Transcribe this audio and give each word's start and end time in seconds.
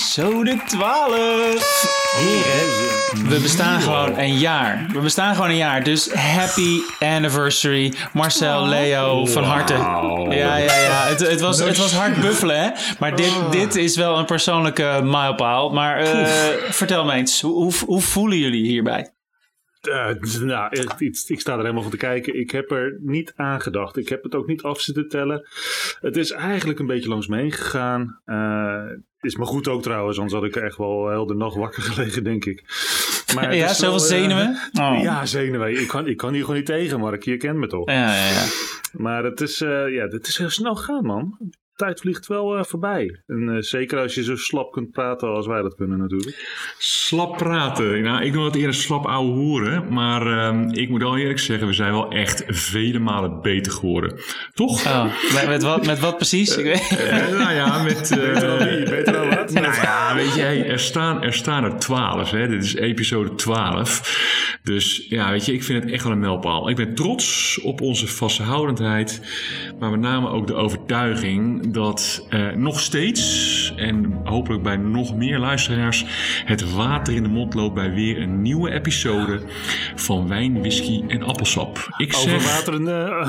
Episode 0.00 0.56
12. 0.66 1.14
Heren, 2.16 3.28
we 3.28 3.38
bestaan 3.42 3.80
gewoon 3.80 4.18
een 4.18 4.38
jaar. 4.38 4.86
We 4.92 5.00
bestaan 5.00 5.34
gewoon 5.34 5.50
een 5.50 5.56
jaar. 5.56 5.84
Dus 5.84 6.12
happy 6.12 6.80
anniversary. 6.98 7.92
Marcel, 8.12 8.66
Leo, 8.66 9.26
van 9.26 9.42
harte. 9.42 9.74
Ja, 9.74 10.56
ja, 10.56 10.56
ja. 10.56 11.06
Het, 11.06 11.20
het, 11.20 11.40
was, 11.40 11.58
het 11.58 11.76
was 11.76 11.92
hard 11.92 12.20
buffelen, 12.20 12.60
hè? 12.62 12.70
Maar 12.98 13.16
dit, 13.16 13.32
dit 13.50 13.76
is 13.76 13.96
wel 13.96 14.18
een 14.18 14.24
persoonlijke 14.24 15.00
mijlpaal. 15.04 15.70
Maar 15.70 15.98
eh, 15.98 16.24
vertel 16.70 17.04
me 17.04 17.12
eens, 17.12 17.40
hoe, 17.40 17.52
hoe, 17.52 17.72
hoe 17.86 18.00
voelen 18.00 18.38
jullie 18.38 18.66
hierbij? 18.66 19.12
Uh, 19.88 20.40
nou, 20.40 20.76
ik, 20.76 20.92
ik, 21.26 21.40
sta 21.40 21.52
er 21.52 21.60
helemaal 21.60 21.82
van 21.82 21.90
te 21.90 21.96
kijken. 21.96 22.40
Ik 22.40 22.50
heb 22.50 22.70
er 22.70 22.98
niet 23.00 23.32
aan 23.36 23.60
gedacht. 23.60 23.96
Ik 23.96 24.08
heb 24.08 24.22
het 24.22 24.34
ook 24.34 24.46
niet 24.46 24.62
af 24.62 24.80
zitten 24.80 25.08
tellen. 25.08 25.48
Het 26.00 26.16
is 26.16 26.30
eigenlijk 26.30 26.78
een 26.78 26.86
beetje 26.86 27.08
langs 27.08 27.26
me 27.26 27.36
heen 27.36 27.52
gegaan. 27.52 28.20
Uh, 28.26 28.98
is 29.20 29.36
maar 29.36 29.46
goed 29.46 29.68
ook 29.68 29.82
trouwens, 29.82 30.18
anders 30.18 30.34
had 30.34 30.44
ik 30.44 30.56
echt 30.56 30.76
wel 30.76 31.10
heel 31.10 31.26
de 31.26 31.34
nacht 31.34 31.56
wakker 31.56 31.82
gelegen, 31.82 32.24
denk 32.24 32.44
ik. 32.44 32.64
Maar 33.34 33.54
ja, 33.54 33.72
zoveel 33.74 33.94
uh, 33.94 34.04
zenuwen? 34.04 34.58
Oh. 34.80 34.98
Ja, 35.02 35.26
zenuwen. 35.26 35.80
Ik 35.80 35.88
kan, 35.88 36.06
ik 36.06 36.16
kan 36.16 36.32
hier 36.32 36.40
gewoon 36.40 36.56
niet 36.56 36.66
tegen, 36.66 37.00
Mark. 37.00 37.22
Je 37.22 37.36
kent 37.36 37.58
me 37.58 37.66
toch? 37.66 37.90
Ja, 37.90 38.14
ja, 38.14 38.28
ja. 38.28 38.44
Maar 38.92 39.24
het 39.24 39.40
is, 39.40 39.58
ja, 39.58 40.06
het 40.08 40.26
is 40.26 40.38
heel 40.38 40.50
snel 40.50 40.76
gaan, 40.76 41.04
man 41.04 41.38
tijd 41.80 42.00
vliegt 42.00 42.26
wel 42.26 42.58
uh, 42.58 42.64
voorbij. 42.64 43.20
En 43.26 43.42
uh, 43.42 43.60
zeker 43.60 43.98
als 43.98 44.14
je 44.14 44.22
zo 44.22 44.36
slap 44.36 44.72
kunt 44.72 44.90
praten 44.90 45.28
als 45.28 45.46
wij 45.46 45.62
dat 45.62 45.74
kunnen 45.74 45.98
natuurlijk. 45.98 46.74
Slap 46.78 47.36
praten. 47.36 48.02
Nou, 48.02 48.24
ik 48.24 48.32
noem 48.32 48.44
het 48.44 48.54
eerder 48.54 48.74
slap 48.74 49.06
ouwe 49.06 49.32
hoeren. 49.32 49.92
Maar 49.92 50.26
uh, 50.26 50.66
ik 50.70 50.88
moet 50.88 51.02
wel 51.02 51.16
eerlijk 51.16 51.38
zeggen, 51.38 51.66
we 51.66 51.72
zijn 51.72 51.92
wel 51.92 52.10
echt 52.10 52.44
vele 52.46 52.98
malen 52.98 53.40
beter 53.40 53.72
geworden. 53.72 54.20
Toch? 54.54 54.86
Oh, 54.86 55.04
met, 55.34 55.46
met, 55.46 55.62
wat, 55.62 55.86
met 55.86 56.00
wat 56.00 56.16
precies? 56.16 56.58
Uh, 56.58 56.64
nou 57.38 57.52
ja, 57.54 57.82
met... 57.82 58.08
beter 58.10 58.40
dan 58.40 58.58
wie? 58.58 58.88
Beter 58.90 59.12
dan 59.12 59.28
wat? 59.28 59.52
Nou 59.52 59.74
ja, 59.74 60.14
weet 60.14 60.34
je, 60.34 60.40
hey, 60.40 60.66
er, 60.66 60.78
staan, 60.78 61.22
er 61.22 61.32
staan 61.32 61.64
er 61.64 61.78
twaalf. 61.78 62.30
Dit 62.30 62.62
is 62.62 62.74
episode 62.74 63.34
12. 63.34 64.58
Dus 64.62 65.06
ja, 65.08 65.30
weet 65.30 65.46
je, 65.46 65.52
ik 65.52 65.62
vind 65.62 65.82
het 65.82 65.92
echt 65.92 66.02
wel 66.02 66.12
een 66.12 66.18
mijlpaal. 66.18 66.68
Ik 66.68 66.76
ben 66.76 66.94
trots 66.94 67.60
op 67.60 67.80
onze 67.80 68.06
vasthoudendheid. 68.06 69.20
Maar 69.78 69.90
met 69.90 70.00
name 70.00 70.28
ook 70.28 70.46
de 70.46 70.54
overtuiging 70.54 71.69
dat 71.72 72.26
uh, 72.30 72.52
nog 72.52 72.80
steeds, 72.80 73.72
en 73.76 74.20
hopelijk 74.24 74.62
bij 74.62 74.76
nog 74.76 75.16
meer 75.16 75.38
luisteraars, 75.38 76.04
het 76.44 76.72
water 76.72 77.14
in 77.14 77.22
de 77.22 77.28
mond 77.28 77.54
loopt 77.54 77.74
bij 77.74 77.94
weer 77.94 78.22
een 78.22 78.42
nieuwe 78.42 78.70
episode 78.70 79.40
van 79.94 80.28
Wijn, 80.28 80.60
Whisky 80.60 81.02
en 81.08 81.22
Appelsap. 81.22 81.88
Ik 81.96 82.12
zeg... 82.12 82.34
over, 82.34 82.48
water 82.48 82.74
in 82.74 82.84
de, 82.84 83.24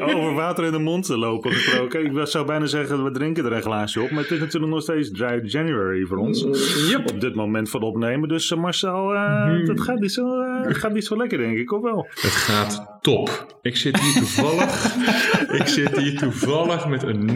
over 0.16 0.34
water 0.34 0.64
in 0.64 0.72
de 0.72 0.78
mond 0.78 1.08
lopen 1.08 1.52
gesproken. 1.52 2.04
Ik 2.04 2.26
zou 2.26 2.46
bijna 2.46 2.66
zeggen, 2.66 3.04
we 3.04 3.10
drinken 3.10 3.44
er 3.44 3.52
een 3.52 3.62
glaasje 3.62 4.02
op. 4.02 4.10
Maar 4.10 4.22
het 4.22 4.32
is 4.32 4.38
natuurlijk 4.38 4.72
nog 4.72 4.82
steeds 4.82 5.10
dry 5.10 5.40
January 5.42 6.04
voor 6.04 6.18
ons. 6.18 6.46
Yep. 6.88 7.10
Op 7.10 7.20
dit 7.20 7.34
moment 7.34 7.70
van 7.70 7.82
opnemen. 7.82 8.28
Dus 8.28 8.50
uh, 8.50 8.58
Marcel, 8.58 9.14
uh, 9.14 9.46
mm. 9.46 9.64
dat 9.64 9.80
gaat 9.80 9.98
niet, 9.98 10.12
zo, 10.12 10.26
gaat 10.62 10.92
niet 10.92 11.04
zo 11.04 11.16
lekker 11.16 11.38
denk 11.38 11.58
ik, 11.58 11.72
of 11.72 11.82
wel? 11.82 12.06
Het 12.10 12.30
gaat 12.30 12.93
top. 13.04 13.58
Ik 13.62 13.76
zit 13.76 14.00
hier 14.00 14.12
toevallig, 14.12 14.96
ik 15.60 15.66
zit 15.66 15.98
hier 15.98 16.18
toevallig 16.18 16.86
met 16.86 17.02
een 17.02 17.28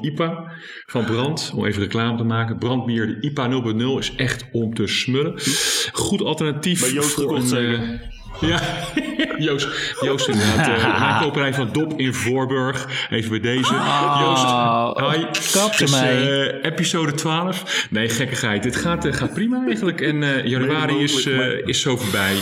0.0 0.00 0.04
IPA 0.04 0.52
van 0.86 1.04
Brand. 1.04 1.52
Om 1.54 1.66
even 1.66 1.82
reclame 1.82 2.16
te 2.16 2.24
maken. 2.24 2.58
Brandbier, 2.58 3.06
de 3.06 3.20
IPA 3.20 3.50
0.0 3.94 3.98
is 3.98 4.14
echt 4.16 4.44
om 4.52 4.74
te 4.74 4.86
smullen. 4.86 5.34
Goed 5.92 6.22
alternatief 6.22 6.80
Bij 6.80 6.92
Joost 6.92 7.14
voor 7.14 7.36
een... 7.36 8.00
Ja, 8.40 8.60
Joost, 9.38 9.68
Joost 10.00 10.28
inderdaad. 10.28 10.68
Uh, 10.68 11.00
mijn 11.00 11.22
koperij 11.22 11.54
van 11.54 11.68
Dop 11.72 11.98
in 11.98 12.14
Voorburg. 12.14 13.06
Even 13.10 13.30
bij 13.30 13.40
deze. 13.40 13.74
Oh, 13.74 14.16
Joost, 14.20 15.14
hi. 15.14 15.24
Dus. 15.78 16.02
Uh, 16.02 16.64
episode 16.64 17.14
12. 17.14 17.86
Nee, 17.90 18.08
gekkigheid. 18.08 18.62
Dit 18.62 18.76
gaat, 18.76 19.06
uh, 19.06 19.12
gaat 19.12 19.34
prima 19.34 19.64
eigenlijk. 19.66 20.00
En 20.00 20.48
januari 20.48 21.02
is, 21.02 21.26
is 21.64 21.80
zo 21.80 21.96
voorbij. 21.96 22.34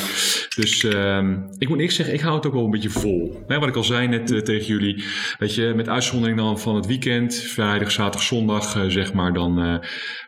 Dus 0.57 0.85
ehm, 0.85 1.37
ik 1.59 1.69
moet 1.69 1.79
niks 1.79 1.95
zeggen, 1.95 2.15
ik 2.15 2.21
hou 2.21 2.37
het 2.37 2.47
ook 2.47 2.53
wel 2.53 2.65
een 2.65 2.71
beetje 2.71 2.91
vol. 2.91 3.45
Nee, 3.47 3.59
wat 3.59 3.69
ik 3.69 3.77
al 3.77 3.85
zei 3.85 4.09
net 4.09 4.27
tegen 4.27 4.67
jullie. 4.67 5.05
Weet 5.39 5.55
je, 5.55 5.73
met 5.77 5.89
uitzondering 5.89 6.39
dan 6.39 6.59
van 6.59 6.75
het 6.75 6.87
weekend. 6.87 7.35
Vrijdag, 7.35 7.91
zaterdag, 7.91 8.23
zondag, 8.23 8.85
zeg 8.89 9.13
maar. 9.13 9.33
Dan, 9.33 9.55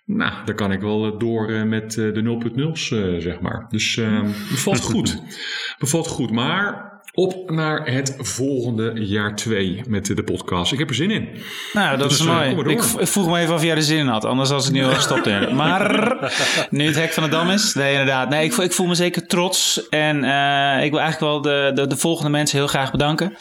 nou, 0.04 0.33
dan 0.44 0.54
kan 0.54 0.72
ik 0.72 0.81
wel 0.81 1.19
door 1.19 1.66
met 1.66 1.93
de 1.93 2.41
0.0's, 2.56 2.87
zeg 3.22 3.41
maar. 3.41 3.66
Dus 3.69 3.97
ehm, 3.97 4.27
bevalt 4.50 4.81
goed. 4.81 5.21
Bevalt 5.78 6.06
goed, 6.06 6.31
maar 6.31 6.96
op 7.19 7.50
naar 7.50 7.87
het 7.93 8.15
volgende 8.19 8.93
jaar 8.94 9.34
2 9.37 9.82
met 9.88 10.06
de 10.06 10.22
podcast. 10.25 10.72
Ik 10.72 10.78
heb 10.78 10.88
er 10.88 10.94
zin 10.94 11.10
in. 11.10 11.28
Nou, 11.72 11.97
dat 11.97 12.09
Dus, 12.09 12.19
is 12.21 12.27
eh, 12.27 12.32
mooi. 12.53 12.75
ik, 12.75 12.82
vroeg 12.82 13.28
me 13.28 13.38
even 13.38 13.54
of 13.54 13.62
jij 13.62 13.75
er 13.77 13.82
zin 13.82 13.99
in 13.99 14.06
had. 14.06 14.25
Anders 14.25 14.50
was 14.50 14.65
het 14.65 14.72
nu 14.72 14.84
al 14.84 14.91
gestopt. 15.00 15.27
in. 15.27 15.54
Maar 15.54 16.16
nu 16.71 16.87
het 16.87 16.94
hek 16.94 17.12
van 17.12 17.22
de 17.22 17.28
dam 17.28 17.50
is. 17.50 17.75
Nee, 17.75 17.91
inderdaad. 17.93 18.28
Nee, 18.28 18.44
ik, 18.44 18.53
voel- 18.53 18.65
ik 18.65 18.72
voel 18.72 18.87
me 18.87 18.94
zeker 18.94 19.27
trots. 19.27 19.88
En 19.88 20.25
eh, 20.25 20.84
ik 20.84 20.91
wil 20.91 21.00
eigenlijk 21.00 21.21
wel 21.21 21.41
de, 21.41 21.71
de, 21.75 21.87
de 21.87 21.97
volgende 21.97 22.31
mensen 22.31 22.59
heel 22.59 22.66
graag 22.66 22.91
bedanken. 22.91 23.37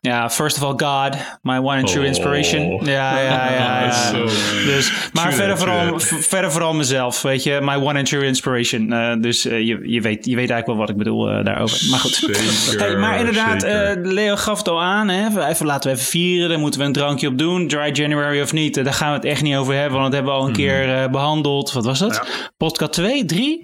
Ja, 0.00 0.30
first 0.30 0.56
of 0.56 0.62
all, 0.62 0.88
God, 1.08 1.16
my 1.42 1.56
one 1.56 1.78
and 1.78 1.86
true 1.90 2.00
Oh. 2.02 2.06
inspiration. 2.08 2.84
Ja, 2.84 3.20
ja, 3.20 3.52
ja. 3.52 3.90
Dus, 4.66 4.92
maar 5.12 5.24
True 5.24 5.34
verder, 5.36 5.58
vooral, 5.58 5.98
verder 6.00 6.52
vooral 6.52 6.74
mezelf, 6.74 7.22
weet 7.22 7.42
je. 7.42 7.58
My 7.62 7.74
one 7.74 7.98
and 7.98 8.06
true 8.08 8.26
inspiration. 8.26 8.92
Eh, 8.92 9.14
dus 9.20 9.42
je, 9.42 9.80
je, 9.82 10.00
weet, 10.00 10.24
je 10.24 10.36
weet 10.36 10.50
eigenlijk 10.50 10.66
wel 10.66 10.76
wat 10.76 10.88
ik 10.88 10.96
bedoel 10.96 11.24
daarover. 11.44 11.78
Maar 11.90 11.98
goed. 11.98 12.14
Zeker, 12.14 12.80
Hey, 12.86 12.96
maar 12.96 13.15
inderdaad, 13.18 13.62
eh, 13.62 13.90
Leo 14.12 14.36
gaf 14.36 14.58
het 14.58 14.68
al 14.68 14.82
aan. 14.82 15.08
Hè? 15.08 15.48
Even, 15.48 15.66
laten 15.66 15.90
we 15.90 15.96
even 15.96 16.08
vieren. 16.10 16.48
Daar 16.48 16.58
moeten 16.58 16.80
we 16.80 16.86
een 16.86 16.92
drankje 16.92 17.28
op 17.28 17.38
doen. 17.38 17.68
Dry 17.68 17.90
January 17.92 18.40
of 18.42 18.52
niet. 18.52 18.76
eh, 18.76 18.84
Daar 18.84 18.92
gaan 18.94 19.08
we 19.08 19.14
het 19.16 19.24
echt 19.24 19.42
niet 19.42 19.56
over 19.56 19.74
hebben. 19.74 19.98
Want 20.00 20.04
dat 20.04 20.12
hebben 20.14 20.32
we 20.32 20.38
al 20.38 20.44
een 20.44 20.50
Mhm. 20.52 20.60
keer 20.60 20.94
eh, 21.02 21.10
behandeld. 21.10 21.72
Wat 21.72 21.84
was 21.84 21.98
dat? 21.98 22.26
Podcast 22.56 22.92
2, 22.92 23.24
3? 23.24 23.60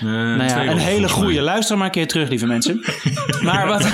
Eh, 0.00 0.06
Nou 0.06 0.42
ja, 0.44 0.66
een 0.66 0.78
hele 0.78 1.08
goede. 1.08 1.40
Luister 1.40 1.76
maar 1.76 1.86
een 1.86 1.92
keer 1.92 2.06
terug, 2.08 2.28
lieve 2.28 2.46
mensen. 2.46 2.80
maar 3.42 3.66
wat, 3.66 3.86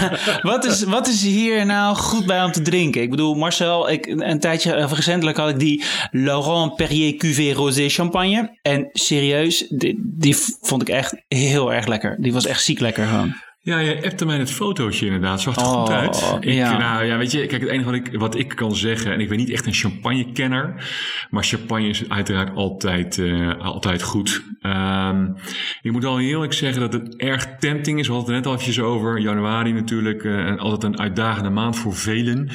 wat, 0.43 0.65
is, 0.65 0.83
wat 0.85 1.07
is 1.09 1.23
hier 1.23 1.67
nou 1.67 1.97
goed 1.97 2.27
bij 2.27 2.43
om 2.45 2.53
te 2.53 2.63
drinken? 2.63 3.03
Ik 3.03 3.11
bedoel, 3.11 3.35
Marcel, 3.35 3.91
ik, 3.91 4.07
een 4.07 4.41
tijdje 4.41 4.77
of 4.85 4.93
recentelijk 4.93 5.37
had 5.37 5.49
ik 5.49 5.59
die 5.59 5.85
Laurent 6.11 6.77
Perrier 6.77 7.15
Cuvée 7.15 7.53
Rosé 7.55 7.89
champagne. 7.89 8.59
En 8.63 8.89
serieus, 8.93 9.67
die, 9.69 9.95
die 10.05 10.37
vond 10.61 10.83
ik 10.83 10.89
echt 10.89 11.15
heel 11.29 11.73
erg 11.73 11.87
lekker. 11.87 12.17
Die 12.21 12.33
was 12.33 12.47
echt 12.47 12.63
ziek 12.65 12.81
lekker 12.81 13.07
gewoon. 13.07 13.35
Ja, 13.67 13.79
je 13.79 14.05
appte 14.05 14.27
mij 14.27 14.39
het 14.39 14.51
fotootje 14.51 15.07
inderdaad. 15.07 15.41
Zag 15.41 15.57
er 15.57 15.63
Oh, 15.63 15.81
goed 15.81 15.91
uit. 15.91 16.37
Ik, 16.41 16.53
ja. 16.53 16.79
Nou 16.79 17.05
ja, 17.05 17.19
weet 17.19 17.33
je, 17.33 17.47
kijk, 17.47 17.61
het 17.61 17.71
enige 17.71 17.85
wat 17.85 17.95
ik, 17.95 18.19
wat 18.19 18.39
ik 18.39 18.49
kan 18.49 18.77
zeggen, 18.77 19.13
en 19.13 19.21
ik 19.21 19.29
ben 19.29 19.39
niet 19.39 19.51
echt 19.51 19.67
een 19.67 19.75
champagne-kenner, 19.75 20.75
maar 21.31 21.45
champagne 21.45 21.89
is 21.89 22.09
uiteraard 22.09 22.57
altijd, 22.57 23.19
eh, 23.19 23.59
altijd 23.61 24.03
goed. 24.03 24.43
Ehm, 24.61 25.29
ik 25.83 25.93
moet 25.93 26.03
wel 26.03 26.17
heel 26.17 26.29
eerlijk 26.29 26.53
zeggen 26.53 26.81
dat 26.81 26.93
het 26.93 27.17
erg 27.17 27.47
tempting 27.59 27.99
is. 27.99 28.07
We 28.07 28.13
hadden 28.13 28.35
het 28.35 28.45
net 28.45 28.53
al 28.53 28.59
eventjes 28.59 28.85
over. 28.85 29.21
Januari 29.21 29.73
natuurlijk, 29.73 30.25
eh, 30.25 30.57
altijd 30.57 30.83
een 30.83 31.01
uitdagende 31.01 31.51
maand 31.51 31.79
voor 31.79 31.95
velen, 31.95 32.51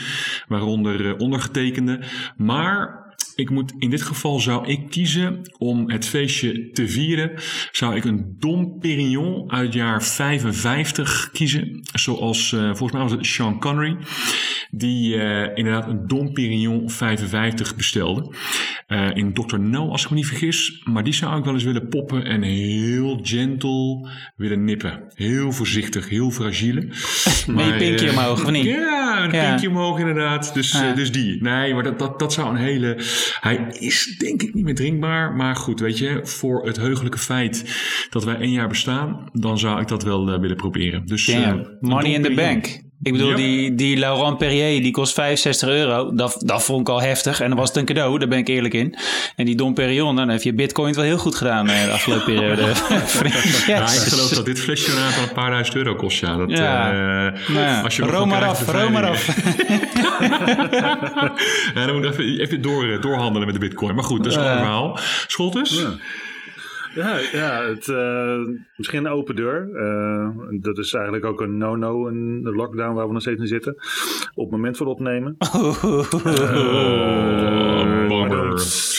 waaronder 0.48 1.08
eh, 1.08 1.14
ondergetekende. 1.18 2.00
Maar 2.38 3.01
ik 3.42 3.50
moet 3.50 3.74
in 3.78 3.90
dit 3.90 4.02
geval 4.02 4.40
zou 4.40 4.68
ik 4.68 4.90
kiezen 4.90 5.42
om 5.58 5.90
het 5.90 6.06
feestje 6.08 6.70
te 6.72 6.88
vieren. 6.88 7.32
Zou 7.72 7.96
ik 7.96 8.06
een 8.06 8.36
Dom 8.40 8.80
Perignon 8.80 9.52
uit 9.52 9.74
jaar 9.74 10.04
55 10.04 11.30
kiezen. 11.34 11.80
Zoals 11.94 12.54
eh, 12.54 12.60
volgens 12.64 12.92
mij 12.92 13.02
was 13.02 13.12
het 13.12 13.26
Sean 13.26 13.60
Connery. 13.60 13.98
Die 14.72 15.16
eh, 15.18 15.58
inderdaad 15.58 15.88
een 15.88 16.08
Dom 16.08 16.34
Perignon 16.34 16.90
55 16.90 17.76
bestelde. 17.76 18.34
Eh, 18.88 19.10
in 19.14 19.34
Dr. 19.34 19.60
No, 19.60 19.90
als 19.90 20.04
ik 20.04 20.10
me 20.10 20.16
niet 20.16 20.28
vergis. 20.28 20.82
Maar 20.84 21.04
die 21.04 21.14
zou 21.14 21.38
ik 21.38 21.44
wel 21.46 21.54
eens 21.54 21.64
willen 21.64 21.88
poppen 21.88 22.26
en 22.26 22.42
heel 22.42 23.20
gentle 23.24 24.10
willen 24.36 24.64
nippen. 24.64 25.04
Heel 25.16 25.52
voorzichtig, 25.52 26.10
heel 26.10 26.32
fragiele. 26.32 26.82
Met 27.48 27.66
je 27.66 27.76
pinkje 27.78 28.10
omhoog, 28.10 28.44
of 28.44 28.52
niet? 28.52 28.66
Ja, 28.66 29.24
een 29.24 29.32
Ja. 29.32 29.48
pinkje 29.50 29.70
omhoog 29.70 30.00
inderdaad. 30.00 30.54
Dus, 30.54 30.72
Ja. 30.72 30.94
dus 30.94 31.12
die. 31.12 31.42
Nee, 31.42 31.74
maar 31.74 31.84
dat, 31.84 32.00
dat, 32.00 32.20
dat 32.20 32.34
zou 32.34 32.50
een 32.50 32.56
hele... 32.62 32.96
Hij 33.40 33.68
is 33.80 34.16
denk 34.18 34.42
ik 34.42 34.54
niet 34.54 34.64
meer 34.64 34.76
drinkbaar. 34.76 35.34
Maar 35.34 35.56
goed, 35.56 35.80
weet 35.80 35.98
je, 35.98 36.20
voor 36.24 36.66
het 36.66 36.78
heugelijke 36.78 37.18
feit 37.18 37.80
dat 38.10 38.24
wij 38.24 38.36
één 38.36 38.52
jaar 38.52 38.68
bestaan... 38.68 39.30
dan 39.34 39.60
zou 39.60 39.82
ik 39.82 39.88
dat 39.88 40.04
wel 40.04 40.32
eh, 40.32 40.40
willen 40.40 40.58
proberen. 40.58 41.06
Dus, 41.06 41.28
een 41.28 41.78
money 41.80 42.14
in 42.14 42.22
the 42.22 42.34
bank. 42.34 42.90
Ik 43.04 43.12
bedoel, 43.12 43.30
Ja. 43.30 43.36
die, 43.36 43.76
die 43.76 43.98
Laurent 43.98 44.38
Perrier, 44.38 44.82
die 44.82 44.92
kost 44.92 45.14
65 45.14 45.70
euro. 45.70 46.14
Dat, 46.16 46.42
dat 46.46 46.64
vond 46.64 46.82
ik 46.82 46.90
al 46.90 47.02
heftig. 47.02 47.42
En 47.42 47.50
dan 47.50 47.58
was 47.58 47.68
het 47.68 47.78
een 47.78 47.86
cadeau, 47.86 48.20
daar 48.20 48.28
ben 48.28 48.38
ik 48.38 48.48
eerlijk 48.48 48.74
in. 48.74 48.96
En 49.36 49.46
die 49.46 49.56
Dom 49.56 49.74
Perignon, 49.74 50.16
dan 50.16 50.30
heb 50.30 50.42
je 50.42 50.54
Bitcoin 50.54 50.94
wel 50.94 51.04
heel 51.04 51.18
goed 51.18 51.36
gedaan 51.36 51.70
eh, 51.70 51.84
de 51.86 51.92
afgelopen 51.92 52.26
periode. 52.26 52.62
Ja, 53.68 53.82
ik 53.82 53.88
geloof 54.14 54.30
dat 54.30 54.46
dit 54.46 54.60
flesje 54.60 54.92
al 54.92 55.24
een 55.24 55.34
paar 55.34 55.50
duizend 55.50 55.76
euro 55.78 55.96
kost. 55.96 56.20
Ja, 56.20 56.36
dat, 56.38 56.50
Ja. 56.52 56.92
eh, 56.92 57.40
Nou 57.54 57.66
ja, 57.66 57.82
als 57.82 57.96
je 57.96 58.04
room 58.04 58.30
maar 58.30 58.46
af, 58.46 58.68
room 58.72 58.92
maar 58.92 59.08
af. 59.10 59.28
ja, 61.76 61.86
dan 61.86 61.96
moet 61.96 62.06
ik 62.06 62.12
even, 62.12 62.40
even 62.40 62.62
door, 62.62 62.92
eh, 62.92 63.02
doorhandelen 63.02 63.46
met 63.48 63.54
de 63.54 63.60
bitcoin. 63.68 63.96
Maar 63.96 64.04
goed, 64.04 64.18
dat 64.24 64.32
is 64.32 64.38
een 64.38 64.44
verhaal. 64.44 65.00
Scholtes? 65.28 65.80
Ja. 65.80 65.90
Ja, 66.94 67.18
ja 67.32 67.64
het, 67.64 67.88
eh, 67.88 68.40
misschien 68.76 69.06
een 69.06 69.12
open 69.12 69.36
deur. 69.36 69.76
Eh, 69.76 70.30
dat 70.62 70.78
is 70.78 70.94
eigenlijk 70.94 71.26
ook 71.26 71.42
een 71.42 71.58
no-no, 71.58 72.08
een 72.08 72.42
lockdown 72.42 72.94
waar 72.94 73.08
we 73.08 73.14
nog 73.14 73.22
steeds 73.22 73.42
in 73.42 73.48
zitten. 73.48 73.76
Op 74.34 74.44
het 74.44 74.52
moment 74.52 74.78
van 74.78 74.88
opnemen. 74.88 75.36
Oh, 75.40 75.84
bam, 78.08 78.58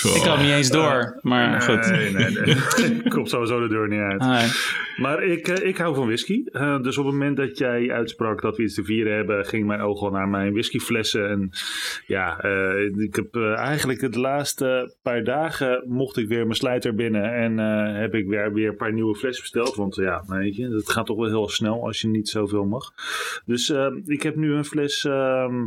Zo. 0.08 0.14
Ik 0.14 0.22
hem 0.22 0.40
niet 0.40 0.50
eens 0.50 0.70
door, 0.70 1.18
maar 1.20 1.60
goed. 1.60 1.90
Nee, 1.90 2.10
nee, 2.12 2.30
nee. 2.30 3.02
Komt 3.14 3.28
sowieso 3.28 3.60
de 3.60 3.68
deur 3.68 3.88
niet 3.88 4.00
uit. 4.00 4.20
Ah, 4.20 4.44
Maar 4.96 5.22
ik, 5.22 5.48
eh, 5.48 5.68
ik 5.68 5.76
hou 5.76 5.94
van 5.94 6.06
whisky. 6.06 6.44
Eh, 6.44 6.80
dus 6.82 6.98
op 6.98 7.04
het 7.04 7.14
moment 7.14 7.36
dat 7.36 7.58
jij 7.58 7.90
uitsprak 7.90 8.42
dat 8.42 8.56
we 8.56 8.62
iets 8.62 8.74
te 8.74 8.84
vieren 8.84 9.14
hebben, 9.14 9.44
ging 9.46 9.66
mijn 9.66 9.80
oog 9.80 10.02
al 10.02 10.10
naar 10.10 10.28
mijn 10.28 10.52
whiskyflessen. 10.52 11.28
En 11.28 11.50
ja, 12.06 12.38
eh, 12.40 12.84
ik 12.96 13.14
heb 13.14 13.34
eh, 13.34 13.58
eigenlijk 13.58 14.12
de 14.12 14.20
laatste 14.20 14.94
paar 15.02 15.24
dagen 15.24 15.84
mocht 15.86 16.16
ik 16.16 16.28
weer 16.28 16.42
mijn 16.42 16.56
slijter 16.56 16.94
binnen. 16.94 17.34
En 17.34 17.58
eh, 17.58 18.00
heb 18.00 18.14
ik 18.14 18.26
weer, 18.26 18.52
weer 18.52 18.68
een 18.68 18.76
paar 18.76 18.92
nieuwe 18.92 19.14
flessen 19.14 19.42
besteld. 19.42 19.74
Want 19.76 19.94
ja, 19.94 20.24
weet 20.26 20.56
je, 20.56 20.68
het 20.68 20.90
gaat 20.90 21.06
toch 21.06 21.16
wel 21.16 21.28
heel 21.28 21.48
snel 21.48 21.84
als 21.86 22.00
je 22.00 22.08
niet 22.08 22.28
zoveel 22.28 22.64
mag. 22.64 22.92
Dus 23.44 23.70
eh, 23.70 23.86
ik 24.04 24.22
heb 24.22 24.36
nu 24.36 24.52
een 24.52 24.64
fles 24.64 25.04
ehm 25.04 25.64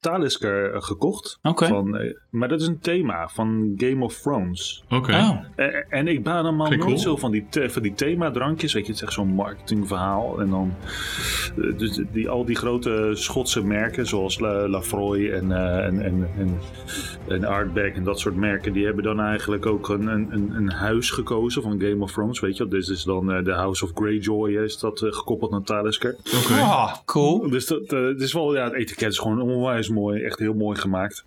Talisker 0.00 0.74
eh, 0.74 0.82
gekocht. 0.82 1.38
Van, 1.42 1.96
eh, 1.96 2.14
maar 2.30 2.48
dat 2.48 2.60
is 2.60 2.66
een 2.66 2.78
thema 2.78 3.28
van 3.28 3.74
Game 3.76 4.04
of 4.04 4.14
Thrones. 4.20 4.84
Oké. 4.90 5.12
Oh, 5.12 5.38
En, 5.56 5.86
en 5.88 6.08
ik 6.08 6.22
ben 6.24 6.32
allemaal 6.32 6.66
Klinkt 6.66 6.86
nooit 6.86 7.02
cool. 7.02 7.14
zo 7.14 7.20
van 7.20 7.30
die, 7.30 7.46
van 7.50 7.82
die 7.82 7.94
themadrankjes. 7.94 8.72
Weet 8.72 8.86
je, 8.86 8.92
het 8.92 9.00
is 9.00 9.06
echt 9.06 9.16
zo'n 9.16 9.34
marketingverhaal. 9.34 10.40
En 10.40 10.50
dan 10.50 10.74
eh, 11.58 11.78
dus 11.78 12.00
die, 12.12 12.28
al 12.28 12.44
die 12.44 12.56
grote 12.56 13.10
Schotse 13.14 13.64
merken, 13.64 14.06
zoals 14.06 14.38
La, 14.38 14.68
Lafroy 14.68 15.30
en, 15.30 15.52
eh, 15.52 15.84
en, 15.84 16.04
en, 16.04 16.28
en, 16.38 16.58
en 17.28 17.44
Artback 17.44 17.94
en 17.94 18.04
dat 18.04 18.20
soort 18.20 18.36
merken, 18.36 18.72
die 18.72 18.84
hebben 18.84 19.04
dan 19.04 19.20
eigenlijk 19.20 19.66
ook 19.66 19.88
een, 19.88 20.06
een, 20.06 20.52
een, 20.56 20.70
huis 20.70 21.10
gekozen 21.10 21.62
van 21.62 21.80
Game 21.80 22.02
of 22.02 22.12
Thrones. 22.12 22.40
Weet 22.40 22.56
je, 22.56 22.68
dit 22.68 22.88
is 22.88 23.02
dan 23.02 23.32
eh, 23.32 23.44
de 23.44 23.52
House 23.52 23.84
of 23.84 23.90
Greyjoy, 23.94 24.50
is 24.50 24.78
dat 24.78 25.02
eh, 25.02 25.12
gekoppeld 25.12 25.52
aan 25.52 25.62
Talisker. 25.62 26.16
Oké. 26.42 26.60
Ah, 26.60 26.94
cool. 27.04 27.50
Dus 27.50 27.66
dat, 27.66 27.90
het 27.90 28.20
is 28.20 28.32
wel, 28.32 28.54
ja, 28.54 28.64
het 28.64 28.72
etiket 28.72 29.10
is 29.10 29.18
gewoon 29.18 29.40
onwijs 29.40 29.65
mooi, 29.88 30.22
echt 30.22 30.38
heel 30.38 30.54
mooi 30.54 30.78
gemaakt. 30.78 31.24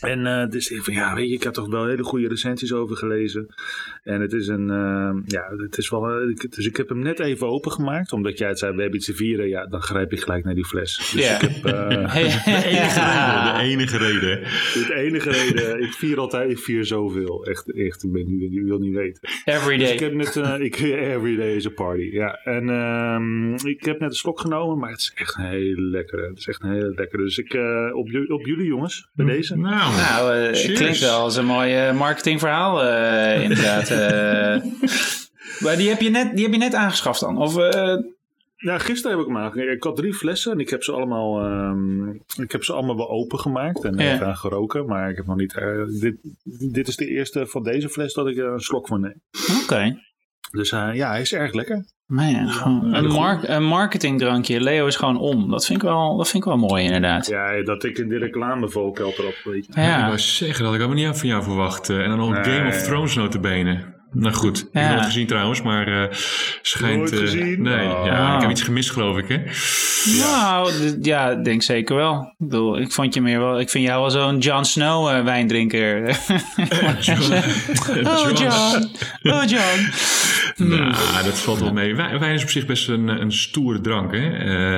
En 0.00 0.26
eh, 0.26 0.50
dus 0.50 0.70
ik 0.70 0.82
van 0.82 0.94
ja, 0.94 1.14
weet 1.14 1.28
je, 1.28 1.34
ik 1.34 1.42
heb 1.42 1.52
toch 1.52 1.68
wel 1.68 1.86
hele 1.86 2.02
goede 2.02 2.28
recensies 2.28 2.72
over 2.72 2.96
gelezen. 2.96 3.54
En 4.02 4.20
het 4.20 4.32
is 4.32 4.46
een, 4.48 4.70
eh, 4.70 5.10
ja, 5.26 5.42
het 5.56 5.78
is 5.78 5.90
wel, 5.90 6.08
eh, 6.08 6.28
ik- 6.28 6.54
dus 6.54 6.66
ik 6.66 6.76
heb 6.76 6.88
hem 6.88 6.98
net 7.02 7.20
even 7.20 7.46
opengemaakt. 7.48 8.12
Omdat 8.12 8.38
jij 8.38 8.48
het 8.48 8.58
zei, 8.58 8.74
we 8.74 8.80
hebben 8.80 8.96
iets 8.98 9.06
te 9.06 9.14
vieren. 9.14 9.48
Ja, 9.48 9.66
dan 9.66 9.80
grijp 9.82 10.12
ik 10.12 10.20
gelijk 10.20 10.44
naar 10.44 10.54
die 10.54 10.64
fles. 10.64 11.10
Dus 11.12 11.28
Ja. 11.28 11.34
ik 11.34 11.40
heb, 11.40 11.64
eh, 11.64 12.14
De 12.14 12.18
enige 12.18 12.50
reden. 12.50 13.60
De 13.60 13.62
enige 13.62 13.98
reden. 13.98 14.40
het 14.82 14.90
enige 14.90 15.30
reden, 15.30 15.82
ik 15.82 15.92
vier 15.92 16.18
altijd, 16.18 16.50
ik 16.50 16.58
vier 16.58 16.84
zoveel. 16.84 17.44
Echt, 17.44 17.72
echt, 17.74 18.02
ik 18.04 18.12
ben 18.12 18.24
nu, 18.26 18.50
je 18.50 18.62
wil 18.64 18.78
niet 18.78 18.94
weten. 18.94 19.28
Every 19.44 19.76
Dus 19.76 19.90
ik 19.92 19.98
day. 19.98 20.08
heb 20.08 20.16
net, 20.16 20.36
eh, 20.36 20.60
ik, 20.60 20.76
every 21.14 21.36
day 21.36 21.54
is 21.54 21.66
a 21.66 21.70
party. 21.70 22.02
Ja, 22.12 22.34
en 22.44 22.68
ehm, 22.68 23.54
ik 23.66 23.84
heb 23.84 23.98
net 24.00 24.10
een 24.10 24.16
slok 24.16 24.40
genomen, 24.40 24.78
maar 24.78 24.90
het 24.90 24.98
is 25.00 25.12
echt 25.14 25.36
een 25.38 25.44
hele 25.44 25.80
lekkere. 25.82 26.28
Het 26.28 26.38
is 26.38 26.46
echt 26.46 26.62
een 26.62 26.72
hele 26.72 26.92
lekkere. 26.96 27.22
Dus 27.22 27.38
ik, 27.38 27.52
op, 27.94 28.08
op 28.28 28.46
jullie 28.46 28.66
jongens, 28.66 29.08
bij 29.14 29.26
deze. 29.26 29.56
Nou, 29.56 29.96
Nou, 29.96 30.34
eh, 30.36 30.74
klinkt 30.74 31.00
wel 31.00 31.18
als 31.20 31.36
een 31.36 31.44
mooi 31.46 31.74
eh, 31.74 31.96
marketingverhaal, 31.98 32.80
inderdaad. 33.42 33.90
Eh. 33.92 34.62
maar 35.64 35.76
die 35.76 35.88
heb, 35.88 36.00
je 36.00 36.10
net, 36.10 36.34
die 36.34 36.44
heb 36.44 36.52
je 36.52 36.58
net 36.58 36.74
aangeschaft 36.74 37.20
dan? 37.20 37.38
Of, 37.38 37.56
eh, 37.56 37.96
Nou, 38.56 38.80
gisteren 38.80 39.16
heb 39.16 39.26
ik 39.26 39.32
hem 39.32 39.42
aangekeken. 39.42 39.72
Ik 39.72 39.82
had 39.82 39.96
drie 39.96 40.14
flessen 40.14 40.52
en 40.52 40.58
ik 40.58 40.70
heb 40.70 40.82
ze 40.82 40.92
allemaal, 40.92 41.40
ehm, 41.40 42.08
ik 42.42 42.52
heb 42.52 42.64
ze 42.64 42.72
allemaal 42.72 42.96
wel 42.96 43.08
opengemaakt 43.10 43.84
en 43.84 43.98
Ja. 43.98 44.14
even 44.14 44.26
aan 44.26 44.36
geroken. 44.36 44.86
Maar 44.86 45.10
ik 45.10 45.16
heb 45.16 45.26
nog 45.26 45.36
niet, 45.36 45.54
eh, 45.56 45.82
dit, 46.00 46.16
dit 46.72 46.88
is 46.88 46.96
de 46.96 47.06
eerste 47.08 47.46
van 47.46 47.62
deze 47.62 47.88
fles 47.88 48.14
dat 48.14 48.28
ik 48.28 48.36
er 48.36 48.52
een 48.52 48.60
slok 48.60 48.86
van 48.86 49.00
neem. 49.00 49.22
Oké. 49.62 49.98
Dus 50.50 50.72
eh, 50.72 50.90
ja, 50.94 51.10
hij 51.10 51.20
is 51.20 51.32
erg 51.32 51.52
lekker. 51.52 51.84
Man, 52.06 52.48
gewoon 52.48 52.94
een, 52.94 53.06
mark, 53.06 53.48
een 53.48 53.64
marketingdrankje. 53.64 54.60
Leo 54.60 54.86
is 54.86 54.96
gewoon 54.96 55.18
om. 55.18 55.50
Dat 55.50 55.66
vind 55.66 55.82
ik 55.82 55.88
wel, 55.88 56.16
dat 56.16 56.28
vind 56.28 56.42
ik 56.44 56.48
wel 56.48 56.58
mooi, 56.58 56.84
inderdaad. 56.84 57.26
Ja, 57.26 57.62
dat 57.62 57.84
ik 57.84 57.98
in 57.98 58.08
de 58.08 58.18
reclamevocal 58.18 59.12
erop, 59.18 59.40
weet 59.44 59.66
je. 59.66 59.72
ik 59.72 59.76
Ja. 59.78 60.06
wou 60.06 60.18
zeggen, 60.18 60.64
dat 60.64 60.72
had 60.72 60.82
ik 60.82 60.86
ook 60.88 60.94
niet 60.94 61.18
van 61.18 61.28
jou 61.28 61.42
verwacht. 61.42 61.88
Eh, 61.90 61.98
en 62.02 62.08
dan 62.08 62.18
nog 62.18 62.30
Nee. 62.30 62.42
Game 62.44 62.68
of 62.68 62.82
Thrones 62.82 63.14
notabene. 63.14 64.00
Nou 64.14 64.34
goed, 64.34 64.58
ik 64.58 64.64
heb 64.72 64.72
Ja. 64.72 64.80
het 64.88 64.92
nooit 64.94 65.04
gezien 65.06 65.26
trouwens, 65.26 65.62
maar 65.62 66.02
eh 66.02 66.08
schijnt... 66.62 66.96
Nooit 66.98 67.12
eh, 67.12 67.18
gezien? 67.18 67.62
nee, 67.62 67.88
Oh. 67.88 68.02
ja, 68.06 68.34
ik 68.36 68.40
heb 68.40 68.50
iets 68.50 68.62
gemist 68.62 68.90
geloof 68.90 69.16
ik 69.16 69.28
hè. 69.28 69.36
Nou, 70.18 70.72
ja, 71.02 71.34
denk 71.34 71.62
zeker 71.62 71.96
wel. 71.96 72.20
Ik 72.20 72.34
bedoel, 72.48 72.78
ik 72.78 72.92
vond 72.92 73.14
je 73.14 73.20
meer 73.20 73.38
wel, 73.38 73.60
ik 73.60 73.70
vind 73.70 73.84
jou 73.86 74.00
wel 74.00 74.10
zo'n 74.10 74.38
Jon 74.38 74.64
Snow 74.64 75.08
eh, 75.08 75.24
wijndrinker. 75.24 76.08
oh, 76.82 78.30
John. 78.34 78.90
Oh, 79.32 79.42
John. 79.46 79.90
Nou, 80.56 81.24
dat 81.24 81.38
valt 81.40 81.60
wel 81.60 81.72
mee. 81.72 81.94
Wijn, 81.94 82.18
wijn 82.18 82.34
is 82.34 82.42
op 82.42 82.48
zich 82.48 82.66
best 82.66 82.88
een, 82.88 83.08
een 83.08 83.32
stoere 83.32 83.80
drank, 83.80 84.12
hè? 84.12 84.30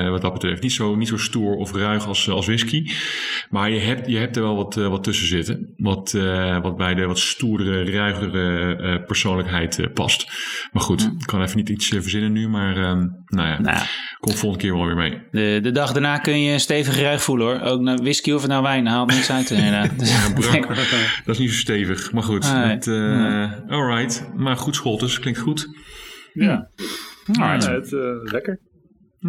eh, 0.05 0.11
wat 0.11 0.23
dat 0.23 0.33
betreft. 0.33 0.63
Niet 0.63 0.73
zo, 0.73 0.95
niet 0.95 1.09
zo 1.09 1.17
stoer 1.17 1.55
of 1.57 1.73
ruig 1.73 2.07
als, 2.07 2.31
als 2.31 2.47
whisky. 2.47 2.91
Maar 3.51 3.71
je 3.71 3.81
hebt, 3.81 4.09
je 4.09 4.19
hebt 4.19 4.37
er 4.37 4.43
wel 4.43 4.57
wat, 4.57 4.77
eh, 4.77 4.89
wat 4.89 5.05
tussen 5.05 5.27
zitten. 5.27 5.75
Wat, 5.77 6.15
eh, 6.15 6.63
wat 6.63 6.77
bij 6.77 6.95
de 6.95 7.07
wat 7.07 7.19
stoerdere, 7.19 7.91
ruigere 7.91 9.03
persoonlijkheid 9.07 9.95
past. 9.95 10.27
Maar 10.73 10.83
goed, 10.83 11.03
ik 11.19 11.27
kan 11.27 11.43
even 11.43 11.57
niet 11.57 11.69
iets 11.69 11.89
verzinnen 11.89 12.33
nu. 12.33 12.49
Maar 12.49 12.77
ehm, 12.77 13.07
nou 13.35 13.49
ja, 13.49 13.61
Nou, 13.61 13.79
kom 14.21 14.33
volgende 14.35 14.65
keer 14.65 14.77
wel 14.77 14.87
weer 14.87 14.97
mee. 14.97 15.19
de, 15.31 15.59
de 15.63 15.71
dag 15.71 15.93
daarna 15.93 16.19
kun 16.19 16.41
je 16.43 16.53
een 16.53 16.61
stevig 16.61 17.01
ruig 17.01 17.23
voelen 17.23 17.47
hoor. 17.47 17.61
Ook 17.61 17.81
naar 17.81 17.97
whisky 17.97 18.33
of 18.33 18.41
het 18.41 18.51
nou 18.51 18.63
wijn, 18.63 18.87
haalt 18.87 19.11
niks 19.11 19.31
uit 19.31 19.51
inderdaad. 19.51 19.91
Dus, 19.99 20.33
Brak, 20.35 20.67
dat 21.25 21.35
is 21.35 21.39
niet 21.39 21.51
zo 21.51 21.57
stevig. 21.57 22.13
Maar 22.13 22.23
goed, 22.23 22.45
eh, 22.45 23.53
alright. 23.69 24.27
Maar 24.37 24.57
goed 24.57 24.75
scholtes, 24.75 25.19
klinkt 25.19 25.41
goed. 25.41 25.69
Ja, 26.33 26.69
Alright. 27.41 27.65
Ja, 27.65 27.73
het, 27.73 27.93
eh, 27.93 28.33
lekker. 28.33 28.59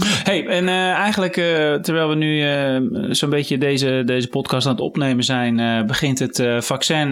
Hey, 0.04 0.46
en 0.46 0.68
eh, 0.68 0.92
eigenlijk 0.92 1.38
eh, 1.38 1.74
terwijl 1.74 2.10
we 2.10 2.16
nu 2.16 2.42
eh, 2.42 2.78
zo'n 3.10 3.30
beetje 3.30 3.58
deze, 3.58 4.02
deze 4.06 4.28
podcast 4.28 4.66
aan 4.66 4.72
het 4.72 4.82
opnemen 4.82 5.24
zijn, 5.24 5.86
begint 5.88 6.20
het 6.20 6.44
vaccin 6.60 7.12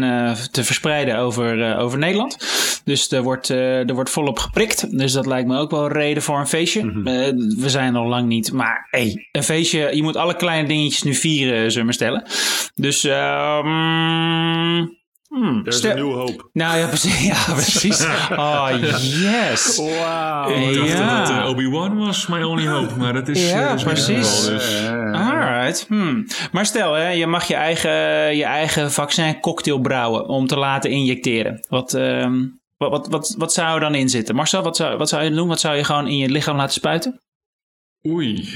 te 0.51 0.63
verspreiden 0.63 1.17
over, 1.17 1.77
over 1.77 1.97
Nederland. 1.97 2.37
Dus 2.83 3.11
er 3.11 3.23
wordt, 3.23 3.49
er 3.49 3.93
wordt 3.93 4.09
volop 4.09 4.39
geprikt. 4.39 4.97
Dus 4.97 5.11
dat 5.11 5.25
lijkt 5.25 5.47
me 5.47 5.57
ook 5.57 5.71
wel 5.71 5.85
een 5.85 5.91
reden 5.91 6.23
voor 6.23 6.39
een 6.39 6.47
feestje. 6.47 6.79
Eh, 6.81 7.59
we 7.61 7.69
zijn 7.69 7.85
er 7.85 7.91
nog 7.91 8.07
lang 8.07 8.27
niet. 8.27 8.51
Maar 8.51 8.87
hey, 8.89 9.27
een 9.31 9.43
feestje, 9.43 9.95
je 9.95 10.03
moet 10.03 10.15
alle 10.15 10.35
kleine 10.35 10.67
dingetjes 10.67 11.03
nu 11.03 11.13
vieren, 11.13 11.57
zullen 11.57 11.77
we 11.77 11.83
maar 11.83 11.93
stellen. 11.93 12.23
Dus, 12.75 13.03
ehm 13.03 14.85
hmm, 15.33 15.61
Er 15.65 15.73
stel- 15.73 15.89
een 15.89 15.95
nieuwe 15.95 16.15
hoop. 16.15 16.49
nou 16.53 16.77
ja, 16.77 16.87
precies. 16.87 17.25
Ja, 17.25 17.53
precies. 17.53 18.05
Oh, 18.31 18.69
yes. 19.01 19.77
Wauw. 19.77 20.49
Ik 20.69 20.75
dacht 20.75 20.87
ja. 20.89 21.19
dat 21.25 21.29
eh, 21.29 21.49
Obi-Wan 21.49 21.97
was 21.97 22.27
my 22.27 22.41
only 22.43 22.67
hope. 22.67 22.95
Maar 22.97 23.13
dat 23.13 23.27
is, 23.27 23.49
Ja, 23.49 23.75
eh, 23.75 23.83
precies. 23.83 24.27
geval, 24.45 24.53
dus. 24.53 24.85
Alright. 25.21 25.85
Hmm. 25.87 26.25
Maar 26.51 26.65
stel, 26.65 26.93
hè, 26.93 27.09
je 27.09 27.27
mag 27.27 27.47
je 27.47 27.55
eigen, 27.55 27.91
je 28.35 28.43
eigen 28.45 28.91
vaccin 28.91 29.39
cocktail 29.39 29.79
brouwen 29.79 30.27
om 30.27 30.47
te 30.47 30.57
laten 30.57 30.89
injecteren. 30.89 31.65
Wat, 31.69 31.93
ehm, 31.93 32.41
wat, 32.77 32.89
wat, 32.91 33.07
wat, 33.07 33.35
wat 33.37 33.53
zou 33.53 33.73
er 33.75 33.79
dan 33.79 33.95
in 33.95 34.09
zitten? 34.09 34.35
Marcel, 34.35 34.61
wat 34.63 34.75
zou, 34.75 34.97
wat 34.97 35.09
zou 35.09 35.23
je 35.23 35.31
doen? 35.31 35.47
Wat 35.47 35.59
zou 35.59 35.75
je 35.75 35.83
gewoon 35.83 36.07
in 36.07 36.17
je 36.17 36.29
lichaam 36.29 36.55
laten 36.55 36.73
spuiten? 36.73 37.21
Oei. 38.07 38.49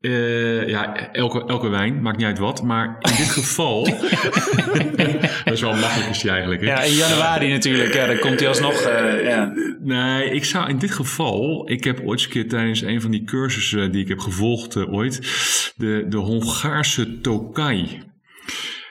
Eh, 0.00 0.68
ja, 0.68 1.12
elke, 1.12 1.44
elke 1.46 1.68
wijn, 1.68 2.02
maakt 2.02 2.16
niet 2.16 2.26
uit 2.26 2.38
wat. 2.38 2.62
Maar 2.62 2.86
in 2.86 3.16
dit 3.16 3.28
geval... 3.38 3.84
dat 5.44 5.52
is 5.52 5.60
wel 5.60 5.72
een 5.72 5.80
makkelijk 5.80 6.24
eigenlijk. 6.24 6.60
Hè? 6.60 6.66
Ja, 6.66 6.82
in 6.82 6.94
januari 6.94 7.52
natuurlijk. 7.52 7.94
Ja, 7.94 8.06
dan 8.06 8.18
komt 8.18 8.40
hij 8.40 8.48
alsnog. 8.48 8.80
eh, 8.80 9.24
ja. 9.24 9.52
Nee, 9.80 10.30
ik 10.30 10.44
zou 10.44 10.68
in 10.68 10.78
dit 10.78 10.90
geval... 10.90 11.70
Ik 11.70 11.84
heb 11.84 12.00
ooit 12.00 12.10
eens 12.10 12.24
een 12.24 12.30
keer 12.30 12.48
tijdens 12.48 12.82
een 12.82 13.00
van 13.00 13.10
die 13.10 13.24
cursussen 13.24 13.92
die 13.92 14.02
ik 14.02 14.08
heb 14.08 14.18
gevolgd 14.18 14.76
eh, 14.76 14.92
ooit... 14.92 15.20
De, 15.76 16.04
de 16.08 16.16
Hongaarse 16.16 17.20
Tokai. 17.20 18.04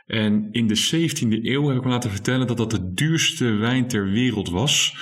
En 0.06 0.48
in 0.52 0.68
de 0.68 0.76
17e 0.76 1.44
eeuw 1.44 1.68
heb 1.68 1.78
ik 1.78 1.84
me 1.84 1.90
laten 1.90 2.12
vertellen 2.12 2.48
dat 2.48 2.58
dat 2.58 2.72
de 2.72 2.94
duurste 2.94 3.46
wijn 3.46 3.88
ter 3.88 4.10
wereld 4.10 4.50
was. 4.50 4.96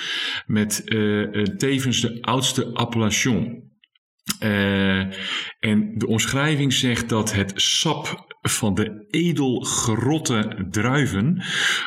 Met 0.46 0.82
eh, 0.84 1.22
eh, 1.22 1.42
tevens 1.56 2.00
de 2.00 2.18
oudste 2.20 2.70
appellation. 2.72 3.63
Eh, 4.38 4.98
en 5.58 5.92
de 5.94 6.06
omschrijving 6.06 6.72
zegt 6.72 7.08
dat 7.08 7.32
het 7.32 7.52
sap 7.54 8.32
van 8.42 8.74
de 8.74 9.06
edelgerotte 9.10 10.66
druiven 10.70 11.42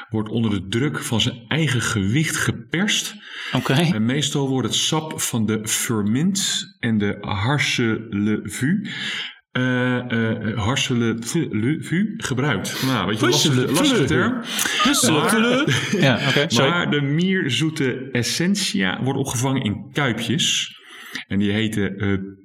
wordt 0.09 0.29
onder 0.29 0.51
de 0.51 0.67
druk 0.67 0.99
van 1.03 1.21
zijn 1.21 1.35
eigen 1.47 1.81
gewicht 1.81 2.37
geperst. 2.37 3.15
Oké. 3.53 3.73
En 3.73 4.05
meestal 4.05 4.47
wordt 4.49 4.67
het 4.67 4.75
sap 4.77 5.21
van 5.21 5.45
de 5.45 5.67
ferment 5.67 6.63
en 6.79 6.97
de 6.97 7.17
harselevu 7.21 8.89
eh 9.51 10.11
eh 10.11 10.57
harselevu 10.57 12.13
gebruikt. 12.17 12.83
Nou, 12.85 13.07
weet 13.07 13.19
je, 13.19 13.25
lastige, 13.29 13.71
lastige 13.71 14.03
term. 14.03 14.41
Maar- 15.11 15.29
Ja. 15.99 16.19
Sorry. 16.47 16.69
maar 16.69 16.91
de 16.91 17.01
mierzoete 17.01 18.09
essentia 18.11 19.03
wordt 19.03 19.19
opgevangen 19.19 19.61
in 19.61 19.89
kuipjes. 19.93 20.75
En 21.27 21.39
die 21.39 21.51
heten 21.51 21.95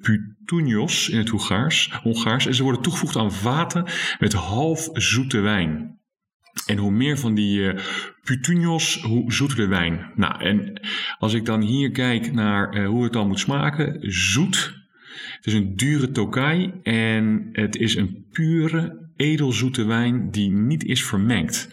putunios 0.00 1.08
in 1.08 1.18
het 1.18 1.28
Hongaars, 1.28 1.92
Hongaars. 2.02 2.46
En 2.46 2.54
ze 2.54 2.62
worden 2.62 2.82
toegevoegd 2.82 3.16
aan 3.16 3.32
vaten 3.32 3.84
met 4.18 4.32
half 4.32 4.88
zoete 4.92 5.40
wijn. 5.40 6.00
En 6.66 6.76
hoe 6.76 6.90
meer 6.90 7.18
van 7.18 7.34
die 7.34 7.74
putunios, 8.24 9.02
hoe 9.02 9.32
zoeter 9.32 9.56
de 9.56 9.66
wijn. 9.66 10.12
Nou, 10.14 10.44
en 10.44 10.80
als 11.18 11.34
ik 11.34 11.44
dan 11.44 11.60
hier 11.60 11.90
kijk 11.90 12.32
naar 12.32 12.70
eh, 12.70 12.86
hoe 12.86 13.02
het 13.02 13.12
dan 13.12 13.26
moet 13.26 13.38
smaken. 13.38 13.96
Zoet. 14.00 14.80
Het 15.36 15.46
is 15.46 15.54
een 15.54 15.76
dure 15.76 16.10
tokai 16.10 16.72
en 16.82 17.48
het 17.52 17.76
is 17.76 17.96
een 17.96 18.26
pure 18.30 19.10
edelzoete 19.16 19.84
wijn 19.84 20.30
die 20.30 20.50
niet 20.50 20.84
is 20.84 21.04
vermengd. 21.04 21.68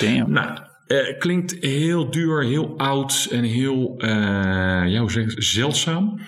Damn. 0.00 0.32
Nou, 0.32 0.58
eh, 0.90 1.18
klinkt 1.18 1.56
heel 1.60 2.10
duur, 2.10 2.44
heel 2.44 2.74
oud 2.78 3.28
en 3.30 3.42
heel 3.42 3.94
eh, 3.98 4.10
ja, 4.86 4.98
hoe 5.00 5.10
zeg 5.10 5.24
ik, 5.24 5.42
zeldzaam. 5.42 6.20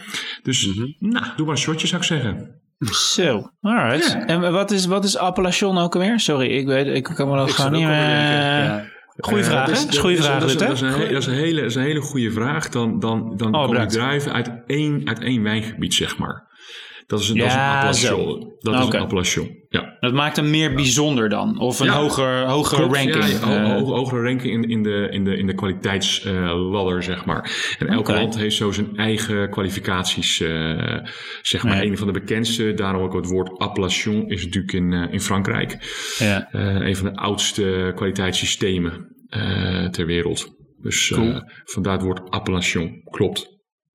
Dus 0.43 0.69
nou, 0.99 1.27
doe 1.37 1.47
maar 1.47 1.55
een 1.55 1.61
shotje 1.63 1.87
zou 1.87 2.01
ik 2.01 2.07
zeggen. 2.07 2.61
Zo, 2.93 3.51
alright. 3.61 4.17
En 4.27 4.53
wat 4.53 4.71
is, 4.71 4.87
wat 4.87 5.05
is 5.05 5.17
appellation 5.17 5.79
ook 5.79 5.95
alweer? 5.95 6.21
Sorry, 6.21 6.47
ik, 6.49 6.67
weet, 6.67 6.87
ik 6.87 7.03
kan 7.03 7.29
me 7.29 7.37
nog 7.37 7.55
gewoon 7.55 7.73
niet 7.73 7.87
meer... 7.87 8.71
eh. 8.73 8.77
Goeie 9.17 9.45
vraag, 9.45 9.67
dat 9.67 9.67
hè? 9.67 9.73
is- 9.73 9.81
Dat 9.81 9.89
is 9.91 9.95
een 9.97 10.01
goede 10.03 10.17
dat 10.17 10.25
vraag, 10.27 10.41
dat 10.41 10.51
is-? 10.51 10.57
Dat 10.57 10.81
een, 10.81 10.89
he- 10.89 11.13
dat 11.13 11.21
is 11.23 11.27
een 11.27 11.35
hele, 11.35 11.61
dat 11.61 11.71
is 11.71 11.75
een 11.75 11.83
hele 11.83 12.01
goede 12.01 12.31
vraag. 12.33 12.69
Dan, 12.69 12.99
dan, 12.99 13.37
dan 13.37 13.55
Oh, 13.55 13.61
komen 13.61 13.61
die 13.67 13.69
bedankt. 13.69 13.93
druiven 13.93 14.33
uit 14.33 14.51
één, 14.67 15.09
uit 15.09 15.21
één 15.21 15.43
wijngebied, 15.43 15.95
zeg 15.95 16.19
maar. 16.19 16.51
Dat 17.07 17.21
is 17.21 17.29
een, 17.29 17.37
dat 17.37 17.47
is 17.47 17.53
een 17.53 17.59
Ja, 17.59 17.75
appellation. 17.75 18.53
Dat 18.61 18.75
is 18.75 18.95
een 18.95 19.01
appellation, 19.01 19.57
ja. 19.69 19.97
Dat 20.01 20.13
maakt 20.13 20.37
hem 20.37 20.51
meer 20.51 20.75
bijzonder 20.75 21.29
dan. 21.29 21.59
Of 21.61 21.81
een 21.81 21.87
Ja. 21.87 21.93
hoger, 21.93 22.47
hogere 22.47 22.77
Klopt, 22.81 22.97
ranking. 22.97 23.25
Ja, 23.25 23.39
ho- 23.39 23.53
Eh, 23.53 23.67
ho- 23.73 23.95
hogere 23.95 24.23
ranking 24.23 24.53
in, 24.53 24.71
in 24.71 24.83
de, 24.83 25.09
in 25.11 25.25
de, 25.25 25.37
in 25.37 25.47
de 25.47 25.55
kwaliteitsladder, 25.55 27.03
zeg 27.03 27.25
maar. 27.25 27.75
En 27.79 27.87
elke 27.89 28.11
Oké. 28.11 28.21
land 28.21 28.37
heeft 28.37 28.57
zo 28.57 28.73
zijn 28.73 28.97
eigen 28.97 29.51
kwalificaties, 29.51 30.41
eh, 30.41 30.99
zeg 31.43 31.63
maar. 31.65 31.77
Ja. 31.77 31.83
Een 31.91 31.99
van 31.99 32.07
de 32.07 32.13
bekendste, 32.13 32.75
daarom 32.75 33.03
ook 33.03 33.15
het 33.15 33.27
woord 33.29 33.59
appellation, 33.59 34.29
is 34.29 34.45
natuurlijk 34.45 34.73
in, 34.73 34.93
eh, 34.93 35.13
in 35.13 35.21
Frankrijk. 35.21 35.77
ja. 36.19 36.49
Een 36.53 36.97
van 36.97 37.07
de 37.07 37.17
oudste 37.17 37.93
kwaliteitssystemen 37.95 39.07
ter 39.91 40.07
wereld. 40.07 40.61
Dus 40.83 41.09
Cool. 41.15 41.43
vandaar 41.65 41.93
het 41.93 42.03
woord 42.03 42.31
appellation. 42.31 43.01
Klopt. 43.11 43.52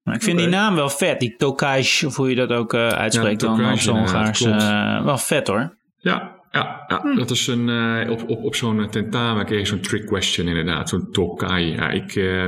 Maar 0.08 0.16
ik 0.16 0.24
vind 0.24 0.38
die 0.38 0.48
naam 0.48 0.76
wel 0.76 0.90
vet. 0.90 1.20
Die 1.20 1.36
Tokaj, 1.38 2.04
of 2.06 2.16
hoe 2.16 2.30
je 2.30 2.36
dat 2.36 2.52
ook 2.52 2.74
eh, 2.74 2.88
uitspreekt 2.88 3.42
Ja, 3.42 3.48
dan 3.48 3.58
Tokaj, 3.58 3.74
op 3.74 3.80
zo'n 3.80 3.98
Hongaars. 3.98 4.42
eh, 4.42 5.04
wel 5.04 5.18
vet 5.18 5.48
hoor. 5.48 5.76
Ja, 5.98 6.36
ja, 6.52 6.84
ja. 6.88 7.00
Hm. 7.02 7.16
dat 7.18 7.30
is 7.32 7.48
een, 7.48 7.70
eh, 7.70 8.12
op, 8.12 8.30
op, 8.30 8.44
op 8.44 8.56
zo'n 8.56 8.88
tentamen 8.90 9.46
kreeg 9.46 9.60
je 9.60 9.66
zo'n 9.66 9.80
trick 9.80 10.06
question 10.06 10.48
inderdaad, 10.48 10.90
zo'n 10.90 11.08
tokai. 11.12 11.76
Ja, 11.76 11.90
ik, 11.90 12.16
eh, 12.16 12.44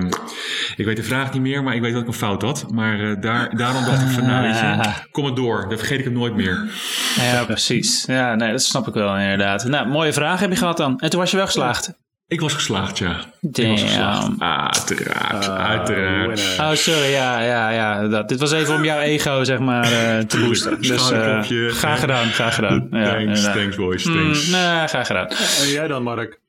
ik 0.75 0.85
weet 0.85 0.95
de 0.95 1.03
vraag 1.03 1.33
niet 1.33 1.41
meer, 1.41 1.63
maar 1.63 1.75
ik 1.75 1.81
weet 1.81 1.93
dat 1.93 2.01
ik 2.01 2.07
een 2.07 2.13
fout 2.13 2.41
had. 2.41 2.65
Maar 2.71 3.21
daar, 3.21 3.57
daarom 3.57 3.85
dacht 3.85 4.01
ik 4.01 4.07
van, 4.07 4.25
nou 4.25 4.43
weet 4.47 4.59
je, 4.59 4.91
kom 5.11 5.25
het 5.25 5.35
door. 5.35 5.65
Dan 5.69 5.77
vergeet 5.77 5.99
ik 5.99 6.03
hem 6.05 6.13
nooit 6.13 6.35
meer. 6.35 6.69
Ja, 7.15 7.43
precies. 7.45 8.05
Ja, 8.05 8.35
nee, 8.35 8.51
dat 8.51 8.61
snap 8.61 8.87
ik 8.87 8.93
wel 8.93 9.17
inderdaad. 9.17 9.63
Nou, 9.63 9.87
mooie 9.87 10.13
vraag 10.13 10.39
heb 10.39 10.49
je 10.49 10.55
gehad 10.57 10.77
dan. 10.77 10.99
En 10.99 11.09
toen 11.09 11.19
was 11.19 11.31
je 11.31 11.37
wel 11.37 11.45
geslaagd. 11.45 11.93
Ik 12.29 12.41
was 12.41 12.53
geslaagd, 12.53 12.97
ja. 12.97 13.11
Ik 13.11 13.17
was 13.41 13.51
Damn. 13.51 13.77
geslaagd. 13.77 14.29
Uiteraard, 14.39 15.47
Ah, 15.47 15.65
uiteraard. 15.69 16.55
Oh, 16.59 16.71
sorry. 16.73 17.09
Ja, 17.09 17.39
ja, 17.41 17.69
ja. 17.69 18.07
Dat. 18.07 18.29
Dit 18.29 18.39
was 18.39 18.51
even 18.51 18.75
om 18.75 18.83
jouw 18.83 18.99
ego, 18.99 19.43
zeg 19.43 19.59
maar, 19.59 19.83
eh, 19.83 20.19
te 20.19 20.39
boosten. 20.39 20.81
Dus 20.81 20.89
eh, 20.89 20.97
Schouderklopje. 20.97 21.69
graag 21.69 21.99
gedaan, 21.99 22.27
graag 22.31 22.55
gedaan. 22.55 22.87
Ja, 22.91 23.03
thanks, 23.13 23.43
thanks 23.43 23.75
boys, 23.75 24.03
Mm, 24.05 24.13
thanks. 24.15 24.47
nee, 24.47 24.87
graag 24.87 25.07
gedaan. 25.07 25.27
En 25.61 25.67
jij 25.71 25.87
dan, 25.87 26.03
Mark? 26.03 26.39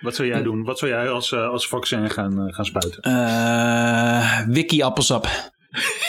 Wat 0.00 0.14
zou 0.14 0.28
jij 0.28 0.42
doen? 0.42 0.64
Wat 0.64 0.78
zou 0.78 0.90
jij 0.90 1.08
als, 1.10 1.32
eh, 1.32 1.48
als 1.48 1.68
vaccin 1.68 2.10
gaan, 2.10 2.46
eh, 2.46 2.54
gaan 2.54 2.64
spuiten? 2.64 3.02
Eh 3.02 4.40
wiki 4.46 4.82
appelsap. 4.82 5.26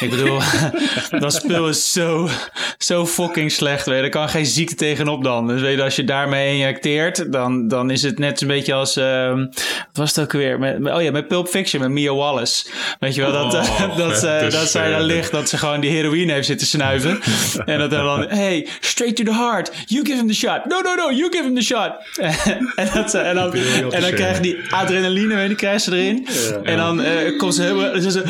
Ik 0.01 0.09
bedoel, 0.09 0.39
dat 1.19 1.33
spul 1.33 1.67
is 1.69 1.91
zo, 1.91 2.29
zo 2.77 3.05
fucking 3.05 3.51
slecht. 3.51 3.85
Weet 3.85 3.97
je. 3.97 4.03
Er 4.03 4.09
kan 4.09 4.29
geen 4.29 4.45
ziekte 4.45 4.75
tegenop 4.75 5.23
dan. 5.23 5.47
Dus 5.47 5.61
weet 5.61 5.77
je, 5.77 5.83
als 5.83 5.95
je 5.95 6.03
daarmee 6.03 6.51
injecteert, 6.53 7.31
dan, 7.31 7.67
dan 7.67 7.89
is 7.89 8.03
het 8.03 8.19
net 8.19 8.41
een 8.41 8.47
beetje 8.47 8.73
als... 8.73 8.95
ehm, 8.95 9.37
wat 9.37 9.87
was 9.93 10.15
het 10.15 10.25
ook 10.25 10.31
weer? 10.31 10.59
Met, 10.59 10.93
oh 10.93 11.01
ja, 11.01 11.11
met 11.11 11.27
Pulp 11.27 11.47
Fiction, 11.47 11.81
met 11.81 11.89
Mia 11.91 12.13
Wallace. 12.13 12.65
Weet 12.99 13.15
je 13.15 13.21
wel, 13.21 13.31
dat, 13.31 13.53
Oh, 13.53 13.81
eh, 13.81 13.97
dat, 13.97 14.17
ze, 14.17 14.25
vette 14.39 14.57
dat 14.57 14.69
zij 14.69 14.81
daar 14.89 14.91
scène. 14.99 15.03
ligt, 15.13 15.31
dat 15.31 15.49
ze 15.49 15.57
gewoon 15.57 15.79
die 15.81 15.91
heroïne 15.91 16.31
heeft 16.33 16.47
zitten 16.47 16.67
snuiven. 16.67 17.19
en 17.65 17.79
dat 17.79 17.89
dan, 17.91 18.25
hey, 18.27 18.67
straight 18.79 19.15
to 19.15 19.23
the 19.23 19.33
heart. 19.33 19.71
You 19.85 20.05
give 20.05 20.17
him 20.17 20.27
the 20.27 20.33
shot. 20.33 20.65
No, 20.65 20.81
no, 20.81 20.95
no, 20.95 21.11
you 21.11 21.31
give 21.31 21.43
him 21.43 21.55
the 21.55 21.61
shot. 21.61 21.91
en, 22.75 22.89
dat 22.93 23.13
en 23.13 23.35
dan, 23.35 23.53
en 23.53 23.81
dan 23.81 23.91
scène. 23.91 24.13
krijg 24.13 24.35
je 24.35 24.41
die 24.41 24.57
adrenaline, 24.69 25.35
weet 25.35 25.49
je, 25.49 25.55
krijg 25.55 25.81
ze 25.81 25.91
erin. 25.91 26.27
En 26.63 26.77
dan 26.77 27.01
eh, 27.01 27.37
komt 27.37 27.55
ze 27.55 27.61
helemaal... 27.61 28.01
Ze? 28.11 28.23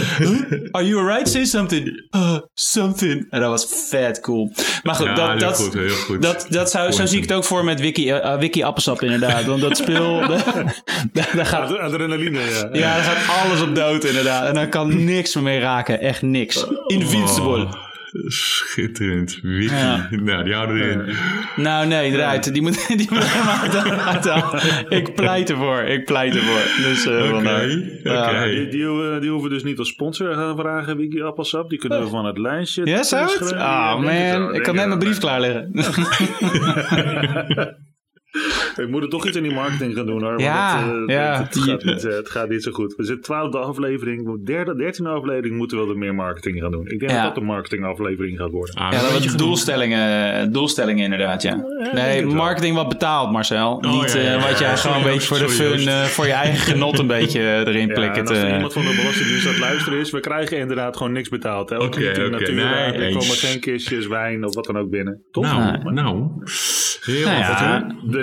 Are 0.72 0.86
you 0.86 1.00
alright? 1.00 1.30
Say 1.30 1.46
something. 1.70 2.08
Uh, 2.16 2.38
something. 2.54 3.28
En 3.30 3.40
dat 3.40 3.50
was 3.50 3.68
vet 3.90 4.20
cool. 4.20 4.52
Maar 4.84 4.96
goed, 4.96 5.06
Ja, 5.06 5.16
dat, 5.16 5.30
heel 5.30 5.40
dat, 5.40 5.58
goed, 5.58 5.74
heel 5.74 5.90
goed. 5.96 6.22
dat, 6.22 6.46
dat 6.50 6.72
zou, 6.72 6.92
zo 6.92 7.06
zie 7.06 7.18
ik 7.18 7.24
het 7.24 7.34
ook 7.34 7.44
voor 7.44 7.64
met 7.64 7.80
Wiki, 7.80 8.10
eh, 8.12 8.38
Wiki 8.38 8.64
Appelsap 8.64 9.02
inderdaad. 9.02 9.46
Want 9.46 9.62
dat 9.62 9.78
spul, 9.78 10.20
daar, 10.28 11.30
daar 11.36 11.46
gaat, 11.46 11.70
Ad- 11.70 11.78
Adrenaline, 11.80 12.40
ja. 12.40 12.70
ja, 12.72 12.96
daar 12.96 13.04
gaat 13.04 13.46
alles 13.46 13.62
op 13.62 13.76
dood 13.76 14.04
inderdaad. 14.04 14.48
En 14.48 14.54
dan 14.54 14.70
kan 14.70 15.04
niks 15.06 15.36
meer 15.36 15.44
mee 15.44 15.60
raken. 15.60 16.00
Echt 16.02 16.22
niks. 16.22 16.66
Invincible. 16.88 17.64
Oh, 17.64 17.72
schitterend. 18.28 19.40
Wiki. 19.42 19.76
Ja. 19.76 20.08
Nou, 20.10 20.44
die 20.44 20.54
houden 20.54 20.76
erin. 20.76 21.16
Nou 21.56 21.88
nee, 21.88 22.12
eruit. 22.12 22.54
Die 22.54 22.62
moet, 22.62 22.88
die 22.98 23.08
moet 23.10 23.24
helemaal 23.24 24.00
uit-. 24.00 24.90
Ik 24.90 25.16
pleit 25.16 25.50
ervoor. 25.50 25.82
Ik 25.82 26.06
pleit 26.06 26.36
ervoor. 26.36 26.84
Dus, 26.90 27.06
eh, 27.06 27.36
Oké. 27.36 28.46
Die, 28.50 28.68
die, 28.68 28.86
hoeven, 28.86 29.22
die 29.22 29.30
hoeven 29.30 29.50
dus 29.50 29.64
niet 29.64 29.80
als 29.80 29.90
sponsor 29.90 30.34
gaan 30.34 30.58
vragen, 30.58 30.98
Wiki 30.98 31.22
Appelsap. 31.22 31.70
Die 31.70 31.80
kunnen 31.80 32.02
we 32.02 32.08
van 32.08 32.26
het 32.26 32.38
lijstje... 32.38 32.86
Ja, 32.86 33.04
zou 33.04 33.32
het? 33.40 33.54
Ah 33.54 34.00
man, 34.00 34.56
ik 34.56 34.64
kan 34.64 34.76
net 34.76 34.88
mijn 34.88 35.00
brief 35.00 35.22
wel. 35.22 35.40
We 38.76 38.88
moeten 38.90 39.10
toch 39.10 39.28
iets 39.28 39.38
in 39.38 39.44
die 39.44 39.54
marketing 39.54 39.96
gaan 39.96 40.06
doen 40.06 40.22
hoor. 40.22 40.30
want 40.30 40.42
Ja, 40.42 40.84
het, 40.86 41.10
eh, 41.10 41.16
ja. 41.16 41.38
Het, 41.38 41.54
het 41.54 41.64
gaat 41.64 41.84
niet, 41.94 42.06
eh, 42.06 42.16
het 42.16 42.30
gaat 42.30 42.50
niet 42.50 42.64
zo 42.64 42.72
goed. 42.72 42.96
We 42.96 43.04
zitten 43.04 43.24
twaalfde 43.24 43.58
aflevering. 43.58 44.46
Derde, 44.46 44.76
dertiende 44.76 45.10
aflevering 45.10 45.58
moeten 45.58 45.80
we 45.80 45.86
wel 45.86 45.96
meer 45.96 46.16
marketing 46.16 46.60
gaan 46.62 46.72
doen. 46.72 46.88
Ik 46.88 47.00
denk 47.00 47.12
Ja. 47.12 47.18
dat 47.18 47.26
dat 47.26 47.36
de 47.36 47.50
marketingaflevering 47.50 48.38
gaat 48.38 48.52
worden. 48.52 48.76
Ah, 48.76 48.92
Ja, 48.92 49.02
dat 49.12 49.24
je 49.24 49.36
doelstellingen, 49.36 50.52
doelstellingen 50.52 51.04
inderdaad, 51.04 51.42
ja. 51.42 51.66
Nee, 51.94 52.26
marketing 52.26 52.76
wat 52.76 52.90
betaalt, 52.90 53.32
Marcel. 53.32 53.74
Oh, 53.76 53.92
Niet 54.02 54.12
ja, 54.12 54.20
ja, 54.20 54.26
eh, 54.26 54.40
ja. 54.42 54.48
wat 54.50 54.60
jij 54.60 54.70
Ja, 54.70 54.76
gewoon 54.76 54.98
een 54.98 55.04
beetje 55.04 55.28
voor 55.28 55.38
de 55.40 55.50
fun, 55.50 55.88
eh, 55.88 56.04
voor 56.04 56.26
je 56.26 56.32
eigen 56.32 56.60
genot 56.74 57.00
een 57.00 57.08
beetje 57.08 57.40
erin 57.42 57.88
Ja, 57.88 57.94
plikken. 57.94 58.22
en 58.24 58.28
als 58.28 58.38
er 58.38 58.54
iemand 58.54 58.74
van 58.74 58.82
de 58.82 58.96
Belastingdienst 58.96 59.46
aan 59.46 59.52
het 59.52 59.62
luisteren 59.62 60.00
is, 60.00 60.12
we 60.12 60.20
krijgen 60.20 60.58
inderdaad 60.58 60.98
gewoon 60.98 61.12
niks 61.12 61.30
betaald. 61.30 61.70
Hè? 61.70 61.76
Oké, 61.76 61.86
oké, 62.10 62.30
natuur, 62.30 62.54
nee, 62.54 62.66
er 62.66 63.02
eens. 63.02 63.14
komen 63.18 63.36
geen 63.38 63.60
kistjes 63.60 64.08
wijn 64.08 64.46
of 64.46 64.56
wat 64.56 64.66
dan 64.66 64.78
ook 64.78 64.90
binnen. 64.90 65.22
Toch? 65.32 65.44
Nou, 65.44 65.94
nou. 65.94 66.30
Heel 67.02 67.26
Nou 67.26 67.44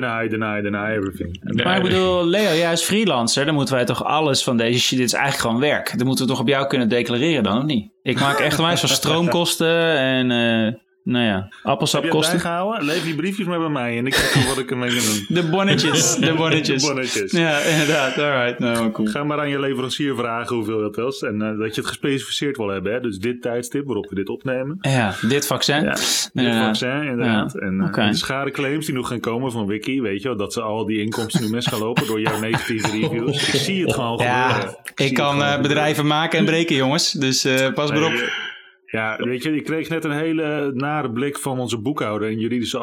Deny, 0.00 0.28
deny, 0.28 0.60
deny 0.60 0.96
everything. 0.96 1.40
Nee. 1.42 1.64
Maar 1.64 1.76
ik 1.76 1.82
bedoel, 1.82 2.26
Leo, 2.26 2.54
jij 2.54 2.72
is 2.72 2.82
freelancer. 2.82 3.44
Dan 3.44 3.54
moeten 3.54 3.74
wij 3.74 3.84
toch 3.84 4.04
alles 4.04 4.42
van 4.42 4.56
deze 4.56 4.80
shit. 4.80 4.98
Dit 4.98 5.06
is 5.06 5.12
eigenlijk 5.12 5.44
gewoon 5.44 5.60
werk. 5.60 5.94
Dan 5.96 6.06
moeten 6.06 6.24
we 6.24 6.30
toch 6.30 6.40
op 6.40 6.48
jou 6.48 6.66
kunnen 6.66 6.88
declareren 6.88 7.42
dan, 7.42 7.58
of 7.58 7.64
niet? 7.64 7.90
Ik 8.02 8.20
maak 8.20 8.38
echt 8.38 8.58
wijs 8.66 8.80
van 8.80 8.88
stroomkosten 8.88 9.96
en, 9.96 10.30
eh, 10.30 10.74
nou 11.04 11.24
ja, 11.24 11.34
Heb 11.34 11.42
je 11.50 11.56
het 11.56 11.64
appelsapkosten. 11.70 12.32
bijgehouden? 12.32 12.84
Leef 12.84 13.04
die 13.04 13.14
briefjes 13.14 13.46
maar 13.46 13.58
bij 13.58 13.68
mij 13.68 13.98
en 13.98 14.06
ik 14.06 14.12
kijk 14.12 14.46
wat 14.48 14.58
ik 14.58 14.70
ermee 14.70 14.88
kan 14.88 15.04
doen. 15.04 15.24
De 15.28 15.48
bonnetjes, 15.50 16.14
de 16.26 16.34
bonnetjes. 16.34 16.82
De 16.82 16.88
bonnetjes. 16.88 17.32
Ja, 17.32 17.58
inderdaad. 17.58 18.18
Alright, 18.18 18.58
nou 18.58 18.90
cool. 18.90 19.08
Ga 19.08 19.24
maar 19.24 19.38
aan 19.38 19.48
je 19.48 19.60
leverancier 19.60 20.16
vragen 20.16 20.56
hoeveel 20.56 20.90
dat 20.92 21.12
is. 21.14 21.22
En 21.22 21.42
eh, 21.42 21.58
dat 21.58 21.74
je 21.74 21.80
het 21.80 21.86
gespecificeerd 21.90 22.56
wil 22.56 22.68
hebben. 22.68 22.92
Hè? 22.92 23.00
Dus 23.00 23.18
dit 23.18 23.42
tijdstip 23.42 23.84
waarop 23.86 24.08
we 24.08 24.14
dit 24.14 24.28
opnemen. 24.28 24.76
Ja, 24.80 25.14
dit 25.28 25.46
vaccin. 25.46 25.82
Ja, 25.82 25.92
dit 26.32 26.56
vaccin, 26.56 27.02
inderdaad. 27.02 27.52
Ja, 27.52 27.60
En 27.60 27.80
eh, 27.80 27.86
oké. 27.86 28.06
de 28.08 28.14
schadeclaims 28.16 28.86
die 28.86 28.94
nog 28.94 29.08
gaan 29.08 29.20
komen 29.20 29.52
van 29.52 29.66
Wiki, 29.66 30.00
weet 30.00 30.22
je 30.22 30.28
wel, 30.28 30.36
dat 30.36 30.52
ze 30.52 30.60
al 30.60 30.86
die 30.86 31.00
inkomsten 31.00 31.42
nu 31.42 31.50
mis 31.50 31.66
gaan 31.66 31.78
lopen 31.78 32.06
door 32.06 32.20
jouw 32.20 32.38
negatieve 32.40 32.90
reviews. 33.00 33.48
Ik 33.54 33.60
zie 33.60 33.82
het 33.82 33.94
gewoon 33.94 34.18
Ja, 34.22 34.48
gebeuren. 34.48 34.78
ik 34.94 35.14
kan 35.14 35.42
eh, 35.42 35.60
bedrijven 35.60 36.06
maken 36.06 36.38
en 36.38 36.44
breken, 36.44 36.76
jongens. 36.76 37.12
Dus 37.12 37.44
eh, 37.44 37.72
pas 37.72 37.90
maar 37.90 38.02
op. 38.04 38.46
Ja, 38.90 39.16
weet 39.16 39.42
je, 39.42 39.56
ik 39.56 39.64
kreeg 39.64 39.88
net 39.88 40.04
een 40.04 40.18
hele 40.18 40.70
nare 40.74 41.10
blik 41.10 41.38
van 41.38 41.58
onze 41.58 41.78
boekhouder 41.78 42.28
en 42.28 42.38
juridische 42.38 42.78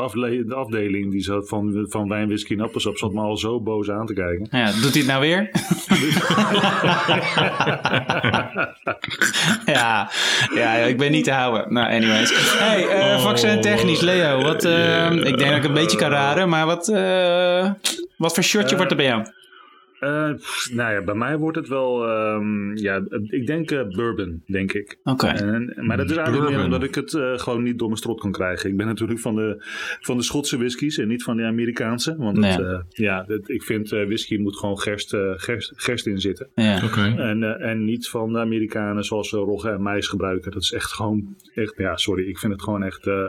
afdeling 0.50 1.12
die 1.12 1.22
zat 1.22 1.48
van, 1.48 1.86
van 1.90 2.10
wijn, 2.10 2.28
whisky 2.28 2.54
en 2.54 2.60
appelsap. 2.60 2.98
Zat 2.98 3.14
me 3.14 3.22
al 3.22 3.38
zo 3.38 3.62
boos 3.62 3.92
aan 3.92 4.06
te 4.06 4.14
kijken. 4.14 4.48
Ja, 4.52 4.66
doet 4.66 4.94
hij 4.94 5.02
het 5.02 5.08
nou 5.08 5.22
weer? 5.22 5.50
ja, 9.76 10.12
ja, 10.54 10.74
ik 10.74 10.98
ben 10.98 11.12
niet 11.12 11.24
te 11.24 11.32
houden. 11.32 11.74
Nou, 11.74 11.94
anyways. 11.94 12.58
Hey, 12.60 12.88
eh 12.88 13.16
Oh, 13.16 13.22
vaccin 13.24 13.62
technisch, 13.62 14.02
Leo. 14.02 14.42
Wat, 14.42 14.64
eh, 14.66 14.72
yeah. 14.72 15.14
Ik 15.16 15.38
denk 15.38 15.50
dat 15.50 15.58
ik 15.58 15.64
een 15.64 15.74
beetje 15.74 15.98
kan 15.98 16.10
raden, 16.10 16.50
maar 16.50 16.66
wat, 16.66 16.88
eh, 16.88 17.72
wat 18.18 18.34
voor 18.34 18.44
shirtje 18.44 18.76
wordt 18.76 18.92
er 18.92 18.98
bij 18.98 19.06
jou? 19.06 19.26
Eh, 20.06 20.34
pff, 20.36 20.70
nou 20.74 20.94
ja, 20.94 21.02
bij 21.04 21.16
mij 21.16 21.38
wordt 21.38 21.58
het 21.58 21.68
wel, 21.68 22.08
ehm, 22.08 22.76
ja, 22.78 23.04
ik 23.28 23.48
denk 23.48 23.72
eh, 23.72 23.88
bourbon, 23.88 24.44
denk 24.46 24.74
ik. 24.74 25.00
Oké. 25.04 25.26
Maar 25.76 25.98
dat 25.98 26.10
is 26.10 26.16
eigenlijk 26.18 26.50
meer 26.50 26.64
omdat 26.64 26.84
ik 26.84 26.96
het 26.96 27.14
eh, 27.14 27.38
gewoon 27.38 27.64
niet 27.64 27.78
door 27.80 27.88
mijn 27.88 28.00
strot 28.00 28.20
kan 28.20 28.32
krijgen. 28.32 28.70
Ik 28.70 28.78
ben 28.78 28.86
natuurlijk 28.88 29.20
van 29.20 29.36
de, 29.36 29.56
van 30.02 30.18
de 30.18 30.24
Schotse 30.24 30.58
whiskies 30.58 30.98
en 30.98 31.08
niet 31.08 31.24
van 31.24 31.38
de 31.38 31.44
Amerikaanse. 31.44 32.16
Want 32.18 32.38
het, 32.38 32.58
Nee. 32.58 32.68
eh, 32.68 32.80
ja, 32.90 33.24
het- 33.28 33.50
ik 33.50 33.64
vind 33.64 33.92
eh, 33.92 34.06
whisky 34.06 34.38
moet 34.38 34.58
gewoon 34.58 34.80
gerst, 34.80 35.14
eh, 35.14 35.32
gerst, 35.36 35.72
gerst 35.76 36.08
in 36.08 36.20
zitten. 36.20 36.50
Ja. 36.56 36.84
Oké. 36.86 37.02
En, 37.18 37.44
eh, 37.44 37.70
en 37.70 37.86
niet 37.86 38.08
van 38.08 38.34
de 38.34 38.40
Amerikanen 38.40 39.04
zoals 39.04 39.30
ze 39.30 39.38
Rogge 39.38 39.70
en 39.70 39.82
Mais 39.82 40.08
gebruiken. 40.08 40.52
Dat 40.52 40.62
is 40.62 40.72
echt 40.72 40.94
gewoon, 40.94 41.36
echt, 41.54 41.74
ja, 41.78 41.96
sorry. 41.98 42.28
Ik 42.28 42.38
vind 42.38 42.52
het 42.54 42.62
gewoon 42.64 42.84
echt, 42.84 43.08
eh, 43.08 43.24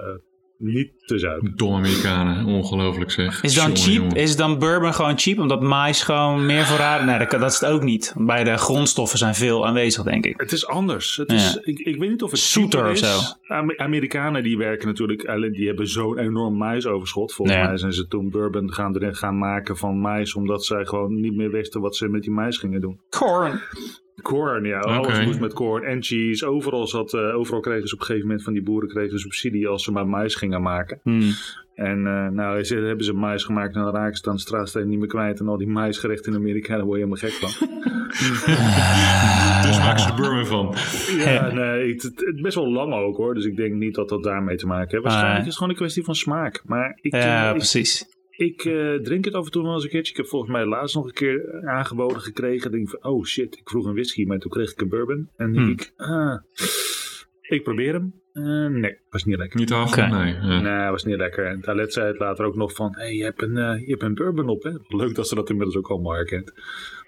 niet 0.59 0.91
te 1.07 1.19
zuipen. 1.19 1.53
Domme 1.57 1.77
Amerikanen, 1.77 2.47
ongelooflijk 2.47 3.11
zeg. 3.11 3.43
Is 3.43 3.55
dan, 3.55 3.65
Jongen, 3.65 3.81
cheap, 3.81 3.97
jongen. 3.97 4.17
is 4.17 4.37
dan 4.37 4.59
bourbon 4.59 4.95
gewoon 4.95 5.19
cheap? 5.19 5.39
Omdat 5.39 5.63
mais 5.63 6.03
gewoon 6.03 6.47
meer 6.47 6.65
voorraden... 6.65 7.07
Nee, 7.07 7.19
dat, 7.19 7.31
dat 7.31 7.53
is 7.53 7.61
het 7.61 7.71
ook 7.71 7.83
niet. 7.83 8.15
Bij 8.17 8.45
de 8.45 8.57
grondstoffen 8.57 9.19
zijn 9.19 9.35
veel 9.35 9.67
aanwezig, 9.67 10.03
denk 10.03 10.25
ik. 10.27 10.41
Het 10.41 10.53
is 10.53 10.67
anders. 10.67 11.17
Het 11.17 11.33
is, 11.33 11.57
ik, 11.63 11.79
ik 11.79 11.97
weet 11.99 12.11
niet 12.11 12.23
of 12.23 12.31
het 12.31 12.41
Zoeter 12.41 12.79
cheaper 12.81 12.91
of 12.91 13.21
is. 13.21 13.29
zo. 13.47 13.55
Ame- 13.55 13.79
Amerikanen 13.79 14.43
die 14.43 14.57
werken 14.59 14.87
natuurlijk, 14.87 15.25
alleen 15.25 15.53
die 15.53 15.67
hebben 15.67 15.89
zo'n 15.89 16.19
enorm 16.19 16.57
maisoverschot. 16.57 17.33
Volgens 17.33 17.57
Ja. 17.57 17.67
mij 17.67 17.77
zijn 17.77 17.93
ze 17.93 18.07
toen 18.07 18.31
bourbon 18.31 18.73
gaan, 18.73 18.95
erin 18.97 19.15
gaan 19.17 19.39
maken 19.39 19.77
van 19.77 19.99
mais, 20.01 20.35
omdat 20.35 20.65
zij 20.65 20.85
gewoon 20.87 21.21
niet 21.21 21.35
meer 21.37 21.51
wisten 21.51 21.81
wat 21.81 21.97
ze 21.97 22.09
met 22.09 22.23
die 22.23 22.31
mais 22.33 22.59
gingen 22.59 22.81
doen. 22.81 23.01
Corn. 23.11 23.61
Corn, 24.23 24.65
ja. 24.65 24.79
Alles 24.79 25.25
moest 25.25 25.41
met 25.41 25.53
corn 25.53 25.85
en 25.85 26.03
cheese. 26.03 26.47
Overal, 26.47 26.87
zat, 26.87 27.15
eh, 27.15 27.37
overal 27.37 27.61
kregen 27.61 27.89
ze 27.89 27.95
op 27.95 28.01
een 28.01 28.07
gegeven 28.07 28.27
moment 28.27 28.45
van 28.45 28.53
die 28.53 28.63
boeren 28.63 28.89
kregen 28.89 29.19
subsidie 29.19 29.69
als 29.69 29.85
ze 29.85 29.93
maar 29.93 30.07
mais 30.07 30.35
gingen 30.35 30.63
maken. 30.63 31.01
Hmm. 31.03 31.31
En 31.75 32.07
eh, 32.07 32.29
nou, 32.29 32.65
ze, 32.65 32.75
hebben 32.77 33.05
ze 33.05 33.13
mais 33.13 33.45
gemaakt 33.45 33.75
en 33.75 33.83
dan 33.83 33.95
raken 33.95 34.17
ze 34.17 34.23
dan 34.23 34.35
de 34.35 34.41
straatsteen 34.41 34.89
niet 34.89 34.99
meer 34.99 35.09
kwijt. 35.09 35.41
En 35.41 35.49
al 35.49 35.57
die 35.57 35.69
maisgerechten 35.69 36.33
in 36.33 36.39
Amerika, 36.39 36.77
daar 36.77 36.85
word 36.85 36.99
je 37.01 37.05
helemaal 37.05 37.31
gek 37.31 37.49
van. 37.49 37.69
Dus 39.67 39.79
maak 39.79 39.99
ze 39.99 40.15
bourbon 40.15 40.47
van. 40.47 40.75
Ja, 41.19 41.53
nee, 41.53 41.93
het, 41.93 42.03
het, 42.03 42.43
best 42.43 42.55
wel 42.55 42.73
lang 42.73 42.95
ook 42.95 43.17
hoor. 43.17 43.35
Dus 43.35 43.45
ik 43.45 43.57
denk 43.57 43.75
niet 43.75 43.95
dat 43.95 44.09
dat 44.09 44.23
daarmee 44.23 44.57
te 44.57 44.67
maken 44.67 44.91
heeft. 44.91 45.03
Waarschijnlijk 45.03 45.33
Nee. 45.33 45.41
is 45.41 45.47
het 45.47 45.57
gewoon 45.57 45.71
een 45.71 45.79
kwestie 45.79 46.05
van 46.05 46.15
smaak. 46.15 46.63
Maar 46.65 46.99
ik, 47.01 47.13
Ja, 47.13 47.49
ik, 47.49 47.57
precies. 47.57 48.16
Ik 48.37 48.65
eh, 48.65 48.95
drink 48.95 49.25
het 49.25 49.35
af 49.35 49.45
en 49.45 49.51
toe 49.51 49.63
wel 49.63 49.75
eens 49.75 49.85
een 49.85 49.91
keertje. 49.91 50.11
Ik 50.13 50.17
heb 50.19 50.27
volgens 50.27 50.53
mij 50.53 50.67
laatst 50.67 50.95
nog 50.95 51.07
een 51.07 51.13
keer 51.13 51.63
aangeboden 51.65 52.21
gekregen. 52.21 52.71
Denk 52.71 52.89
van, 52.89 53.05
oh 53.05 53.25
shit, 53.25 53.57
ik 53.57 53.69
vroeg 53.69 53.87
een 53.87 53.93
whisky, 53.95 54.25
maar 54.25 54.39
toen 54.39 54.51
kreeg 54.51 54.71
ik 54.73 54.81
een 54.81 54.89
bourbon. 54.89 55.29
En 55.37 55.55
Hmm. 55.55 55.67
denk 55.67 55.81
ik, 55.81 55.93
ah, 55.97 56.37
ik 57.41 57.63
probeer 57.63 57.93
hem. 57.93 58.15
Eh, 58.33 58.67
nee, 58.67 58.99
was 59.11 59.25
niet 59.25 59.39
lekker. 59.39 59.61
Niet 59.61 59.73
af? 59.73 59.97
Nee. 59.97 60.35
ja. 60.35 60.61
Nee, 60.61 60.91
was 60.91 61.05
niet 61.05 61.17
lekker. 61.17 61.47
En 61.47 61.61
Talet 61.61 61.93
zei 61.93 62.07
het 62.07 62.19
later 62.19 62.45
ook 62.45 62.57
nog 62.57 62.75
van, 62.75 62.95
hé, 62.95 63.03
hey, 63.03 63.15
je, 63.15 63.25
hebt 63.25 63.43
een, 63.43 63.57
eh, 63.57 63.81
je 63.81 63.91
hebt 63.91 64.03
een 64.03 64.15
bourbon 64.15 64.49
op, 64.49 64.63
hè? 64.63 64.71
Leuk 64.89 65.15
dat 65.15 65.29
ze 65.29 65.35
dat 65.35 65.51
inmiddels 65.51 65.77
ook 65.77 65.91
allemaal 65.91 66.15
herkent. 66.15 66.53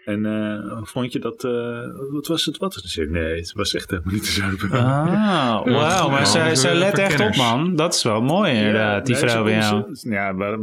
En 0.09 0.27
eh, 0.27 0.83
vond 0.83 1.13
je 1.13 1.19
dat, 1.19 1.45
eh, 1.45 1.81
wat 2.11 2.27
was 2.27 2.45
het, 2.45 2.57
wat? 2.57 2.75
Ze 2.75 2.89
zei, 2.89 3.07
nee, 3.11 3.37
het 3.37 3.53
was 3.53 3.75
echt 3.75 3.91
helemaal 3.91 4.13
niet 4.13 4.25
te 4.25 4.31
zuipen. 4.31 4.71
Ah, 4.71 5.65
wauw. 5.77 6.09
Maar 6.11 6.27
zij, 6.57 6.75
let 6.75 6.99
echt 6.99 7.21
op, 7.21 7.37
man. 7.37 7.77
Dat 7.77 7.95
is 7.95 8.03
wel 8.03 8.21
mooi, 8.23 8.53
inderdaad, 8.53 9.07
die 9.07 9.15
nee, 9.15 9.25
vrouw 9.29 9.45
bij 9.45 9.53
jou. 9.57 9.95
ze- 9.95 10.11
Ja, 10.11 10.33
maar 10.33 10.57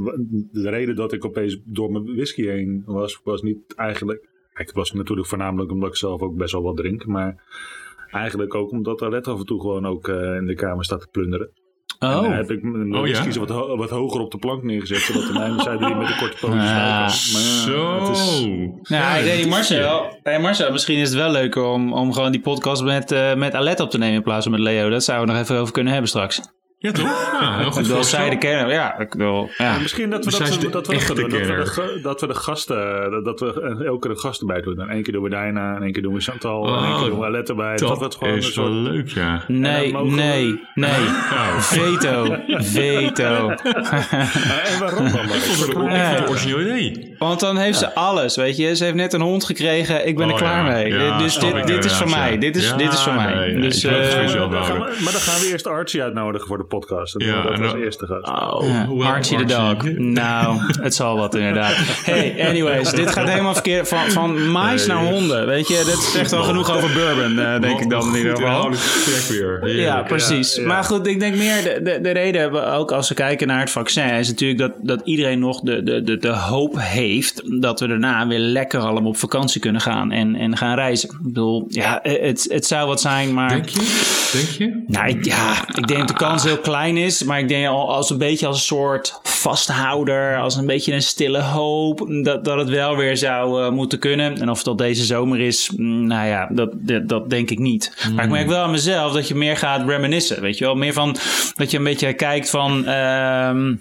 de 0.52 0.70
reden 0.70 0.96
dat 0.96 1.14
ik 1.14 1.26
opeens 1.26 1.58
door 1.66 1.92
mijn 1.92 2.06
whisky 2.16 2.46
heen 2.46 2.84
was, 2.86 3.20
was 3.24 3.42
niet 3.42 3.58
eigenlijk... 3.76 4.20
Kijk, 4.54 4.68
het 4.68 4.76
was 4.78 4.92
natuurlijk 4.92 5.28
voornamelijk 5.28 5.72
omdat 5.72 5.90
ik 5.90 5.96
zelf 5.96 6.22
ook 6.22 6.36
best 6.38 6.52
wel 6.54 6.62
wat 6.64 6.78
drink, 6.78 7.06
maar... 7.06 7.44
Eigenlijk 8.12 8.56
ook 8.56 8.72
omdat 8.72 9.02
Alet 9.02 9.28
af 9.28 9.40
en 9.40 9.46
toe 9.46 9.62
gewoon 9.62 9.86
ook 9.86 10.08
eh, 10.08 10.36
in 10.36 10.46
de 10.46 10.56
kamer 10.56 10.84
staat 10.86 11.00
te 11.02 11.08
plunderen. 11.12 11.50
En 12.06 12.12
dan 12.22 12.26
Oh, 12.26 12.36
heb 12.36 12.52
ik 12.52 12.64
mijn 12.64 12.96
Oh, 12.96 13.02
whisky 13.02 13.28
ja? 13.28 13.40
wat, 13.40 13.50
ho- 13.50 13.78
wat 13.78 13.90
hoger 13.90 14.22
op 14.22 14.32
de 14.32 14.38
plank 14.38 14.64
neergezet, 14.64 14.98
zodat 14.98 15.28
de 15.28 15.34
mijne 15.34 15.62
zijde 15.62 15.86
die 15.86 15.96
met 15.96 16.08
de 16.08 16.16
korte 16.20 16.38
pootjes 16.40 16.62
Ah. 16.62 16.66
ja, 16.68 17.08
Zo. 17.10 18.00
het 18.00 18.18
is- 18.18 18.42
nou, 18.42 19.16
dat 19.16 19.24
hey, 19.24 19.40
is 19.40 19.46
Marcel, 19.46 20.20
hey, 20.24 20.40
Marcel, 20.40 20.72
misschien 20.72 20.98
is 20.98 21.10
het 21.10 21.18
wel 21.18 21.32
leuker 21.32 21.64
om, 21.64 21.94
om 21.94 22.14
gewoon 22.14 22.32
die 22.32 22.42
podcast 22.42 22.84
met, 22.84 23.12
eh 23.12 23.34
met 23.36 23.54
Alet 23.54 23.80
op 23.80 23.90
te 23.90 23.98
nemen 23.98 24.16
in 24.16 24.24
plaats 24.24 24.44
van 24.44 24.52
met 24.52 24.62
Leo. 24.62 24.90
Dat 24.90 25.04
zouden 25.04 25.28
we 25.28 25.34
nog 25.34 25.42
even 25.50 25.58
over 25.62 25.74
kunnen 25.74 25.92
hebben 25.94 26.10
straks. 26.10 26.42
Ja, 26.86 26.92
toch? 26.92 27.38
Ja, 27.42 27.58
heel 27.58 27.72
goed 27.72 27.82
bedoel, 27.88 28.04
zij 28.04 28.30
de 28.30 28.38
kenner. 28.38 28.72
Ja, 28.72 29.00
ik 29.00 29.10
bedoel, 29.10 29.50
ja. 29.58 29.78
Misschien 29.82 30.10
dat 30.10 30.26
we 30.26 30.32
Maar 30.32 30.40
dat, 30.40 30.50
de 30.62 30.70
dat, 30.70 30.88
we 30.88 30.94
dat, 30.94 31.16
doen. 31.16 31.30
Dat 31.30 31.76
we, 31.76 31.92
de, 31.94 32.00
dat 32.02 32.22
we 32.22 32.28
de 32.28 32.36
gasten, 32.36 33.12
dat, 33.12 33.26
dat 33.26 33.40
we 33.40 33.84
elke 33.86 34.00
keer 34.00 34.12
een 34.12 34.20
gast 34.20 34.40
erbij 34.42 34.62
doen. 34.62 34.80
En 34.80 34.90
één 34.90 35.04
keer 35.04 35.14
doen 35.14 35.24
we 35.24 35.30
Dijna, 35.30 35.76
en 35.76 35.82
één 35.84 35.92
keer 35.92 36.02
doen 36.02 36.14
we 36.14 36.20
Chantal, 36.20 36.68
en 36.68 36.84
één 36.84 36.94
Oh, 36.94 37.00
keer 37.00 37.10
doen 37.10 37.20
we 37.20 37.26
Alet 37.26 37.50
erbij. 37.50 37.76
Dat, 37.76 37.80
we 37.82 37.88
het 37.88 38.00
Dat 38.00 38.16
gewoon 38.16 38.34
een 38.34 38.40
is 38.40 38.56
wel 38.56 38.66
soort- 38.66 38.78
leuk, 38.78 39.08
ja. 39.10 39.44
Nee, 39.48 39.92
we- 39.94 40.04
nee, 40.04 40.62
nee. 40.74 40.92
Nou, 41.32 41.60
Veto, 41.62 42.36
veto. 42.76 43.50
En 43.50 44.80
waarom 44.80 45.12
dan? 45.12 45.26
ik 45.26 45.30
vond 45.32 45.60
het 45.68 45.76
een- 45.76 46.28
origineel 46.30 46.60
idee. 46.62 47.16
Want 47.20 47.40
dan 47.40 47.58
heeft 47.58 47.78
ze 47.78 47.94
alles, 47.96 48.36
weet 48.36 48.58
je. 48.58 48.76
Ze 48.76 48.84
heeft 48.84 48.96
net 48.96 49.14
een 49.14 49.22
hond 49.22 49.44
gekregen, 49.46 50.08
ik 50.08 50.18
ben 50.18 50.28
er 50.28 50.34
Oh, 50.34 50.40
klaar 50.40 50.66
ja. 50.66 50.72
mee. 50.72 50.94
Ja, 50.94 51.18
dus 51.18 51.38
dit, 51.40 51.68
dit 51.68 51.86
is 51.86 51.94
voor 51.98 52.10
mij. 52.10 52.32
ja. 52.34 52.38
Dit 52.40 52.56
is, 52.56 52.70
Ja, 52.70 52.76
dit 52.78 52.94
is 52.94 53.00
voor 53.04 53.14
mij. 53.14 53.54
dus, 53.54 53.84
eh, 53.84 54.04
sowieso. 54.10 54.40
Maar 54.40 54.50
dan, 54.50 54.64
gaan 54.66 54.76
houden. 54.78 54.98
we, 54.98 55.04
maar 55.04 55.12
dan 55.12 55.22
gaan 55.22 55.40
we 55.42 55.48
eerst 55.52 55.68
Archie 55.68 56.04
uitnodigen 56.04 56.48
voor 56.48 56.58
de 56.58 56.64
podcast. 56.64 56.75
En 56.84 57.06
doen 57.12 57.28
Ja, 57.28 57.42
dat 57.42 57.58
dan- 57.58 57.76
eerste 57.82 58.06
gast. 58.06 58.28
Oh, 58.54 58.66
Ja, 59.00 59.06
Archie 59.06 59.38
de 59.38 59.46
dog. 59.46 59.84
Nou, 59.98 60.58
het 60.82 60.96
zal 60.96 61.18
wat 61.18 61.36
inderdaad. 61.36 61.74
Hey, 62.04 62.48
anyways, 62.50 62.92
dit 62.92 63.12
gaat 63.12 63.30
helemaal 63.30 63.54
verkeerd. 63.54 63.88
Van, 63.88 64.10
van 64.12 64.52
mais 64.52 64.88
Nee. 64.88 64.96
naar 64.98 65.06
honden. 65.06 65.46
Weet 65.48 65.68
je, 65.68 65.84
dit 65.86 65.98
zegt 66.04 66.32
wel 66.32 66.44
genoeg 66.44 66.76
over 66.76 66.94
bourbon, 66.94 67.40
eh, 67.40 67.60
denk 67.62 67.80
ik 67.80 67.90
dan 67.90 68.08
in 68.10 68.16
ieder 68.18 68.36
geval. 68.36 68.70
Weer. 69.62 69.76
Ja, 69.82 70.02
precies. 70.04 70.56
Ja, 70.56 70.62
ja. 70.62 70.68
Maar 70.68 70.84
goed, 70.84 71.08
ik 71.08 71.20
denk 71.20 71.36
meer, 71.36 71.64
de, 71.64 71.80
de, 71.84 72.00
de 72.02 72.12
reden 72.12 72.42
hebben 72.42 72.62
we 72.62 72.68
ook 72.72 72.92
als 72.92 73.10
we 73.10 73.16
kijken 73.16 73.48
naar 73.48 73.60
het 73.60 73.70
vaccin, 73.72 74.04
is 74.14 74.28
natuurlijk 74.28 74.60
dat, 74.60 74.72
dat 74.82 75.02
iedereen 75.04 75.40
nog 75.40 75.60
de, 75.62 75.84
de, 75.84 76.02
de, 76.04 76.18
de 76.18 76.28
hoop 76.36 76.76
heeft 76.80 77.62
dat 77.62 77.80
we 77.80 77.88
daarna 77.88 78.28
weer 78.28 78.40
lekker 78.40 78.80
allemaal 78.80 79.10
op 79.10 79.18
vakantie 79.18 79.62
kunnen 79.62 79.82
gaan 79.82 80.12
en, 80.12 80.36
en 80.36 80.58
gaan 80.58 80.76
reizen. 80.76 81.10
Ik 81.10 81.16
bedoel, 81.22 81.66
ja, 81.70 82.00
het, 82.04 82.46
het 82.50 82.66
zou 82.66 82.88
wat 82.88 83.02
zijn, 83.02 83.34
maar... 83.34 83.50
Denk 83.50 83.70
je? 83.70 84.04
Denk 84.34 84.48
je? 84.48 84.84
Nou, 84.88 85.08
ik- 85.08 85.26
ja, 85.26 85.54
ik 85.76 85.88
denk 85.88 86.00
dat 86.00 86.08
de 86.08 86.14
kans 86.14 86.44
heel 86.44 86.58
klein 86.66 86.98
is. 86.98 87.24
Maar 87.24 87.40
ik 87.40 87.48
denk 87.48 87.68
al 87.68 87.94
als 87.94 88.10
een 88.10 88.18
beetje 88.18 88.48
als 88.48 88.56
een 88.58 88.66
soort 88.66 89.20
vasthouder, 89.24 90.38
als 90.38 90.56
een 90.56 90.66
beetje 90.66 90.94
een 90.94 91.02
stille 91.02 91.42
hoop, 91.42 92.08
dat, 92.24 92.46
dat 92.46 92.58
het 92.58 92.70
wel 92.70 92.96
weer 92.96 93.18
zou 93.18 93.64
eh, 93.64 93.72
moeten 93.72 94.00
kunnen. 94.00 94.42
En 94.42 94.50
of 94.50 94.58
het 94.58 94.68
al 94.68 94.76
deze 94.76 95.06
zomer 95.06 95.40
is, 95.40 95.72
mm, 95.76 96.08
nou 96.08 96.28
ja, 96.28 96.50
dat, 96.52 96.70
dat, 96.74 97.10
dat 97.10 97.30
denk 97.30 97.50
ik 97.50 97.60
niet. 97.60 98.08
Maar 98.16 98.24
ik 98.24 98.32
merk 98.32 98.48
wel 98.48 98.64
aan 98.64 98.72
mezelf 98.72 99.14
dat 99.14 99.28
je 99.28 99.36
meer 99.36 99.58
gaat 99.58 99.88
reminiscen. 99.88 100.42
Weet 100.42 100.58
je 100.58 100.66
wel, 100.66 100.76
meer 100.76 100.94
van 100.94 101.16
dat 101.56 101.72
je 101.72 101.78
een 101.78 101.84
beetje 101.84 102.14
kijkt 102.14 102.50
van. 102.50 102.86
ehm, 102.86 103.74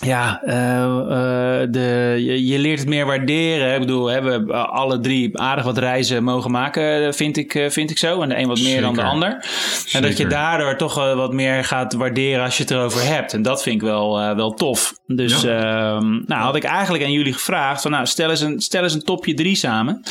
ja, 0.00 0.42
eh, 0.42 0.82
eh, 0.82 1.68
de, 1.70 2.14
je, 2.18 2.46
je 2.46 2.58
leert 2.58 2.78
het 2.78 2.88
meer 2.88 3.06
waarderen. 3.06 3.74
Ik 3.74 3.80
bedoel, 3.80 4.06
hè, 4.06 4.22
we 4.22 4.30
hebben 4.30 4.70
alle 4.70 5.00
drie 5.00 5.38
aardig 5.38 5.64
wat 5.64 5.78
reizen 5.78 6.24
mogen 6.24 6.50
maken, 6.50 7.14
vind 7.14 7.36
ik, 7.36 7.54
eh, 7.54 7.70
vind 7.70 7.90
ik 7.90 7.98
zo. 7.98 8.22
En 8.22 8.28
de 8.28 8.38
een 8.38 8.46
wat 8.48 8.60
meer 8.60 8.80
dan 8.80 8.94
de 8.94 9.00
Zeker. 9.00 9.12
ander. 9.12 9.44
En 9.92 10.02
dat 10.02 10.16
je 10.16 10.26
daardoor 10.26 10.76
toch 10.76 10.94
wat 10.94 11.32
meer 11.32 11.64
gaat 11.64 11.94
waarderen 11.94 12.44
als 12.44 12.56
je 12.56 12.62
het 12.62 12.72
erover 12.72 13.06
hebt. 13.06 13.32
En 13.32 13.42
dat 13.42 13.62
vind 13.62 13.74
ik 13.74 13.82
wel, 13.82 14.34
wel 14.36 14.54
tof. 14.54 14.94
Dus 15.06 15.44
ehm, 15.44 16.10
nou 16.26 16.42
had 16.42 16.56
ik 16.56 16.64
eigenlijk 16.64 17.04
aan 17.04 17.12
jullie 17.12 17.32
gevraagd 17.32 17.82
van 17.82 17.90
nou 17.90 18.06
stel 18.06 18.30
eens 18.30 18.40
een, 18.40 18.60
stel 18.60 18.82
eens 18.82 18.94
een 18.94 19.04
topje 19.04 19.34
drie 19.34 19.56
samen. 19.56 20.02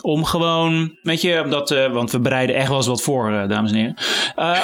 Om 0.00 0.24
gewoon, 0.24 0.96
weet 1.02 1.22
je, 1.22 1.42
omdat, 1.44 1.74
want 1.92 2.10
we 2.10 2.20
bereiden 2.20 2.56
echt 2.56 2.68
wel 2.68 2.76
eens 2.76 2.86
wat 2.86 3.02
voor, 3.02 3.44
dames 3.48 3.70
en 3.70 3.76
heren. 3.76 3.96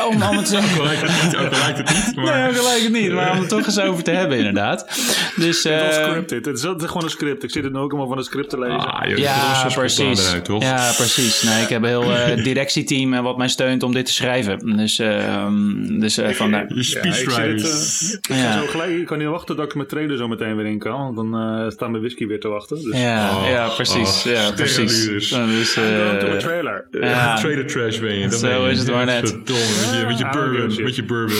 Om, 0.08 0.22
om 0.22 0.36
het 0.36 0.56
Ook 0.64 0.78
al 0.78 0.84
lijkt 0.84 1.02
het 1.02 1.22
niet, 1.22 1.36
ook 1.36 1.56
lijkt 1.56 1.78
het 1.78 2.06
niet. 2.06 2.16
Maar... 2.16 2.42
Nee, 2.44 2.54
gelijk 2.54 2.82
het 2.82 2.92
niet, 2.92 3.12
maar 3.12 3.30
om 3.30 3.38
het 3.38 3.48
toch 3.48 3.66
eens 3.66 3.80
over 3.80 4.02
te 4.02 4.10
hebben 4.10 4.38
inderdaad. 4.38 4.73
Dus 4.82 4.94
Het 5.36 5.44
is 5.46 5.64
eh, 5.64 5.80
wel 5.80 5.92
scripted. 6.08 6.44
Het 6.44 6.58
is 6.58 6.64
altijd 6.64 6.88
gewoon 6.88 7.04
een 7.04 7.10
script. 7.10 7.42
Ik 7.42 7.50
zit 7.50 7.64
er 7.64 7.70
nu 7.70 7.78
ook 7.78 7.90
allemaal 7.90 8.08
van 8.08 8.18
een 8.18 8.24
script 8.24 8.50
te 8.50 8.58
lezen. 8.58 8.92
Ah, 8.92 9.08
joh, 9.08 9.18
ja, 9.18 9.66
precies. 9.74 10.26
Eruit, 10.28 10.44
toch? 10.44 10.62
Ja, 10.62 10.92
precies. 10.96 11.42
Nee, 11.42 11.62
ik 11.62 11.68
heb 11.68 11.82
een 11.82 11.88
heel 11.88 12.12
eh, 12.12 12.44
directieteam 12.44 13.22
wat 13.22 13.36
mij 13.36 13.48
steunt 13.48 13.82
om 13.82 13.92
dit 13.92 14.06
te 14.06 14.12
schrijven. 14.12 14.76
Dus, 14.76 14.98
ehm 14.98 15.98
dus 16.00 16.18
eh, 16.18 16.30
vandaar. 16.30 16.64
Je 16.74 16.74
Ja, 16.74 17.02
ik, 17.02 17.14
speechwriters. 17.14 18.18
Ja. 18.20 18.58
zo 18.60 18.66
gelijk, 18.66 18.90
ik 18.90 19.06
kan 19.06 19.18
niet 19.18 19.28
wachten 19.28 19.56
dat 19.56 19.64
ik 19.64 19.74
mijn 19.74 19.88
trailer 19.88 20.16
zo 20.16 20.28
meteen 20.28 20.56
weer 20.56 20.66
in 20.66 20.78
kan. 20.78 21.14
Want 21.14 21.16
dan 21.16 21.34
eh 21.34 21.70
staan 21.70 21.90
mijn 21.90 22.02
whisky 22.02 22.26
weer 22.26 22.40
te 22.40 22.48
wachten. 22.48 22.82
Dus 22.82 23.00
Ja, 23.00 23.22
Oh, 23.36 23.48
ja, 23.48 23.68
precies. 23.68 24.24
oh, 24.26 24.32
ja, 24.32 24.50
precies. 24.52 25.06
Dus, 25.08 25.32
eh, 25.76 26.36
trailer. 26.38 26.86
Ja. 26.90 27.36
Trader 27.36 27.66
trash 27.66 27.98
ben 27.98 28.14
je. 28.18 28.28
dat 28.28 28.38
Zo 28.38 28.46
ben 28.48 28.60
je. 28.62 28.70
is 28.70 28.78
het 28.78 28.90
maar 28.90 29.04
net. 29.06 29.28
Verdomme, 29.28 29.62
met 29.90 30.00
je, 30.00 30.06
met 30.06 30.18
je 30.18 30.24
Ah, 30.24 30.32
bourbon. 30.32 30.82
Met 30.82 30.96
je 30.96 31.04
bourbon. 31.04 31.36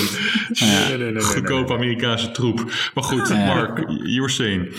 Nee, 0.61 0.71
nee, 0.89 0.97
nee, 0.99 1.13
nee, 1.13 1.23
Goedkope 1.23 1.53
nee, 1.55 1.63
nee. 1.65 1.77
Amerikaanse 1.77 2.31
troep. 2.31 2.65
Maar 2.95 3.05
goed, 3.05 3.24
Mark, 3.29 3.79
you 3.89 4.21
were 4.21 4.29
saying. 4.29 4.75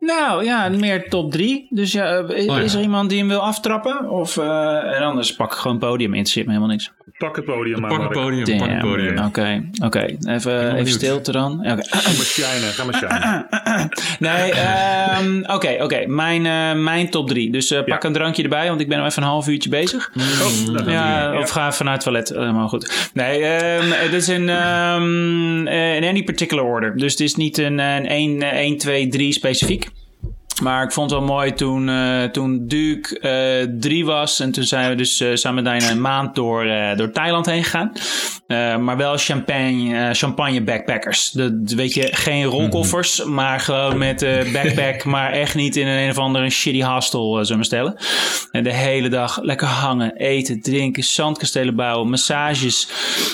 nou 0.00 0.44
ja, 0.44 0.68
meer 0.68 1.08
top 1.08 1.32
drie. 1.32 1.66
Dus 1.70 1.92
ja, 1.92 2.16
eh, 2.16 2.36
is 2.36 2.46
Oh, 2.48 2.56
ja. 2.56 2.62
er 2.62 2.80
iemand 2.80 3.08
die 3.10 3.18
hem 3.18 3.28
wil 3.28 3.40
aftrappen? 3.40 4.10
Of, 4.10 4.36
eh, 4.36 4.96
en 4.96 5.02
anders 5.02 5.36
pak 5.36 5.52
ik 5.52 5.58
gewoon 5.58 5.78
podium. 5.78 6.10
Interesseert 6.14 6.46
me 6.46 6.52
helemaal 6.52 6.74
niks. 6.74 6.92
Pak 7.18 7.36
het 7.36 7.44
podium 7.44 7.80
maar, 7.80 7.90
Pak 7.90 8.00
het 8.02 8.12
podium, 8.12 8.44
pak 8.58 8.68
het 8.68 8.80
Damn. 8.80 8.80
podium. 8.80 9.18
Oké, 9.18 9.64
oké. 9.84 10.04
Even, 10.28 10.74
even 10.74 10.92
stilte 10.92 11.32
dan. 11.32 11.52
Oké. 11.60 11.82
Ga 11.82 12.10
maar 12.10 12.12
shinen, 12.24 12.72
ga 12.72 12.84
maar 12.84 12.94
shinen. 12.94 13.46
Nee, 14.18 14.52
ehm, 14.52 15.42
oké, 15.54 15.76
oké. 15.82 16.06
Mijn, 16.06 16.46
eh, 16.46 16.82
mijn 16.84 17.10
top 17.10 17.28
drie. 17.28 17.52
Dus 17.52 17.70
eh, 17.70 17.78
pak 17.84 18.02
Ja. 18.02 18.08
een 18.08 18.12
drankje 18.14 18.42
erbij, 18.42 18.68
want 18.68 18.80
ik 18.80 18.88
ben 18.88 18.98
nog 18.98 19.06
even 19.06 19.22
een 19.22 19.28
half 19.28 19.48
uurtje 19.48 19.68
bezig. 19.70 20.10
Oh, 20.16 20.86
Ja, 20.86 21.30
weer. 21.30 21.40
of 21.40 21.50
ga 21.50 21.68
even 21.68 21.84
naar 21.84 21.94
het 21.94 22.02
toilet. 22.02 22.28
Helemaal 22.28 22.68
goed. 22.68 23.10
Nee, 23.14 23.40
ehm, 23.44 23.90
het 23.90 24.12
is 24.12 24.28
in, 24.28 24.48
ehm, 24.48 25.66
eh, 25.66 25.96
in 25.96 26.04
any 26.04 26.22
particular 26.22 26.64
order. 26.64 26.96
Dus 26.96 27.10
het 27.10 27.20
is 27.20 27.34
niet 27.34 27.58
een, 27.58 27.78
een 27.78 28.10
1, 28.10 28.42
1 28.42 28.78
2, 28.78 29.08
3 29.08 29.32
specifiek. 29.32 29.88
Maar 30.62 30.84
ik 30.84 30.92
vond 30.92 31.10
het 31.10 31.18
wel 31.18 31.28
mooi 31.28 31.52
toen, 31.52 31.88
uh, 31.88 32.22
toen 32.22 32.68
Duke 32.68 33.18
uh, 33.20 33.78
drie 33.80 34.04
was. 34.04 34.40
En 34.40 34.52
toen 34.52 34.64
zijn 34.64 34.88
we 34.88 34.94
dus 34.94 35.20
uh, 35.20 35.34
samen 35.34 35.62
met 35.62 35.90
een 35.90 36.00
maand 36.00 36.34
door, 36.34 36.66
door 36.96 37.10
Thailand 37.10 37.46
heen 37.46 37.64
gegaan. 37.64 37.92
maar 38.84 38.96
wel 38.96 39.16
champagne, 39.16 40.14
champagne 40.14 40.62
backpackers. 40.62 41.30
De, 41.30 41.62
weet 41.76 41.94
je, 41.94 42.08
geen 42.10 42.44
rolkoffers, 42.44 43.18
mm 43.18 43.24
-hmm. 43.24 43.34
maar 43.34 43.60
gewoon 43.60 43.98
met 43.98 44.26
backpack. 44.52 45.04
maar 45.14 45.32
echt 45.32 45.54
niet 45.54 45.76
in 45.76 45.86
een, 45.86 45.98
een 45.98 46.10
of 46.10 46.18
andere 46.18 46.50
shitty 46.50 46.82
hostel, 46.82 47.44
zullen 47.44 47.60
we 47.60 47.66
stellen. 47.66 47.96
En 48.50 48.62
de 48.62 48.74
hele 48.74 49.08
dag 49.08 49.38
lekker 49.42 49.66
hangen, 49.66 50.16
eten, 50.16 50.60
drinken, 50.60 51.04
zandkastelen 51.04 51.74
bouwen, 51.74 52.10
massages. 52.10 52.88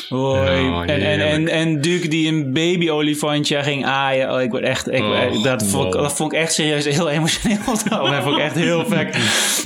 Hoi. 0.08 0.68
Oh, 0.68 0.80
en, 0.80 0.88
en, 0.88 1.20
en, 1.20 1.48
en 1.48 1.80
Duke 1.80 2.08
die 2.08 2.28
een 2.28 2.52
baby-olifantje 2.52 3.62
ging 3.62 3.86
aaien. 3.86 4.32
Oh, 4.34 4.40
ik 4.40 4.50
word 4.50 4.62
echt, 4.62 4.92
ik, 4.92 5.02
oh, 5.02 5.42
dat, 5.42 5.66
vond, 5.66 5.92
dat 5.92 6.12
vond 6.12 6.32
ik 6.32 6.38
echt 6.38 6.52
serieus 6.52 6.84
heel 6.84 7.09
emotioneel. 7.10 7.58
Dat 7.64 8.22
vond 8.22 8.36
ik 8.36 8.42
echt 8.42 8.54
heel 8.54 8.86
vet. 8.86 9.16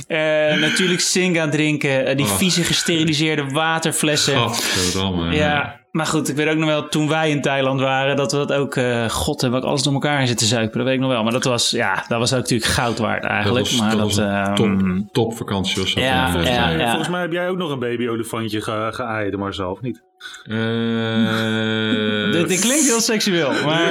Uh, 0.07 0.61
natuurlijk 0.61 0.99
Singa 0.99 1.49
drinken. 1.49 2.09
Uh, 2.09 2.15
die 2.15 2.25
oh. 2.25 2.31
vieze 2.31 2.63
gesteriliseerde 2.63 3.45
waterflessen. 3.49 4.37
Godverdamme. 4.37 5.35
Ja, 5.35 5.79
maar 5.95 6.05
goed, 6.05 6.29
ik 6.29 6.35
weet 6.35 6.47
ook 6.47 6.57
nog 6.57 6.69
wel, 6.69 6.87
toen 6.87 7.07
wij 7.07 7.29
in 7.29 7.41
Thailand 7.41 7.79
waren, 7.79 8.15
dat 8.15 8.31
we 8.31 8.37
dat 8.37 8.53
ook, 8.53 8.75
uh, 8.75 9.09
god, 9.09 9.41
heb 9.41 9.53
ik 9.53 9.63
alles 9.63 9.83
door 9.83 9.93
elkaar 9.93 10.21
in 10.21 10.27
zitten 10.27 10.47
zuipen. 10.47 10.77
Dat 10.77 10.85
weet 10.85 10.95
ik 10.95 11.01
nog 11.01 11.09
wel. 11.09 11.23
Maar 11.23 11.31
dat 11.31 11.43
was, 11.43 11.69
ja, 11.69 12.05
dat 12.07 12.19
was 12.19 12.33
ook 12.33 12.39
natuurlijk 12.39 12.71
goud 12.71 12.97
waard 12.97 13.23
eigenlijk. 13.23 13.65
Dat 13.65 13.73
was, 13.73 13.81
maar 13.81 13.97
dat 13.97 13.99
was 13.99 14.15
dat, 14.15 14.55
top, 14.55 14.81
top 15.11 15.37
vakantie 15.37 15.81
was 15.81 15.93
dat. 15.93 16.03
Ja, 16.03 16.31
volgens, 16.31 16.51
ja, 16.51 16.65
mij, 16.65 16.77
ja. 16.77 16.87
volgens 16.87 17.09
mij 17.09 17.21
heb 17.21 17.31
jij 17.31 17.49
ook 17.49 17.57
nog 17.57 17.71
een 17.71 17.79
baby-olifantje 17.79 18.61
ge 18.61 18.89
geaaid, 18.91 19.37
maar 19.37 19.53
zelf 19.53 19.81
niet. 19.81 20.03
Uh, 20.45 22.31
dit, 22.31 22.47
dit, 22.47 22.59
klinkt 22.59 22.85
heel 22.85 23.01
seksueel, 23.01 23.51
maar... 23.65 23.89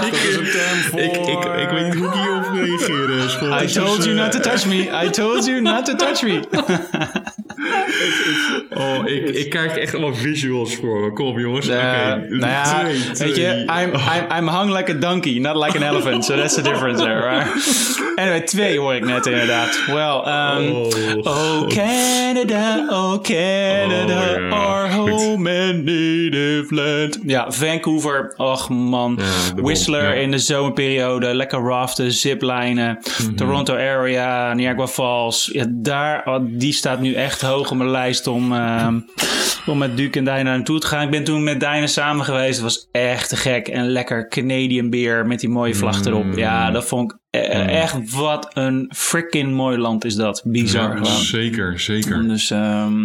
dat 0.00 0.12
is 0.12 0.36
een 0.36 0.50
term 0.50 0.78
voor... 0.90 1.00
Ik, 1.00 1.16
ik, 1.16 1.44
ik 1.62 1.68
weet 1.68 1.84
niet 1.84 1.94
hoe 1.94 2.06
ik 2.06 2.14
hierop 2.14 2.44
reageren. 2.52 3.30
School. 3.30 3.62
I 3.62 3.66
told 3.66 4.04
you 4.04 4.16
not 4.16 4.32
to 4.32 4.40
touch 4.40 4.66
me. 4.66 5.04
I 5.04 5.10
told 5.10 5.44
you 5.44 5.60
not 5.60 5.84
to 5.84 5.94
touch 5.94 6.22
me. 6.22 6.40
oh, 8.74 9.06
ik, 9.06 9.28
ik 9.28 9.50
krijg 9.50 9.76
echt 9.76 9.94
allemaal 9.94 10.14
visuals 10.14 10.76
voor. 10.76 11.12
Kom 11.12 11.26
op, 11.26 11.38
jongens. 11.38 11.68
Uh, 11.68 11.74
okay. 11.74 12.14
nou 12.28 12.52
ja, 12.52 12.64
twee, 13.12 13.28
weet 13.28 13.36
je, 13.36 13.64
I'm, 13.66 13.94
I'm, 13.94 14.38
I'm 14.38 14.48
hung 14.48 14.76
like 14.76 14.92
a 14.92 14.94
donkey, 14.94 15.38
not 15.38 15.56
like 15.56 15.76
an 15.76 15.82
elephant. 15.82 16.24
So 16.24 16.36
that's 16.36 16.54
the 16.54 16.62
difference 16.62 17.02
there, 17.02 17.20
right? 17.20 17.46
Anyway, 18.16 18.40
twee 18.40 18.78
hoor 18.78 18.94
ik 18.94 19.04
net 19.04 19.26
inderdaad. 19.26 19.78
Well, 19.86 20.22
um, 20.26 20.72
Oh, 20.74 21.26
oh 21.26 21.66
Canada, 21.68 22.86
oh 22.90 23.20
Canada, 23.22 24.34
Oh, 24.34 24.40
ja. 24.40 24.56
our 24.56 24.90
home 24.90 25.50
and 25.50 25.84
native 25.84 26.74
land. 26.74 27.18
Ja, 27.26 27.46
Vancouver, 27.50 28.34
och 28.36 28.68
man. 28.68 29.18
Ja, 29.18 29.62
Whistler 29.86 30.10
bom, 30.10 30.18
ja. 30.18 30.24
in 30.24 30.30
de 30.30 30.38
zomerperiode, 30.38 31.34
lekker 31.34 31.58
raften, 31.58 32.12
ziplijnen. 32.12 32.98
Mhm. 33.22 33.34
Toronto 33.34 33.74
area, 33.74 34.54
Niagara 34.54 34.86
Falls. 34.86 35.50
Ja, 35.52 35.64
daar, 35.68 36.22
oh, 36.24 36.38
die 36.42 36.72
staat 36.72 37.00
nu 37.00 37.14
echt 37.14 37.40
hoog 37.40 37.70
op 37.70 37.76
mijn 37.76 37.90
lijst 37.90 38.26
om, 38.26 38.52
ehm, 38.52 39.00
om 39.66 39.78
met 39.78 39.96
Duke 39.96 40.18
en 40.18 40.24
Dijna 40.24 40.50
naartoe 40.50 40.78
te 40.78 40.86
gaan. 40.86 41.04
Ik 41.04 41.10
ben 41.10 41.24
toen 41.24 41.42
met 41.42 41.60
Dijna 41.60 41.86
samen 41.86 42.24
geweest. 42.24 42.54
Het 42.54 42.62
was 42.62 42.88
echt 42.92 43.28
te 43.28 43.36
gek. 43.36 43.68
En 43.68 43.88
lekker 43.88 44.28
Canadian 44.28 44.90
beer 44.90 45.26
met 45.26 45.40
die 45.40 45.48
mooie 45.48 45.74
vlag 45.74 46.04
erop. 46.04 46.24
Mm. 46.24 46.38
Ja, 46.38 46.70
dat 46.70 46.84
vond 46.84 47.12
ik 47.12 47.18
eh, 47.34 47.82
echt 47.82 48.10
wat 48.10 48.50
een 48.52 48.90
freaking 48.94 49.52
mooi 49.52 49.78
land 49.78 50.04
is 50.04 50.14
dat. 50.14 50.42
Bizar 50.44 51.02
Ja, 51.02 51.04
zeker, 51.04 51.80
zeker. 51.80 52.28
Dus, 52.28 52.50
ehm, 52.50 53.00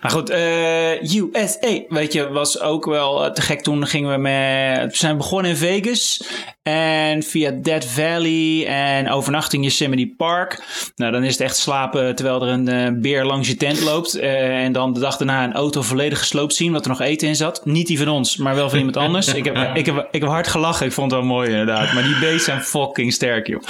maar 0.00 0.10
goed, 0.10 0.30
eh, 0.30 1.14
USA, 1.14 1.80
weet 1.88 2.12
je, 2.12 2.28
was 2.28 2.60
ook 2.60 2.84
wel 2.84 3.24
eh, 3.24 3.30
te 3.30 3.42
gek. 3.42 3.62
Toen 3.62 3.86
gingen 3.86 4.10
we 4.10 4.16
met, 4.16 4.90
we 4.90 4.96
zijn 4.96 5.16
begonnen 5.16 5.50
in 5.50 5.56
Vegas 5.56 6.22
en 6.62 7.22
via 7.22 7.50
Death 7.50 7.84
Valley 7.84 8.66
en 8.66 9.10
overnachting 9.10 9.64
Yosemite 9.64 10.14
Park. 10.16 10.62
Nou, 10.96 11.12
dan 11.12 11.24
is 11.24 11.32
het 11.32 11.40
echt 11.40 11.56
slapen 11.56 12.14
terwijl 12.14 12.42
er 12.42 12.48
een 12.48 12.68
eh, 12.68 13.00
beer 13.00 13.24
langs 13.24 13.48
je 13.48 13.56
tent 13.56 13.80
loopt. 13.80 14.14
Eh, 14.14 14.64
en 14.64 14.72
dan 14.72 14.92
de 14.92 15.00
dag 15.00 15.16
daarna 15.16 15.44
een 15.44 15.52
auto 15.52 15.82
volledig 15.82 16.18
gesloopt 16.18 16.54
zien, 16.54 16.72
wat 16.72 16.82
er 16.82 16.88
nog 16.88 17.00
eten 17.00 17.28
in 17.28 17.36
zat. 17.36 17.64
Niet 17.64 17.86
die 17.86 17.98
van 17.98 18.08
ons, 18.08 18.36
maar 18.36 18.54
wel 18.54 18.68
van 18.68 18.78
iemand 18.78 18.96
anders. 18.96 19.34
ik, 19.34 19.44
heb, 19.44 19.56
ik, 19.76 19.86
heb, 19.86 20.08
ik 20.10 20.20
heb 20.20 20.30
hard 20.30 20.48
gelachen, 20.48 20.86
ik 20.86 20.92
vond 20.92 21.10
het 21.10 21.20
wel 21.20 21.28
mooi 21.28 21.50
inderdaad. 21.50 21.92
Maar 21.92 22.02
die 22.02 22.18
beesten 22.18 22.40
zijn 22.40 22.60
fucking 22.60 23.12
sterk, 23.12 23.46
joh. 23.46 23.62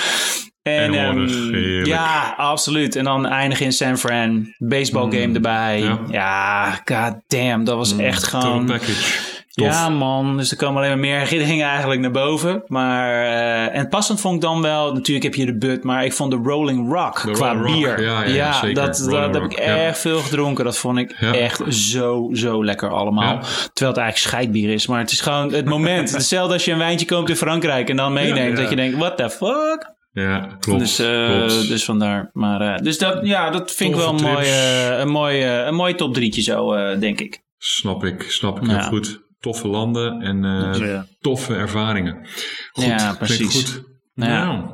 En, 0.63 0.95
ehm, 0.95 1.85
ja, 1.85 2.35
absoluut. 2.37 2.97
En 2.97 3.05
dan 3.05 3.27
eindigen 3.27 3.65
in 3.65 3.73
San 3.73 3.99
Fran. 3.99 4.55
Baseball 4.59 5.11
game 5.11 5.35
erbij. 5.35 5.81
Ja, 5.81 5.99
Ja. 6.11 6.71
god 6.85 7.15
damn. 7.27 7.65
Dat 7.65 7.77
was 7.77 7.97
echt 7.97 8.25
Total 8.25 8.41
gewoon... 8.41 8.67
package. 8.67 9.31
Tof. 9.55 9.67
Ja, 9.67 9.89
man. 9.89 10.37
Dus 10.37 10.51
er 10.51 10.57
komen 10.57 10.77
alleen 10.77 10.89
maar 10.89 10.99
meer 10.99 11.29
dingen 11.29 11.67
eigenlijk 11.69 12.01
naar 12.01 12.11
boven. 12.11 12.63
Maar, 12.67 13.23
eh, 13.23 13.79
en 13.79 13.89
passend 13.89 14.21
vond 14.21 14.35
ik 14.35 14.41
dan 14.41 14.63
wel... 14.63 14.93
Natuurlijk 14.93 15.25
heb 15.25 15.35
je 15.35 15.47
de 15.47 15.59
Bud, 15.59 15.85
maar 15.85 16.05
ik 16.05 16.13
vond 16.13 16.31
de 16.31 16.41
Rolling 16.45 16.93
Rock 16.93 17.23
De 17.25 17.31
qua 17.31 17.53
Rolling 17.53 17.87
Rock, 17.87 17.97
bier. 17.97 18.05
ja, 18.05 18.25
ja, 18.25 18.53
zeker. 18.53 18.75
dat, 18.75 19.07
dat 19.11 19.35
heb 19.35 19.43
ik 19.43 19.59
ja. 19.59 19.65
erg 19.77 19.99
veel 19.99 20.19
gedronken. 20.19 20.65
Dat 20.65 20.79
vond 20.79 20.99
ik 20.99 21.11
echt 21.21 21.63
zo, 21.75 22.31
zo 22.33 22.65
lekker 22.65 22.91
allemaal. 22.91 23.39
Terwijl 23.73 23.97
het 23.97 24.03
eigenlijk 24.03 24.17
scheidbier 24.17 24.71
is. 24.73 24.87
Maar 24.87 24.99
het 25.01 25.11
is 25.11 25.21
gewoon 25.21 25.53
het 25.53 25.65
moment. 25.65 26.11
Hetzelfde 26.17 26.53
als 26.53 26.65
je 26.65 26.73
een 26.73 26.79
wijntje 26.79 27.07
koopt 27.07 27.29
in 27.31 27.37
Frankrijk 27.37 27.89
en 27.89 27.97
dan 27.97 28.13
meeneemt. 28.13 28.57
Dat 28.57 28.71
je 28.71 28.77
denkt, 28.77 28.97
what 28.99 29.17
the 29.17 29.31
fuck? 29.31 29.92
Ja, 30.13 30.57
klopt. 30.61 30.81
Dus, 30.81 30.99
eh, 30.99 31.37
klopt. 31.47 31.69
dus 31.69 31.85
vandaar. 31.85 32.31
Maar, 32.33 32.61
eh, 32.61 32.83
dus 32.83 32.99
dat, 32.99 33.27
ja, 33.27 33.51
dat 33.51 33.73
vind 33.73 33.91
ik 33.91 33.97
wel 33.97 34.09
een 34.09 34.23
mooi, 34.23 34.35
trips. 34.35 34.51
eh, 34.51 34.99
een, 34.99 35.09
mooi, 35.09 35.45
een 35.45 35.75
mooi 35.75 35.95
top 35.95 36.15
drietje 36.15 36.43
zo, 36.43 36.75
denk 36.99 37.21
ik. 37.21 37.43
Snap 37.59 38.05
ik, 38.05 38.23
snap 38.23 38.61
ik 38.61 38.67
Ja. 38.67 38.79
heel 38.79 38.89
goed. 38.89 39.21
Toffe 39.41 39.69
landen 39.69 40.21
en 40.21 41.05
toffe 41.21 41.55
ervaringen. 41.55 42.27
Goed, 42.73 42.85
Ja, 42.85 43.15
precies. 43.19 43.55
Goed. 43.55 43.83
Ja. 44.15 44.45
Nou, 44.45 44.72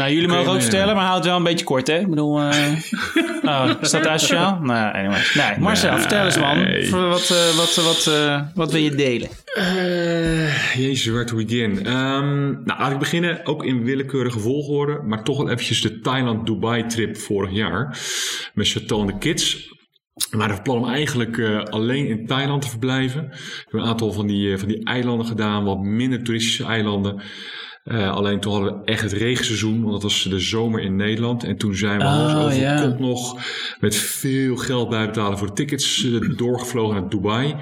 Nou, 0.00 0.12
jullie 0.12 0.28
mogen 0.28 0.52
ook 0.52 0.60
vertellen, 0.60 0.94
maar 0.94 1.04
houd 1.04 1.16
het 1.16 1.26
wel 1.26 1.36
een 1.36 1.42
beetje 1.42 1.64
kort, 1.64 1.86
hè? 1.86 1.98
Ik 1.98 2.08
bedoel, 2.08 2.40
eh 2.40 2.72
oh, 3.52 3.70
is 3.80 3.90
dat 3.90 4.06
asociaal? 4.06 4.58
Nou, 4.62 4.94
anyways. 4.94 5.34
Nee, 5.34 5.58
Marcel, 5.58 5.90
Nee. 5.90 6.00
vertel 6.00 6.24
eens, 6.24 6.38
man. 6.38 6.58
Wat, 7.08 7.30
eh, 7.30 7.56
wat, 7.56 7.74
wat, 7.74 8.06
eh, 8.06 8.42
wat 8.54 8.72
wil 8.72 8.80
je 8.80 8.94
delen? 8.94 9.28
Jezus, 10.76 11.06
where 11.06 11.24
to 11.24 11.36
begin? 11.36 11.86
Ehm, 11.86 12.50
nou, 12.50 12.64
laat 12.64 12.92
ik 12.92 12.98
beginnen, 12.98 13.46
ook 13.46 13.64
in 13.64 13.84
willekeurige 13.84 14.38
volgorde, 14.38 15.00
maar 15.06 15.24
toch 15.24 15.36
wel 15.36 15.50
eventjes 15.50 15.82
de 15.82 16.00
Thailand-Dubai-trip 16.00 17.16
vorig 17.16 17.50
jaar 17.52 17.98
met 18.54 18.68
Chateau 18.68 19.00
en 19.00 19.06
de 19.06 19.18
Kids. 19.18 19.68
We 20.30 20.36
waren 20.36 20.54
van 20.54 20.62
plan 20.62 20.78
om 20.78 20.88
eigenlijk 20.88 21.40
alleen 21.70 22.06
in 22.06 22.26
Thailand 22.26 22.62
te 22.62 22.68
verblijven. 22.68 23.28
We 23.30 23.36
hebben 23.62 23.80
een 23.80 23.88
aantal 23.88 24.12
van 24.12 24.26
die, 24.26 24.58
van 24.58 24.68
die 24.68 24.84
eilanden 24.84 25.26
gedaan, 25.26 25.64
wat 25.64 25.80
minder 25.82 26.22
toeristische 26.22 26.64
eilanden. 26.64 27.22
Eh, 27.84 28.10
alleen 28.10 28.40
toen 28.40 28.52
hadden 28.52 28.72
we 28.72 28.84
echt 28.84 29.02
het 29.02 29.12
regenseizoen, 29.12 29.80
want 29.80 29.92
dat 29.92 30.02
was 30.02 30.22
de 30.22 30.38
zomer 30.38 30.80
in 30.80 30.96
Nederland. 30.96 31.44
En 31.44 31.56
toen 31.56 31.74
zijn 31.74 31.98
we 31.98 32.04
Oh, 32.04 32.10
hals 32.10 32.44
over 32.44 32.60
ja. 32.60 32.80
kop 32.80 32.98
nog 32.98 33.38
met 33.80 33.96
veel 33.96 34.56
geld 34.56 34.88
bijbetalen 34.88 35.38
voor 35.38 35.46
de 35.46 35.52
tickets 35.52 36.04
eh, 36.04 36.36
doorgevlogen 36.36 37.00
naar 37.00 37.08
Dubai. 37.08 37.50
En 37.50 37.58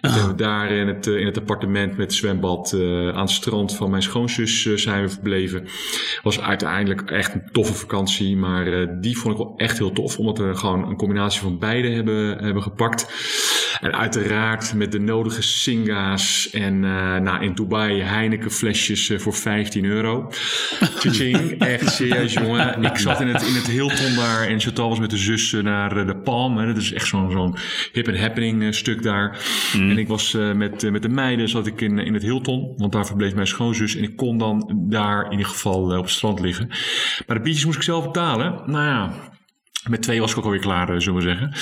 toen 0.00 0.10
hebben 0.10 0.36
we 0.36 0.42
daar 0.42 0.70
in 0.70 0.88
het, 0.88 1.06
eh, 1.06 1.16
in 1.16 1.26
het 1.26 1.38
appartement 1.38 1.96
met 1.96 2.14
zwembad 2.14 2.72
aan 3.12 3.20
het 3.20 3.30
strand 3.30 3.76
van 3.76 3.90
mijn 3.90 4.02
schoonzus 4.02 4.62
zijn 4.74 5.02
we 5.02 5.08
verbleven. 5.08 5.64
Was 6.22 6.40
uiteindelijk 6.40 7.10
echt 7.10 7.34
een 7.34 7.48
toffe 7.52 7.74
vakantie, 7.74 8.36
maar 8.36 9.00
die 9.00 9.18
vond 9.18 9.34
ik 9.34 9.40
wel 9.44 9.54
echt 9.56 9.78
heel 9.78 9.92
tof, 9.92 10.18
omdat 10.18 10.38
we 10.38 10.54
gewoon 10.54 10.88
een 10.88 10.96
combinatie 10.96 11.40
van 11.40 11.58
beide 11.58 11.88
hebben, 11.88 12.38
hebben 12.44 12.62
gepakt. 12.62 13.06
En 13.80 13.94
uiteraard 13.94 14.74
met 14.74 14.92
de 14.92 15.00
nodige 15.00 15.42
singa's 15.42 16.50
en 16.50 16.84
eh, 16.84 17.16
nou, 17.16 17.44
in 17.44 17.54
Dubai 17.54 18.02
Heineken 18.02 18.50
flesjes 18.50 19.10
eh, 19.10 19.18
voor 19.18 19.34
15 19.34 19.84
euro. 19.84 20.30
Tjing, 21.00 21.60
echt 21.60 21.92
serieus 21.92 22.32
jongen. 22.32 22.82
Ik 22.82 22.96
zat 23.06 23.20
in 23.20 23.28
het, 23.28 23.42
in 23.42 23.54
het 23.54 23.66
Hilton 23.66 24.14
daar 24.16 24.46
en 24.46 24.60
Chantal 24.60 24.88
was 24.88 24.98
met 24.98 25.10
de 25.10 25.16
zus 25.16 25.52
eh, 25.52 25.62
naar 25.62 25.96
eh, 25.96 26.06
de 26.06 26.16
Palm. 26.16 26.56
Hè. 26.56 26.66
Dat 26.66 26.76
is 26.76 26.92
echt 26.92 27.06
zo'n 27.06 27.30
zo'n 27.30 27.56
hip 27.92 28.08
and 28.08 28.18
happening 28.18 28.74
stuk 28.74 29.02
daar. 29.02 29.38
En 29.72 29.98
ik 29.98 30.08
was 30.08 30.32
met, 30.32 30.90
met 30.90 31.02
de 31.02 31.08
meiden 31.08 31.48
zat 31.48 31.66
ik 31.66 31.80
in, 31.80 31.98
in 31.98 32.14
het 32.14 32.22
Hilton, 32.22 32.72
want 32.76 32.92
daar 32.92 33.06
verbleef 33.06 33.34
mijn 33.34 33.46
schoonzus. 33.46 33.96
En 33.96 34.02
ik 34.02 34.16
kon 34.16 34.38
dan 34.38 34.86
daar 34.88 35.24
in 35.24 35.30
ieder 35.30 35.46
geval 35.46 35.96
op 35.98 36.04
het 36.04 36.10
strand 36.10 36.40
liggen. 36.40 36.68
Maar 37.26 37.36
de 37.36 37.42
biertjes 37.42 37.64
moest 37.64 37.76
ik 37.76 37.82
zelf 37.82 38.04
betalen. 38.04 38.62
Nou 38.66 38.84
ja, 38.84 39.12
met 39.88 40.02
twee 40.02 40.20
was 40.20 40.30
ik 40.30 40.38
ook 40.38 40.44
alweer 40.44 40.60
klaar, 40.60 40.88
eh, 40.94 41.00
zullen 41.00 41.18
we 41.18 41.28
zeggen. 41.28 41.52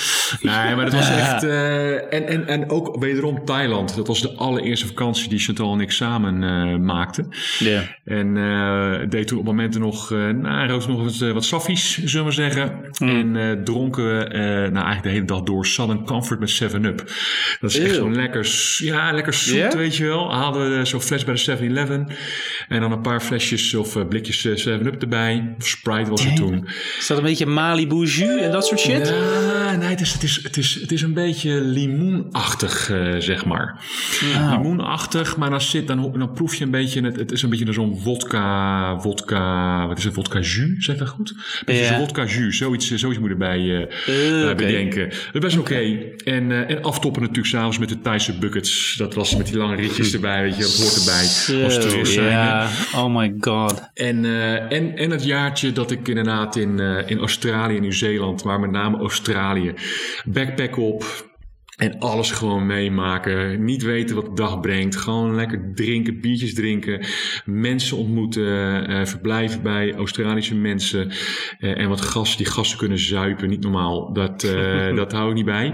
Nee, 0.41 0.75
maar 0.75 0.85
dat 0.85 0.93
was 0.93 1.09
echt... 1.23 1.43
eh, 1.43 1.93
en, 2.13 2.27
en, 2.27 2.47
en 2.47 2.69
ook 2.69 2.99
wederom 2.99 3.45
Thailand. 3.45 3.95
Dat 3.95 4.07
was 4.07 4.21
de 4.21 4.33
allereerste 4.35 4.87
vakantie 4.87 5.29
die 5.29 5.39
Chantal 5.39 5.73
en 5.73 5.79
ik 5.79 5.91
samen 5.91 6.43
eh, 6.43 6.77
maakten. 6.79 7.27
Ja. 7.59 7.83
En 8.05 8.35
deed 9.09 9.27
toen 9.27 9.39
op 9.39 9.45
momenten 9.45 9.81
nog, 9.81 10.11
eh 10.11 10.29
nou, 10.29 10.67
rookte 10.67 10.87
nog 10.89 11.03
wat, 11.03 11.31
wat 11.33 11.45
saffies, 11.45 12.03
zullen 12.03 12.25
we 12.25 12.31
zeggen. 12.31 12.71
En 12.99 13.35
eh, 13.35 13.51
dronken 13.63 14.03
we 14.03 14.25
nou, 14.71 14.85
eigenlijk 14.85 15.03
de 15.03 15.09
hele 15.09 15.25
dag 15.25 15.41
door 15.41 15.65
Southern 15.65 16.05
Comfort 16.05 16.39
met 16.39 16.61
7-Up. 16.63 16.97
Dat 17.59 17.69
is 17.69 17.79
echt 17.79 17.95
zo'n 17.95 18.15
lekker, 18.15 18.77
ja, 18.77 19.11
lekker 19.11 19.33
zoet, 19.33 19.73
weet 19.73 19.95
je 19.95 20.05
wel. 20.05 20.33
Haalden 20.33 20.77
we 20.77 20.85
zo'n 20.85 21.01
fles 21.01 21.23
bij 21.23 21.33
de 21.35 21.57
7-Eleven. 21.57 22.07
En 22.67 22.81
dan 22.81 22.91
een 22.91 23.01
paar 23.01 23.21
flesjes 23.21 23.73
of 23.73 24.07
blikjes 24.07 24.45
eh, 24.45 24.79
7-Up 24.79 25.01
erbij. 25.01 25.55
Of 25.57 25.67
Sprite 25.67 26.09
was 26.09 26.25
het 26.25 26.35
toen. 26.35 26.67
Is 26.99 27.07
dat 27.07 27.17
een 27.17 27.23
beetje 27.23 27.45
Malibu 27.45 28.07
jus 28.17 28.41
en 28.41 28.51
dat 28.51 28.65
soort 28.65 28.79
shit? 28.79 29.07
Ja, 29.07 29.75
nee, 29.75 29.89
het 29.89 30.01
is, 30.01 30.13
het 30.13 30.23
is, 30.23 30.39
het 30.43 30.57
is, 30.57 30.77
het 30.81 30.91
is 30.91 31.01
een 31.01 31.13
beetje 31.13 31.61
limoenachtig, 31.61 32.89
eh, 32.89 33.15
zeg 33.17 33.45
maar. 33.45 33.79
Limoenachtig, 34.49 35.37
maar 35.37 35.49
dan, 35.49 35.61
zit, 35.61 35.87
dan, 35.87 36.13
dan 36.17 36.31
proef 36.31 36.55
je 36.55 36.63
een 36.63 36.71
beetje, 36.71 37.01
het, 37.01 37.15
het 37.15 37.31
is 37.31 37.41
een 37.41 37.49
beetje 37.49 37.73
zo'n 37.73 37.99
vodka, 37.99 38.99
vodka, 38.99 39.87
wat 39.87 39.97
is 39.97 40.03
het, 40.03 40.13
vodka 40.13 40.39
jus, 40.39 40.85
zeg 40.85 40.97
dat 40.97 41.07
goed? 41.07 41.33
Beetje 41.65 41.83
Ja. 41.83 42.07
zo'n 42.13 42.25
jus, 42.27 42.57
zoiets, 42.57 42.91
eh, 42.91 42.97
zoiets 42.97 43.19
moet 43.19 43.27
je 43.29 43.33
erbij 43.33 43.87
eh, 44.05 44.55
bedenken. 44.55 45.09
Dat 45.09 45.33
is 45.33 45.39
best 45.39 45.57
oké. 45.57 45.97
En, 46.23 46.67
en 46.67 46.83
aftoppen 46.83 47.21
natuurlijk 47.21 47.47
s'avonds 47.47 47.77
met 47.77 47.89
de 47.89 48.01
Thaise 48.01 48.37
buckets. 48.37 48.95
Dat 48.97 49.13
was 49.13 49.35
met 49.35 49.45
die 49.45 49.57
lange 49.57 49.75
ritjes 49.75 50.13
erbij, 50.13 50.41
weet 50.41 50.55
je, 50.55 50.61
dat 50.61 50.75
hoort 50.75 50.95
erbij. 50.95 51.63
Als 51.63 51.79
toerist 51.79 52.13
zijn. 52.13 52.29
ja, 52.29 52.69
oh 52.95 53.15
my 53.15 53.33
god. 53.39 53.89
En, 53.93 54.25
en, 54.69 54.97
en 54.97 55.11
het 55.11 55.23
jaartje 55.23 55.71
dat 55.71 55.91
ik 55.91 56.07
inderdaad 56.07 56.55
in, 56.55 56.79
in 57.07 57.19
Australië 57.19 57.77
en 57.77 57.83
Nieuw-Zeeland, 58.01 58.43
maar 58.43 58.59
met 58.59 58.71
name 58.71 58.97
Australië, 58.97 59.73
backpack 60.25 60.77
op 60.77 61.03
en 61.77 61.99
alles 61.99 62.31
gewoon 62.31 62.65
meemaken. 62.65 63.63
Niet 63.63 63.83
weten 63.83 64.15
wat 64.15 64.25
de 64.25 64.33
dag 64.33 64.59
brengt. 64.59 64.95
Gewoon 64.95 65.35
lekker 65.35 65.71
drinken, 65.75 66.21
biertjes 66.21 66.53
drinken, 66.53 67.05
mensen 67.45 67.97
ontmoeten, 67.97 68.87
eh, 68.87 69.05
verblijven 69.05 69.61
bij 69.61 69.93
Australische 69.93 70.55
mensen 70.55 71.11
eh, 71.59 71.79
en 71.79 71.89
wat 71.89 72.01
gasten 72.01 72.37
die 72.37 72.53
gasten 72.53 72.77
kunnen 72.77 72.99
zuipen. 72.99 73.49
Niet 73.49 73.61
normaal. 73.61 74.13
Dat, 74.13 74.43
eh, 74.43 74.95
dat 74.95 75.11
hou 75.11 75.29
ik 75.29 75.35
niet 75.35 75.45
bij. 75.45 75.73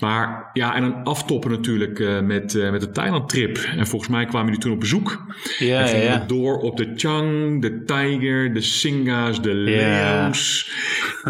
Maar 0.00 0.50
ja, 0.52 0.74
en 0.74 0.82
dan 0.82 1.04
aftoppen 1.04 1.50
natuurlijk 1.50 1.98
met, 2.22 2.70
met 2.70 2.80
de 2.80 2.90
Thailand-trip. 2.90 3.56
En 3.76 3.86
volgens 3.86 4.10
mij 4.10 4.24
kwamen 4.24 4.46
jullie 4.46 4.60
toen 4.60 4.72
op 4.72 4.80
bezoek. 4.80 5.24
Ja, 5.58 5.88
En 5.88 6.02
ja, 6.02 6.24
door 6.26 6.58
op 6.58 6.76
de 6.76 6.92
Chang, 6.96 7.62
de 7.62 7.82
Tiger, 7.84 8.54
de 8.54 8.60
Singa's, 8.60 9.42
de 9.42 9.54
Ja. 9.54 10.22
Leo's. 10.24 10.70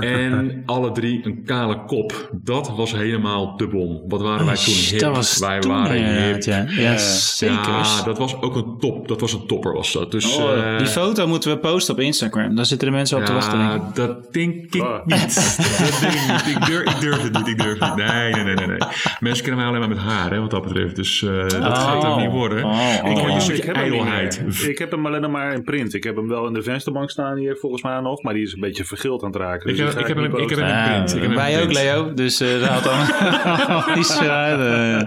En 0.00 0.62
alle 0.66 0.92
drie 0.92 1.26
een 1.26 1.44
kale 1.44 1.84
kop. 1.84 2.30
Dat 2.32 2.76
was 2.76 2.92
helemaal 2.92 3.56
de 3.56 3.68
bom. 3.68 4.04
Wat 4.08 4.20
waren 4.20 4.46
wij 4.46 4.54
toen 4.54 4.74
hip. 4.74 4.98
Dat 5.00 5.16
was 5.16 5.38
wij 5.38 5.60
toen 5.60 5.70
waren 5.72 6.24
hip. 6.24 6.42
ja. 6.42 6.64
Ja, 6.68 6.96
zeker. 6.98 7.54
Ja, 7.72 8.02
dat 8.04 8.18
was 8.18 8.40
ook 8.40 8.56
een 8.56 8.76
top. 8.80 9.08
Dat 9.08 9.20
was 9.20 9.32
een 9.32 9.46
topper 9.46 9.72
was 9.72 9.92
dat. 9.92 10.10
Dus, 10.10 10.36
Oh, 10.36 10.52
eh, 10.72 10.78
Die 10.78 10.86
foto 10.86 11.26
moeten 11.26 11.50
we 11.50 11.58
posten 11.58 11.94
op 11.94 12.00
Instagram. 12.00 12.54
Daar 12.56 12.66
zitten 12.66 12.88
de 12.88 12.94
mensen 12.94 13.18
op 13.18 13.24
te 13.24 13.32
wachten, 13.32 13.58
denk 13.58 13.72
ik. 13.72 13.80
ja, 13.96 14.06
dat 14.06 14.32
denk 14.32 14.74
ik 14.74 14.82
Ah. 14.82 15.06
niet. 15.06 15.34
dat 15.78 15.98
denk 16.00 16.12
ik 16.12 16.46
niet. 16.46 16.56
Ik 16.56 16.66
durf, 16.66 16.90
ik 16.94 17.00
durf 17.00 17.22
het 17.22 17.32
niet. 17.32 17.46
Ik 17.46 17.58
durf 17.62 17.78
het 17.78 17.96
niet. 17.96 18.06
Nee, 18.06 18.32
nee, 18.32 18.44
nee, 18.44 18.54
nee. 18.54 18.66
nee. 18.66 18.78
Mensen 19.20 19.44
kennen 19.44 19.56
mij 19.56 19.66
alleen 19.66 19.80
maar 19.88 19.88
met 19.96 19.98
haar, 20.14 20.30
hè, 20.30 20.40
wat 20.40 20.50
dat 20.50 20.62
betreft. 20.62 20.96
Dus 20.96 21.22
eh, 21.22 21.48
dat 21.48 21.78
gaat 21.78 22.04
Oh. 22.04 22.10
ook 22.10 22.18
niet 22.20 22.30
worden. 22.30 22.64
Oh, 22.64 22.70
oh. 23.02 23.10
Ik 23.10 23.16
Oh, 23.18 23.22
een 23.28 23.34
ik 23.34 23.40
stukje 23.40 23.62
heb 23.66 23.74
ijdelheid. 23.76 24.42
Ik 24.66 24.78
heb 24.78 24.90
hem 24.90 25.06
alleen 25.06 25.20
nog 25.20 25.30
maar 25.30 25.52
in 25.52 25.62
print. 25.64 25.94
Ik 25.94 26.04
heb 26.04 26.16
hem 26.16 26.28
wel 26.28 26.46
in 26.46 26.52
de 26.52 26.62
vensterbank 26.62 27.10
staan 27.10 27.36
hier 27.36 27.56
volgens 27.60 27.82
mij 27.82 28.00
nog. 28.00 28.22
Maar 28.22 28.34
die 28.34 28.42
is 28.42 28.52
een 28.52 28.60
beetje 28.60 28.84
vergild 28.84 29.22
aan 29.22 29.30
het 29.32 29.40
raken. 29.40 29.70
Ik 29.70 29.76
Dus 29.76 29.78
heb- 29.78 29.86
die 29.86 29.94
ga 29.96 30.00
ik 30.00 30.06
heb 30.06 30.16
hem- 30.16 30.24
ik 30.42 30.48
heb 30.50 30.58
hem 30.58 30.68
in 30.68 30.84
print. 30.84 31.14
Ik 31.14 31.22
heb 31.22 31.34
wij 31.34 31.62
ook. 31.62 31.72
Leo. 31.72 32.14
Dus 32.14 32.40
eh 32.40 32.48
dat 32.60 32.68
had 32.68 32.84
dan 32.84 33.94
eh. 33.96 35.00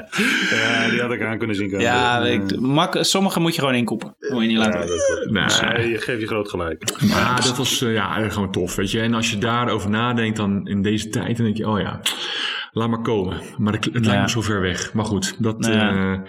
Ja, 0.59 0.89
die 0.89 1.01
had 1.01 1.11
ik 1.11 1.23
aan 1.23 1.37
kunnen 1.37 1.55
zien. 1.55 1.67
komen. 1.69 1.81
ja, 1.85 2.19
ik, 2.25 2.59
mak, 2.59 2.97
sommige 3.01 3.39
moet 3.39 3.55
je 3.55 3.59
gewoon 3.61 3.75
inkoppen. 3.75 4.15
Dat 4.19 4.31
moet 4.31 4.41
je 4.41 4.47
niet 4.47 4.57
Ja, 4.57 4.63
laten. 4.63 4.79
dat 4.79 4.89
is 4.89 5.27
Nee. 5.29 5.73
Nee, 5.77 5.89
je 5.89 5.97
geeft 5.97 6.19
je 6.21 6.27
groot 6.27 6.49
gelijk. 6.49 6.93
Ja, 6.99 7.35
dat 7.35 7.57
was 7.57 7.81
eh, 7.81 7.93
ja, 7.93 8.29
gewoon 8.29 8.51
tof, 8.51 8.75
weet 8.75 8.91
je. 8.91 8.99
En 8.99 9.13
als 9.13 9.31
je 9.31 9.37
daarover 9.37 9.89
nadenkt 9.89 10.37
dan 10.37 10.67
in 10.67 10.81
deze 10.81 11.09
tijd, 11.09 11.35
dan 11.37 11.45
denk 11.45 11.57
je, 11.57 11.67
oh 11.69 11.79
ja, 11.79 11.99
laat 12.71 12.89
maar 12.89 13.01
komen. 13.01 13.41
Maar 13.57 13.73
het, 13.73 13.85
het 13.85 14.05
lijkt 14.05 14.21
me 14.21 14.29
zo 14.29 14.41
ver 14.41 14.61
weg. 14.61 14.93
Maar 14.93 15.05
goed, 15.05 15.35
dat, 15.43 15.55
Ja. 15.65 15.89
eh, 16.13 16.19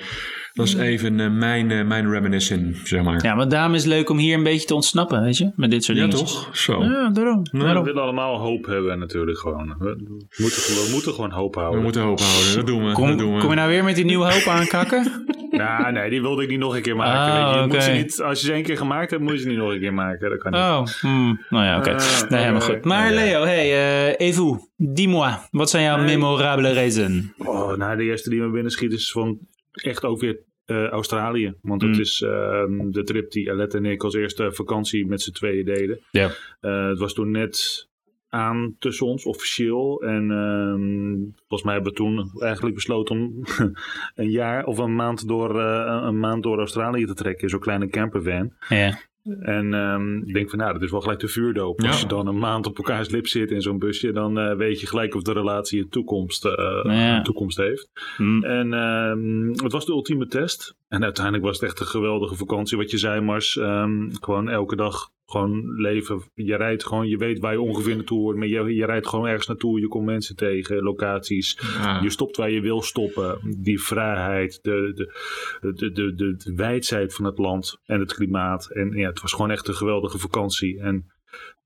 dat 0.52 0.66
is 0.66 0.74
even 0.74 1.20
eh, 1.20 1.30
mijn, 1.30 1.70
eh, 1.70 1.84
mijn 1.86 2.10
reminiscing, 2.10 2.76
zeg 2.84 3.02
maar. 3.02 3.24
Ja, 3.24 3.34
maar 3.34 3.48
daarom 3.48 3.74
is 3.74 3.84
het 3.84 3.92
leuk 3.92 4.10
om 4.10 4.18
hier 4.18 4.36
een 4.36 4.42
beetje 4.42 4.66
te 4.66 4.74
ontsnappen, 4.74 5.22
weet 5.22 5.36
je? 5.38 5.50
Met 5.56 5.70
dit 5.70 5.84
soort 5.84 5.98
Ja, 5.98 6.02
dingen. 6.06 6.18
toch? 6.18 6.48
Zo. 6.56 6.82
Ja, 6.82 7.08
daarom. 7.10 7.42
We 7.52 7.58
daarom. 7.58 7.84
willen 7.84 8.02
allemaal 8.02 8.38
hoop 8.38 8.66
hebben 8.66 8.98
natuurlijk 8.98 9.38
gewoon. 9.38 9.74
We 9.78 9.96
moeten, 10.36 10.62
we 10.62 10.88
moeten 10.92 11.12
gewoon 11.14 11.30
hoop 11.30 11.54
We 11.54 11.60
houden. 11.60 11.82
moeten 11.82 12.02
hoop 12.02 12.20
houden, 12.20 12.54
dat 12.54 12.66
doen 12.66 12.86
we. 12.86 12.92
Kom, 12.92 13.08
dat 13.08 13.18
doen 13.18 13.34
we. 13.34 13.40
kom 13.40 13.48
je 13.50 13.56
nou 13.56 13.68
weer 13.68 13.84
met 13.84 13.94
die 13.96 14.04
nieuwe 14.04 14.32
hoop 14.32 14.46
aankakken? 14.46 15.04
Ja, 15.50 15.90
nee, 15.90 16.10
die 16.10 16.20
wilde 16.20 16.42
ik 16.42 16.48
niet 16.48 16.58
nog 16.58 16.76
een 16.76 16.82
keer 16.82 16.96
maken. 16.96 17.42
Ah, 17.42 17.62
weet 17.64 17.72
je. 17.74 17.80
Ze 17.80 17.90
niet, 17.90 18.20
als 18.22 18.40
je 18.40 18.46
ze 18.46 18.52
één 18.52 18.62
keer 18.62 18.76
gemaakt 18.76 19.10
hebt, 19.10 19.22
moet 19.22 19.32
je 19.32 19.38
ze 19.38 19.48
niet 19.48 19.56
nog 19.56 19.72
een 19.72 19.80
keer 19.80 19.94
maken. 19.94 20.30
Dat 20.30 20.38
kan 20.38 20.52
niet. 20.52 20.60
Oh, 20.60 20.86
hmm. 21.00 21.40
nou 21.48 21.64
ja, 21.64 21.78
oké. 21.78 21.90
Ah, 21.94 22.28
nee, 22.28 22.40
helemaal 22.40 22.60
goed. 22.60 22.84
Maar 22.84 23.08
Ja. 23.08 23.14
Leo, 23.14 23.42
hey, 23.42 23.72
eh 24.18 24.26
Evu, 24.28 24.58
dis-moi. 24.76 25.32
Wat 25.50 25.70
zijn 25.70 25.84
jouw 25.84 25.96
Nee. 25.96 26.06
memorabele 26.16 26.72
reizen? 26.72 27.34
Oh, 27.38 27.76
nou, 27.76 27.96
de 27.96 28.02
eerste 28.02 28.30
die 28.30 28.40
me 28.40 28.50
binnen 28.50 28.70
schiet 28.72 28.92
is 28.92 29.10
van 29.12 29.38
echt 29.72 30.04
ook 30.04 30.20
weer 30.20 30.40
eh, 30.64 30.86
Australië. 30.88 31.54
Want 31.62 31.82
het 31.82 31.94
Mm. 31.94 32.00
is 32.00 32.20
ehm, 32.22 32.90
de 32.90 33.02
trip 33.02 33.30
die 33.30 33.50
Alette 33.50 33.76
en 33.76 33.84
ik 33.84 34.02
als 34.04 34.14
eerste 34.14 34.52
vakantie 34.52 35.06
met 35.06 35.22
z'n 35.22 35.32
tweeën 35.32 35.64
deden. 35.64 36.00
Ja. 36.10 36.30
Eh, 36.60 36.86
het 36.88 36.98
was 36.98 37.14
toen 37.14 37.30
net 37.30 37.88
aan 38.28 38.76
tussen 38.78 39.06
ons, 39.06 39.24
officieel. 39.24 40.02
En 40.02 40.30
ehm, 40.30 41.30
volgens 41.38 41.62
mij 41.62 41.74
hebben 41.74 41.92
we 41.92 41.98
toen 41.98 42.30
eigenlijk 42.40 42.74
besloten 42.74 43.16
om 43.16 43.42
een 44.14 44.30
jaar 44.30 44.64
of 44.64 44.78
een 44.78 44.94
maand 44.94 45.28
door, 45.28 45.60
eh, 45.60 46.00
een 46.06 46.18
maand 46.18 46.42
door 46.42 46.58
Australië 46.58 47.04
te 47.04 47.14
trekken. 47.14 47.42
in 47.42 47.48
Zo'n 47.48 47.60
kleine 47.60 47.88
campervan. 47.88 48.52
Ja. 48.68 48.98
En 49.40 49.74
ehm, 49.74 50.16
ik 50.16 50.34
denk 50.34 50.50
van, 50.50 50.58
nou, 50.58 50.72
dat 50.72 50.82
is 50.82 50.90
wel 50.90 51.00
gelijk 51.00 51.20
de 51.20 51.28
vuurdoop. 51.28 51.80
Ja. 51.80 51.88
Als 51.88 52.00
je 52.00 52.06
dan 52.06 52.26
een 52.26 52.38
maand 52.38 52.66
op 52.66 52.76
elkaars 52.76 53.08
lip 53.10 53.26
zit 53.26 53.50
in 53.50 53.62
zo'n 53.62 53.78
busje, 53.78 54.12
dan 54.12 54.38
eh, 54.38 54.56
weet 54.56 54.80
je 54.80 54.86
gelijk 54.86 55.14
of 55.14 55.22
de 55.22 55.32
relatie 55.32 55.80
een 55.82 55.88
toekomst, 55.88 56.44
eh, 56.44 56.52
Ja. 56.84 57.16
een 57.16 57.22
toekomst 57.22 57.56
heeft. 57.56 57.90
Hmm. 58.16 58.44
En 58.44 58.72
ehm, 58.74 59.48
het 59.64 59.72
was 59.72 59.86
de 59.86 59.92
ultieme 59.92 60.26
test. 60.26 60.74
En 60.88 61.04
uiteindelijk 61.04 61.44
was 61.44 61.60
het 61.60 61.68
echt 61.68 61.80
een 61.80 61.86
geweldige 61.86 62.34
vakantie. 62.36 62.76
Wat 62.76 62.90
je 62.90 62.98
zei, 62.98 63.20
Mars. 63.20 63.56
ehm, 63.56 64.08
gewoon 64.20 64.48
elke 64.48 64.76
dag 64.76 65.10
gewoon 65.30 65.80
leven. 65.80 66.22
Je 66.34 66.56
rijdt 66.56 66.86
gewoon, 66.86 67.08
je 67.08 67.16
weet 67.16 67.38
waar 67.38 67.52
je 67.52 67.60
ongeveer 67.60 67.96
naartoe 67.96 68.20
wordt. 68.20 68.38
Maar 68.38 68.48
je, 68.48 68.74
je 68.74 68.86
rijdt 68.86 69.08
gewoon 69.08 69.26
ergens 69.26 69.46
naartoe. 69.46 69.80
Je 69.80 69.88
komt 69.88 70.04
mensen 70.04 70.36
tegen, 70.36 70.82
locaties. 70.82 71.58
Ja. 71.78 72.00
Je 72.02 72.10
stopt 72.10 72.36
waar 72.36 72.50
je 72.50 72.60
wil 72.60 72.82
stoppen. 72.82 73.38
Die 73.58 73.82
vrijheid, 73.82 74.58
de, 74.62 74.92
de, 74.94 75.12
de, 75.60 75.92
de, 75.92 76.14
de, 76.14 76.36
de 76.36 76.54
wijdheid 76.54 77.14
van 77.14 77.24
het 77.24 77.38
land 77.38 77.78
en 77.84 78.00
het 78.00 78.14
klimaat. 78.14 78.70
En 78.70 78.90
ja, 78.90 79.08
het 79.08 79.20
was 79.20 79.32
gewoon 79.32 79.50
echt 79.50 79.68
een 79.68 79.74
geweldige 79.74 80.18
vakantie. 80.18 80.80
En 80.80 81.10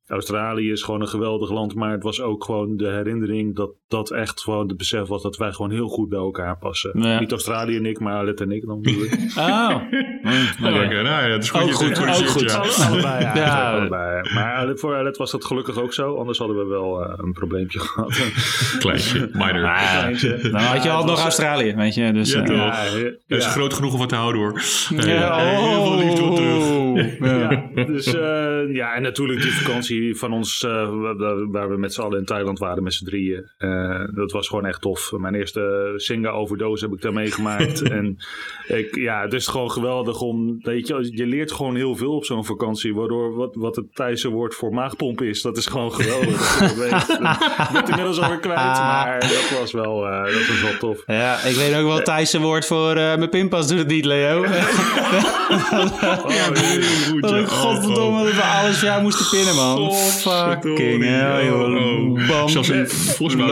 Australië 0.07 0.71
is 0.71 0.83
gewoon 0.83 1.01
een 1.01 1.09
geweldig 1.09 1.51
land, 1.51 1.75
maar 1.75 1.93
het 1.93 2.03
was 2.03 2.21
ook 2.21 2.45
gewoon 2.45 2.77
de 2.77 2.89
herinnering 2.89 3.57
dat 3.57 3.71
dat 3.89 4.11
echt 4.11 4.41
gewoon 4.41 4.69
het 4.69 4.77
besef 4.77 5.07
was 5.09 5.23
dat 5.23 5.37
wij 5.37 5.53
gewoon 5.53 5.71
heel 5.71 5.89
goed 5.89 6.09
bij 6.09 6.19
elkaar 6.19 6.59
passen. 6.59 7.01
Ja. 7.01 7.21
Niet 7.21 7.31
Australië 7.31 7.77
en 7.77 7.87
ik, 7.87 8.01
maar 8.01 8.15
Alet 8.15 8.41
en 8.41 8.51
ik 8.51 8.67
dan. 8.67 8.83
Oh. 9.39 9.83
Nou 10.61 10.93
ja, 11.03 11.29
het 11.29 11.43
is 11.43 11.51
goed. 11.51 11.63
Ook 11.63 11.73
goed, 11.73 11.97
zegt, 11.97 12.21
ook 12.21 12.27
goed. 12.29 12.51
ja. 12.51 12.85
Allebei, 12.87 13.21
ja. 13.23 13.37
Ja. 13.45 13.71
allebei. 13.73 14.35
Maar 14.35 14.73
voor 14.77 14.95
Alet 14.97 15.17
was 15.17 15.31
dat 15.31 15.45
gelukkig 15.45 15.79
ook 15.81 15.93
zo, 15.93 16.17
anders 16.17 16.39
hadden 16.39 16.57
we 16.57 16.65
wel 16.65 17.05
eh, 17.05 17.13
een 17.17 17.33
probleempje 17.33 17.79
gehad. 17.87 18.21
Kleintje, 18.79 19.29
minor. 19.33 19.65
Ah, 19.65 19.99
Kleintje. 19.99 20.39
dan 20.51 20.61
had 20.61 20.83
je 20.83 20.91
al 20.91 20.99
het 20.99 21.07
nog 21.07 21.21
Australië, 21.23 21.75
weet 21.75 21.95
je. 21.95 22.13
Dus, 22.13 22.33
Ja, 22.33 22.39
eh, 22.41 22.45
toch. 22.47 22.57
Ja, 22.57 22.73
he- 22.73 23.13
Dat 23.27 23.39
is 23.39 23.47
groot 23.47 23.75
genoeg 23.75 23.93
om 23.93 23.99
wat 23.99 24.09
te 24.09 24.15
houden 24.15 24.41
hoor. 24.41 24.63
Ja, 24.97 25.37
heel 25.39 25.85
veel 25.85 25.97
liefde 25.99 26.23
op 26.23 26.37
terug. 26.37 26.63
oh. 26.71 27.87
Dus 27.87 28.07
eh, 28.15 28.75
ja, 28.75 28.95
en 28.95 29.03
natuurlijk 29.03 29.43
die 29.43 29.53
vakantie 29.53 30.17
van 30.17 30.33
ons, 30.33 30.65
eh, 30.65 30.89
waar- 31.51 31.69
we 31.71 31.77
met 31.77 31.95
z'n 31.95 32.01
allen 32.01 32.19
in 32.19 32.25
Thailand 32.25 32.59
waren, 32.59 32.83
met 32.83 32.95
z'n 32.95 33.05
drieën. 33.05 33.51
Eh, 33.57 34.01
dat 34.15 34.33
was 34.33 34.49
gewoon 34.49 34.67
echt 34.67 34.81
tof. 34.81 35.13
Mijn 35.13 35.35
eerste 35.35 35.93
Singa-overdose 35.97 36.85
heb 36.85 36.95
ik 36.95 37.01
daar 37.01 37.13
meegemaakt. 37.13 37.83
en 37.83 38.17
ik, 38.67 38.95
ja, 38.97 39.23
het 39.23 39.33
is 39.33 39.47
gewoon 39.47 39.71
geweldig 39.71 40.14
om, 40.21 40.59
weet 40.61 40.87
je, 40.87 41.11
je 41.15 41.27
leert 41.27 41.53
gewoon 41.53 41.77
heel 41.77 41.97
veel 41.97 42.13
op 42.13 42.25
zo'n 42.25 42.45
vakantie. 42.45 42.95
Waardoor 42.95 43.35
wat, 43.35 43.55
wat 43.55 43.77
het 43.77 43.95
Thaise 43.95 44.29
woord 44.29 44.55
voor 44.55 44.75
maagpomp 44.75 45.23
is, 45.23 45.43
dat 45.43 45.57
is 45.57 45.67
gewoon 45.67 45.93
geweldig. 45.93 46.59
dat 46.59 46.75
weet. 46.75 46.93
ik 46.93 47.19
ben 47.19 47.81
het 47.81 47.89
inmiddels 47.89 48.21
alweer 48.21 48.39
kwijt, 48.39 48.59
maar 48.59 49.21
dat 49.21 49.59
was 49.61 49.73
wel, 49.73 50.07
eh, 50.07 50.25
dat 50.25 50.47
was 50.47 50.63
wel 50.63 50.77
tof. 50.79 51.03
Ja, 51.07 51.43
ik 51.43 51.55
weet 51.55 51.75
ook 51.75 51.87
wel 51.87 51.95
het 51.95 52.05
Thaise 52.05 52.41
woord 52.41 52.67
voor 52.67 52.91
eh, 52.91 53.17
mijn 53.17 53.29
pinpas 53.29 53.69
doet 53.69 53.79
het 53.79 53.89
niet, 53.89 54.05
Leo. 54.05 54.45
Oh, 55.55 56.47
goed, 57.09 57.23
Dat 57.23 57.35
ik 57.35 57.47
godverdomme 57.47 58.25
dat 58.25 58.35
we 58.35 58.43
alles 58.43 58.81
jou 58.81 59.03
moesten 59.03 59.27
pinnen, 59.31 59.55
man. 59.55 59.93
Fucking 59.95 61.05
hell, 61.05 61.47
joh. 61.47 62.29
Bam. 62.29 62.49
Zelfs 62.49 62.69
een, 62.69 62.89
volgens 62.89 63.43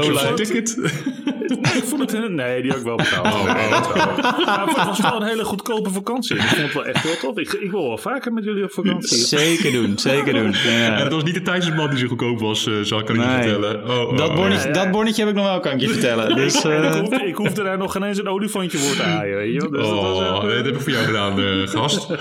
ook 1.43 1.49
ticket. 1.65 1.77
Ik 1.77 1.85
vond 1.85 2.11
het 2.11 2.31
nee, 2.31 2.63
die 2.63 2.71
had 2.71 2.81
ik 2.81 2.87
wel 2.87 2.97
betaald. 2.97 3.45
Nee, 3.45 3.71
dat 3.71 3.93
wel. 3.93 4.07
Maar 4.45 4.67
het 4.67 4.87
was 4.87 5.01
wel 5.01 5.21
een 5.23 5.27
hele 5.29 5.45
goedkope 5.45 5.91
vakantie. 5.91 6.37
Ik 6.37 6.43
vond 6.43 6.63
het 6.63 6.73
wel 6.73 6.85
echt 6.85 7.03
heel 7.03 7.17
tof. 7.17 7.39
Ik, 7.39 7.53
ik 7.53 7.71
wil 7.71 7.89
wel 7.89 7.99
vaker 7.99 8.33
met 8.33 8.45
jullie 8.45 8.65
op 8.65 8.73
vakantie. 8.73 9.17
Zeker 9.17 9.73
doen, 9.73 9.99
zeker 9.99 10.33
doen. 10.33 10.55
En 10.67 10.73
Ja. 10.73 11.03
het 11.03 11.13
was 11.13 11.23
niet 11.23 11.35
de 11.45 11.73
man 11.77 11.91
die 11.91 11.99
zo 11.99 12.07
goedkoop 12.07 12.41
was, 12.41 12.67
eh, 12.67 12.75
zal 12.83 12.99
ik 13.01 13.09
je 13.09 13.15
Nee. 13.15 13.27
vertellen. 13.27 13.85
Oh, 13.85 14.09
oh, 14.11 14.17
Dat, 14.17 14.29
oh. 14.29 14.35
bonnetje, 14.35 14.69
ja, 14.69 14.75
ja. 14.75 14.83
dat 14.83 14.91
bonnetje 14.93 15.21
heb 15.23 15.31
ik 15.31 15.37
nog 15.37 15.47
wel, 15.47 15.61
kan 15.61 15.73
ik 15.73 15.81
je 15.81 15.89
vertellen. 15.89 16.37
Dus, 16.37 16.65
eh, 16.65 16.85
ik, 16.85 16.93
hoefde, 17.01 17.27
ik 17.27 17.37
hoefde 17.37 17.63
daar 17.63 17.79
nog 17.79 17.93
geen 17.93 18.03
eens 18.03 18.19
een 18.19 18.29
olifantje 18.29 18.79
voor 18.79 18.97
te 18.97 19.03
haaien. 19.03 19.37
Weet 19.37 19.53
je? 19.53 19.61
wel. 19.61 19.71
Dus 19.71 19.89
dat 19.89 20.01
was 20.01 20.11
Oh, 20.19 20.43
nee, 20.43 20.51
eh, 20.51 20.57
dat 20.57 20.65
heb 20.65 20.75
ik 20.75 20.81
voor 20.81 20.93
jou 20.93 21.05
gedaan, 21.05 21.69
gast. 21.69 22.07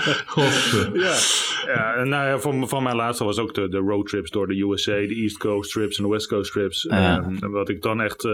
Ja, 0.92 1.14
ja, 1.74 1.94
en 1.94 2.08
nou 2.08 2.28
ja, 2.28 2.38
van, 2.38 2.68
van 2.68 2.82
mijn 2.82 2.96
laatste 2.96 3.24
was 3.24 3.38
ook 3.38 3.54
de, 3.54 3.68
de 3.68 3.76
roadtrips 3.78 4.30
door 4.30 4.46
de 4.46 4.60
USA, 4.62 4.92
de 4.92 5.14
East 5.22 5.38
Coast 5.38 5.72
trips 5.72 5.96
en 5.98 6.04
de 6.04 6.10
West 6.10 6.28
Coast 6.28 6.52
trips. 6.52 6.86
Ja. 6.88 7.18
Ehm, 7.40 7.50
wat 7.50 7.68
ik 7.68 7.82
dan 7.82 8.00
echt, 8.00 8.24
eh, 8.24 8.30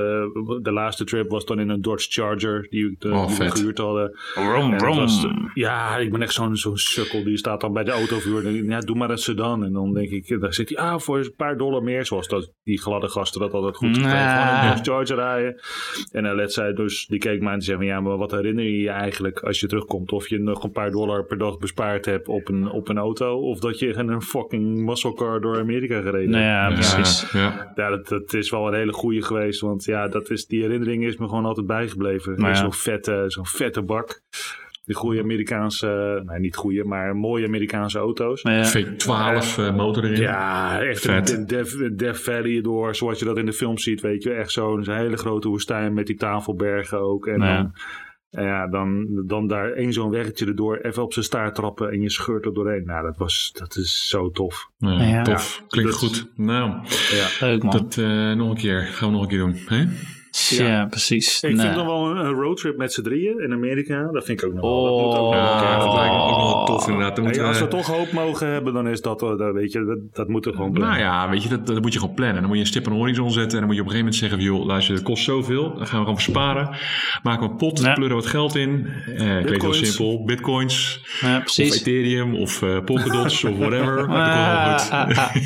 de 0.62 0.72
laatste 0.79 1.05
trip 1.05 1.31
was 1.31 1.45
dan 1.45 1.61
in 1.61 1.69
een 1.69 1.83
Dodge 1.83 2.07
Charger 2.11 2.67
die, 2.71 2.97
de, 2.99 3.11
Oh, 3.11 3.27
die 3.27 3.37
we 3.37 3.43
vet. 3.43 3.53
gehuurd 3.53 3.79
hadden. 3.79 4.12
En 4.35 4.79
was, 4.79 5.27
ja, 5.55 5.97
ik 5.97 6.11
ben 6.12 6.23
echt 6.23 6.33
zo'n 6.33 6.57
zo'n 6.57 6.77
sukkel. 6.77 7.25
Die 7.25 7.37
staat 7.37 7.61
dan 7.61 7.73
bij 7.73 7.85
de 7.85 7.91
autovuur. 7.91 8.47
En 8.47 8.64
ja, 8.64 8.81
doe 8.81 8.97
maar 8.97 9.11
een 9.11 9.19
sedan. 9.19 9.64
En 9.64 9.73
dan 9.73 9.95
denk 9.95 10.11
ik, 10.11 10.41
dan 10.41 10.53
zit 10.53 10.69
hij, 10.69 10.79
ah, 10.79 10.99
voor 10.99 11.19
een 11.19 11.35
paar 11.37 11.57
dollar 11.57 11.83
meer. 11.83 12.07
Zoals 12.07 12.29
dat, 12.29 12.53
die 12.64 12.81
gladde 12.81 13.09
gasten 13.09 13.41
dat 13.41 13.53
altijd 13.53 13.77
goed. 13.77 13.97
Ja. 13.97 14.03
Gewoon 14.03 14.71
een 14.71 14.77
Dodge 14.77 14.91
Charger 14.93 15.17
rijden. 15.17 15.61
En 16.12 16.25
uh, 16.25 16.35
let 16.35 16.53
zij 16.53 16.73
dus, 16.73 17.07
die 17.07 17.19
keek 17.19 17.41
mij 17.41 17.53
en 17.53 17.59
die 17.59 17.67
zei 17.67 17.77
van, 17.79 17.87
ja, 17.87 18.01
maar 18.01 18.17
wat 18.17 18.31
herinner 18.31 18.64
je 18.64 18.81
je 18.81 18.91
eigenlijk 18.91 19.38
als 19.41 19.61
je 19.61 19.67
terugkomt? 19.67 20.12
Of 20.12 20.29
je 20.29 20.38
nog 20.38 20.64
een 20.64 20.73
paar 20.73 20.91
dollar 20.91 21.25
per 21.25 21.38
dag 21.38 21.59
bespaard 21.59 22.05
hebt 22.05 22.29
op 22.29 22.49
een, 22.49 22.71
op 22.71 22.88
een 22.88 22.99
auto. 22.99 23.41
Of 23.41 23.61
dat 23.61 23.79
je 23.79 23.87
in 23.87 24.09
een 24.09 24.23
fucking 24.23 24.85
muscle 24.85 25.14
car 25.14 25.41
door 25.41 25.59
Amerika 25.59 26.01
gereden 26.01 26.31
Nou 26.31 26.45
hebt. 26.45 26.85
ja, 26.85 26.95
precies. 26.95 27.31
Ja, 27.33 27.41
ja. 27.41 27.73
Ja, 27.77 27.91
dat, 27.91 28.09
dat 28.09 28.33
is 28.33 28.51
wel 28.51 28.67
een 28.67 28.75
hele 28.75 28.93
goede 28.93 29.23
geweest. 29.23 29.61
Want 29.61 29.85
ja, 29.85 30.09
dat 30.09 30.31
is, 30.31 30.47
die 30.47 30.67
herinnering 30.68 31.04
is 31.04 31.16
me 31.16 31.28
gewoon 31.28 31.44
altijd 31.44 31.66
bijgebleven. 31.66 32.35
Ja. 32.37 32.54
Zo'n 32.54 32.72
vette, 32.72 33.24
zo'n 33.26 33.46
vette 33.46 33.83
bak. 33.83 34.20
Die 34.85 34.96
goede 34.96 35.20
Amerikaanse, 35.22 36.22
nee 36.26 36.38
niet 36.40 36.57
goede, 36.57 36.85
maar 36.85 37.16
mooie 37.16 37.46
Amerikaanse 37.46 37.98
auto's. 37.98 38.42
Ja. 38.42 38.68
V12 38.68 39.59
eh, 39.59 39.74
motor 39.76 40.04
erin. 40.04 40.20
Ja, 40.20 40.81
echt 40.83 41.00
Vet. 41.00 41.33
een 41.33 41.46
Death, 41.46 41.98
Death 41.98 42.20
Valley 42.20 42.61
door, 42.61 42.94
zoals 42.94 43.18
je 43.18 43.24
dat 43.24 43.38
in 43.38 43.46
de 43.46 43.52
film 43.52 43.78
ziet, 43.78 44.00
weet 44.00 44.22
je. 44.22 44.31
Echt 44.33 44.50
zo'n 44.50 44.90
hele 44.90 45.16
grote 45.16 45.48
woestijn 45.48 45.94
met 45.94 46.07
die 46.07 46.16
tafelbergen 46.16 47.00
ook. 47.00 47.26
En 47.26 47.40
Ja. 47.40 47.57
dan, 47.57 47.72
ja, 48.44 48.66
dan, 48.68 49.07
dan 49.26 49.46
daar 49.46 49.72
één 49.72 49.92
zo'n 49.92 50.11
weggetje 50.11 50.46
erdoor, 50.46 50.76
even 50.76 51.02
op 51.02 51.12
zijn 51.12 51.24
staart 51.24 51.54
trappen 51.54 51.90
en 51.90 52.00
je 52.00 52.11
scheurt 52.11 52.44
er 52.44 52.54
doorheen. 52.54 52.85
Nou, 52.85 53.02
dat, 53.04 53.16
was, 53.16 53.50
dat 53.54 53.76
is 53.76 54.09
zo 54.09 54.31
tof. 54.31 54.70
Ja, 54.78 55.02
Ja. 55.02 55.22
Tof. 55.22 55.64
Klinkt 55.68 55.90
dat- 55.90 56.00
goed. 56.00 56.31
Nou, 56.37 56.70
Ja. 57.11 57.46
Leuk 57.46 57.62
man. 57.62 57.72
dat 57.76 57.96
eh, 57.98 58.33
nog 58.33 58.50
een 58.50 58.57
keer. 58.57 58.81
Gaan 58.81 59.09
we 59.09 59.14
nog 59.14 59.22
een 59.22 59.28
keer 59.28 59.38
doen. 59.38 59.57
Hè? 59.66 59.85
Ja. 60.48 60.87
precies. 60.87 61.42
Ik 61.42 61.61
vind 61.61 61.74
nog 61.77 61.87
wel 61.87 62.07
een, 62.16 62.33
roadtrip 62.33 62.77
met 62.77 62.92
z'n 62.92 63.03
drieën 63.03 63.40
in 63.40 63.53
Amerika. 63.53 64.09
Dat 64.12 64.24
vind 64.24 64.42
ik 64.42 64.48
ook 64.48 64.55
nog 64.55 64.62
wel. 64.62 64.85
Dat 64.85 64.92
moet 65.07 65.14
ook 65.14 65.27
Oh. 65.27 65.31
wel 65.31 65.53
een 65.53 65.59
keer 65.59 65.68
Ja, 65.68 65.79
dat 65.79 65.94
lijkt 65.94 66.14
me 66.14 66.20
ook 66.20 66.37
wel 66.37 66.64
tof 66.64 66.87
inderdaad. 66.88 67.16
Dan 67.16 67.24
Hey, 67.27 67.42
als 67.42 67.61
we 67.61 67.68
toch 67.68 67.87
hoop 67.87 68.12
mogen 68.12 68.46
hebben, 68.48 68.72
dan 68.72 68.88
is 68.88 69.01
dat, 69.01 69.22
eh, 69.22 69.37
dat 69.37 69.55
weet 69.55 69.72
je, 69.72 69.85
dat, 69.85 69.98
dat 70.12 70.29
moet 70.29 70.46
er 70.46 70.53
gewoon 70.55 70.72
blijven. 70.72 70.98
Nou 70.98 71.09
ja, 71.12 71.29
weet 71.31 71.42
je, 71.42 71.48
dat, 71.48 71.66
dat 71.66 71.81
moet 71.83 71.92
je 71.92 71.98
gewoon 71.98 72.14
plannen. 72.14 72.37
Dan 72.37 72.46
moet 72.46 72.55
je 72.55 72.61
een 72.61 72.66
stip 72.68 72.87
aan 72.87 72.92
de 72.92 72.98
horizon 72.98 73.31
zetten. 73.31 73.53
En 73.53 73.59
dan 73.59 73.66
moet 73.66 73.74
je 73.77 73.81
op 73.83 73.87
een 73.87 73.92
gegeven 73.92 74.20
moment 74.20 74.40
zeggen: 74.40 74.57
joh, 74.59 74.66
luister, 74.66 74.94
het 74.94 75.03
kost 75.05 75.24
zoveel. 75.24 75.74
Dan 75.74 75.87
gaan 75.87 75.98
we 75.98 76.05
gewoon 76.05 76.20
sparen. 76.20 76.77
Maken 77.22 77.46
we 77.46 77.51
een 77.51 77.57
pot, 77.57 77.81
Ja. 77.81 77.92
pleuren 77.92 78.16
wat 78.16 78.27
geld 78.27 78.55
in. 78.57 78.87
Eh, 79.07 79.14
klinkt 79.14 79.24
heel 79.27 79.42
Bitcoins. 79.42 79.94
simpel. 79.96 80.24
Bitcoins. 80.24 81.03
Ja, 81.20 81.42
Of. 81.46 81.59
Ethereum. 81.59 82.35
Of 82.35 82.62
eh 82.62 82.79
Polkadots. 82.85 83.44
of 83.44 83.57
whatever. 83.59 84.07
Ah, 84.29 84.79
goed. 84.79 84.90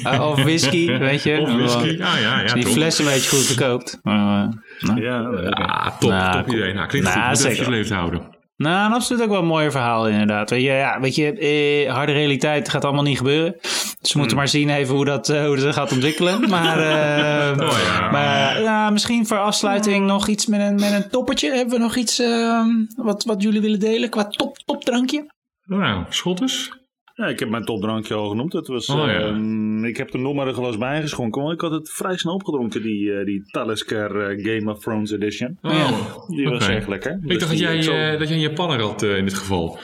ah, 0.05 0.12
ah, 0.20 0.28
of 0.31 0.42
whisky, 0.42 0.98
weet 0.98 1.22
je. 1.22 1.40
Of 1.42 1.52
whisky. 1.55 1.96
Ja, 1.96 2.18
ja. 2.18 2.55
die 2.55 2.66
fles 2.66 2.98
een 2.98 3.05
beetje 3.05 3.37
goed 3.37 3.44
verkoopt. 3.46 3.98
Maar, 4.02 4.44
eh, 4.44 4.82
nou. 4.83 5.03
Ja, 5.03 5.31
oké. 5.31 5.51
Ah, 5.51 5.99
top, 5.99 6.11
Nou, 6.11 6.33
top 6.33 6.55
idee. 6.55 6.73
Nou, 6.75 6.88
klinkt 6.88 7.14
Nou, 7.14 7.37
goed. 7.37 7.88
Je 7.88 7.95
houden. 7.95 8.40
Nou, 8.57 8.87
en 8.87 8.92
absoluut 8.92 9.23
ook 9.23 9.29
wel 9.29 9.38
een 9.38 9.47
mooi 9.47 9.71
verhaal 9.71 10.09
inderdaad. 10.09 10.51
Weet 10.51 10.62
je, 10.62 10.71
ja, 10.71 11.01
weet 11.01 11.14
je 11.14 11.33
eh, 11.33 11.92
harde 11.95 12.12
realiteit 12.12 12.68
gaat 12.68 12.85
allemaal 12.85 13.03
niet 13.03 13.16
gebeuren. 13.16 13.57
Dus 14.01 14.12
we 14.12 14.18
moeten 14.18 14.37
maar 14.37 14.49
zien 14.49 14.71
even 14.71 14.95
hoe 14.95 15.05
dat, 15.05 15.29
eh, 15.29 15.47
hoe 15.47 15.57
dat 15.57 15.75
gaat 15.75 15.92
ontwikkelen. 15.92 16.40
Maar, 16.51 16.79
eh, 16.79 17.66
Oh 17.68 17.79
ja. 17.85 18.11
maar 18.11 18.61
ja, 18.62 18.90
misschien 18.90 19.27
voor 19.27 19.38
afsluiting 19.38 20.07
nog 20.07 20.29
iets 20.29 20.47
met 20.47 20.61
een, 20.61 20.75
met 20.75 20.92
een 20.92 21.11
toppertje. 21.11 21.53
Hebben 21.55 21.75
we 21.75 21.83
nog 21.83 21.97
iets 21.97 22.18
eh, 22.18 22.66
wat, 22.97 23.25
wat 23.25 23.42
jullie 23.42 23.61
willen 23.61 23.81
delen 23.81 24.11
qua 24.11 24.25
top, 24.25 24.59
topdrankje? 24.64 25.27
Nou, 25.64 26.05
schotters. 26.09 26.71
Ja, 27.14 27.27
ik 27.27 27.38
heb 27.38 27.48
mijn 27.48 27.64
topdrankje 27.64 28.14
al 28.14 28.29
genoemd. 28.29 28.53
Dat 28.53 28.66
was, 28.66 28.88
Oh, 28.88 28.96
ja. 28.96 29.20
ehm, 29.20 29.85
ik 29.85 29.96
heb 29.96 30.12
er 30.12 30.18
nog 30.20 30.35
maar 30.35 30.46
een 30.48 30.55
glas 30.55 30.79
bij 30.79 31.01
geschonken. 31.01 31.42
Want 31.42 31.55
ik 31.55 31.61
had 31.61 31.70
het 31.70 31.90
vrij 31.90 32.16
snel 32.16 32.35
opgedronken, 32.35 32.83
die, 32.83 33.12
eh, 33.12 33.25
die 33.25 33.42
Talisker 33.51 34.20
eh, 34.20 34.44
Game 34.55 34.70
of 34.72 34.79
Thrones 34.83 35.11
Edition. 35.11 35.59
Oh, 35.62 35.72
Ja. 35.72 35.90
Die 36.37 36.48
was 36.48 36.68
echt 36.68 36.88
lekker. 36.88 37.12
Ik 37.12 37.29
Dus 37.29 37.38
dacht 37.38 37.40
dat 37.40 37.51
die- 37.51 37.83
jij, 37.90 38.12
eh, 38.12 38.18
dat 38.18 38.29
jij 38.29 38.37
een 38.37 38.42
Japanner 38.42 38.81
had 38.81 39.03
eh, 39.03 39.16
in 39.16 39.25
dit 39.25 39.35
geval. 39.35 39.79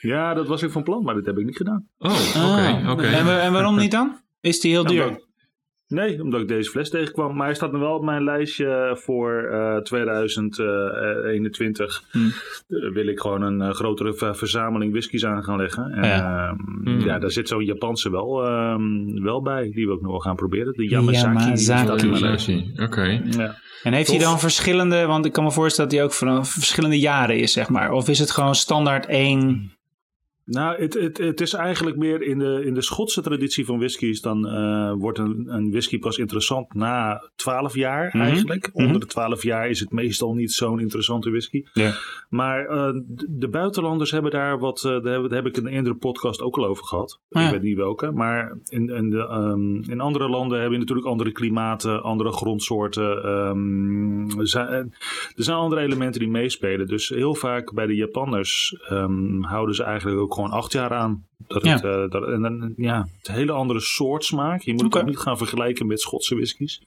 Ja, 0.00 0.34
dat 0.34 0.48
was 0.48 0.62
ik 0.62 0.70
van 0.70 0.82
plan, 0.82 1.02
maar 1.02 1.14
dat 1.14 1.26
heb 1.26 1.38
ik 1.38 1.44
niet 1.44 1.56
gedaan. 1.56 1.88
Oh, 1.98 2.10
oké. 2.10 2.38
Ah. 2.38 2.90
oké. 2.90 3.06
En, 3.06 3.40
en 3.40 3.52
waarom 3.52 3.76
niet 3.76 3.90
dan? 3.90 4.20
Is 4.40 4.60
die 4.60 4.70
heel 4.70 4.84
duur? 4.86 5.22
Nee, 5.88 6.22
omdat 6.22 6.40
ik 6.40 6.48
deze 6.48 6.70
fles 6.70 6.90
tegenkwam. 6.90 7.36
Maar 7.36 7.46
hij 7.46 7.54
staat 7.54 7.72
nog 7.72 7.80
wel 7.80 7.94
op 7.94 8.04
mijn 8.04 8.24
lijstje 8.24 8.98
voor 9.00 9.42
eh, 9.52 9.76
2021. 9.76 12.02
Hmm. 12.10 12.32
Eh, 12.68 12.92
wil 12.92 13.06
ik 13.06 13.20
gewoon 13.20 13.42
een 13.42 13.60
eh, 13.60 13.70
grotere 13.70 14.14
ver- 14.14 14.36
verzameling 14.36 14.92
whiskies 14.92 15.24
aan 15.24 15.44
gaan 15.44 15.56
leggen. 15.56 15.90
En, 15.92 16.08
Ja. 16.08 16.48
ehm, 16.48 16.56
Hmm. 16.84 17.00
ja, 17.00 17.18
daar 17.18 17.30
zit 17.30 17.48
zo'n 17.48 17.64
Japanse 17.64 18.10
wel, 18.10 18.44
ehm, 18.44 19.22
wel 19.22 19.42
bij. 19.42 19.70
Die 19.74 19.86
wil 19.86 19.94
ik 19.94 20.00
nog 20.02 20.10
wel 20.10 20.20
gaan 20.20 20.36
proberen. 20.36 20.72
De 20.72 20.88
Yamazaki. 20.88 21.52
Yamazaki. 22.06 22.72
Oké. 22.82 23.20
Ja. 23.30 23.54
En 23.82 23.92
heeft 23.92 24.10
hij 24.10 24.18
dan 24.18 24.38
verschillende, 24.38 25.06
want 25.06 25.24
ik 25.26 25.32
kan 25.32 25.44
me 25.44 25.50
voorstellen 25.50 25.90
dat 25.90 25.98
hij 25.98 26.08
ook 26.08 26.14
van 26.14 26.46
verschillende 26.46 26.98
jaren 26.98 27.38
is, 27.38 27.52
zeg 27.52 27.68
maar. 27.68 27.92
Of 27.92 28.08
is 28.08 28.18
het 28.18 28.30
gewoon 28.30 28.54
standaard 28.54 29.06
één? 29.06 29.72
Nou, 30.44 30.80
het, 30.82 30.94
het, 30.94 31.18
het 31.18 31.40
is 31.40 31.52
eigenlijk 31.54 31.96
meer 31.96 32.22
in 32.22 32.38
de, 32.38 32.62
in 32.64 32.74
de 32.74 32.82
Schotse 32.82 33.22
traditie 33.22 33.64
van 33.64 33.78
whiskies. 33.78 34.20
Dan 34.20 34.48
eh, 34.48 34.92
wordt 34.98 35.18
een, 35.18 35.44
een 35.48 35.70
whisky 35.70 35.98
pas 35.98 36.18
interessant 36.18 36.74
na 36.74 37.22
12 37.36 37.74
jaar 37.74 38.06
Mhm. 38.12 38.20
eigenlijk. 38.24 38.70
Mhm. 38.72 38.84
Onder 38.86 39.00
de 39.00 39.06
12 39.06 39.42
jaar 39.42 39.68
is 39.68 39.80
het 39.80 39.90
meestal 39.92 40.34
niet 40.34 40.52
zo'n 40.52 40.80
interessante 40.80 41.30
whisky. 41.30 41.64
Ja. 41.72 41.92
Maar 42.28 42.66
eh, 42.66 42.92
de, 43.06 43.26
de 43.28 43.48
buitenlanders 43.48 44.10
hebben 44.10 44.30
daar 44.30 44.58
wat. 44.58 44.84
eh, 44.84 45.02
daar, 45.02 45.20
heb, 45.22 45.46
ik 45.46 45.56
in 45.56 45.66
een 45.66 45.72
eerdere 45.72 45.94
podcast 45.94 46.40
ook 46.42 46.56
al 46.56 46.66
over 46.66 46.84
gehad. 46.84 47.20
Ah, 47.30 47.40
ja. 47.42 47.46
Ik 47.48 47.54
weet 47.54 47.62
niet 47.62 47.76
welke. 47.76 48.10
Maar 48.10 48.58
in, 48.68 48.88
in, 48.90 49.10
de, 49.10 49.26
ehm, 49.26 49.90
in 49.90 50.00
andere 50.00 50.28
landen 50.28 50.60
heb 50.62 50.70
je 50.70 50.78
natuurlijk 50.78 51.06
andere 51.06 51.32
klimaten, 51.32 52.02
andere 52.02 52.32
grondsoorten. 52.32 53.22
ehm, 53.24 54.38
er, 54.40 54.48
zijn, 54.48 54.68
er 55.36 55.44
zijn 55.44 55.56
andere 55.56 55.80
elementen 55.80 56.20
die 56.20 56.30
meespelen. 56.30 56.86
Dus 56.86 57.08
heel 57.08 57.34
vaak 57.34 57.72
bij 57.74 57.86
de 57.86 57.94
Japanners 57.94 58.76
ehm, 58.88 59.42
houden 59.42 59.74
ze 59.74 59.82
eigenlijk 59.82 60.20
ook 60.20 60.32
gewoon 60.34 60.50
acht 60.50 60.72
jaar 60.72 60.92
aan. 60.94 61.26
Dat 61.46 61.64
Ja. 61.64 61.72
het, 61.74 61.84
eh, 61.84 62.08
dat, 62.08 62.28
en 62.28 62.42
dan, 62.42 62.74
ja, 62.76 63.08
het 63.18 63.28
hele 63.28 63.52
andere 63.52 63.80
soort 63.80 64.24
smaak. 64.24 64.60
Je 64.60 64.72
moet 64.72 64.80
het 64.82 64.94
Oké. 64.94 65.02
ook 65.02 65.08
niet 65.08 65.18
gaan 65.18 65.38
vergelijken 65.38 65.86
met 65.86 66.00
Schotse 66.00 66.34
whiskies. 66.34 66.82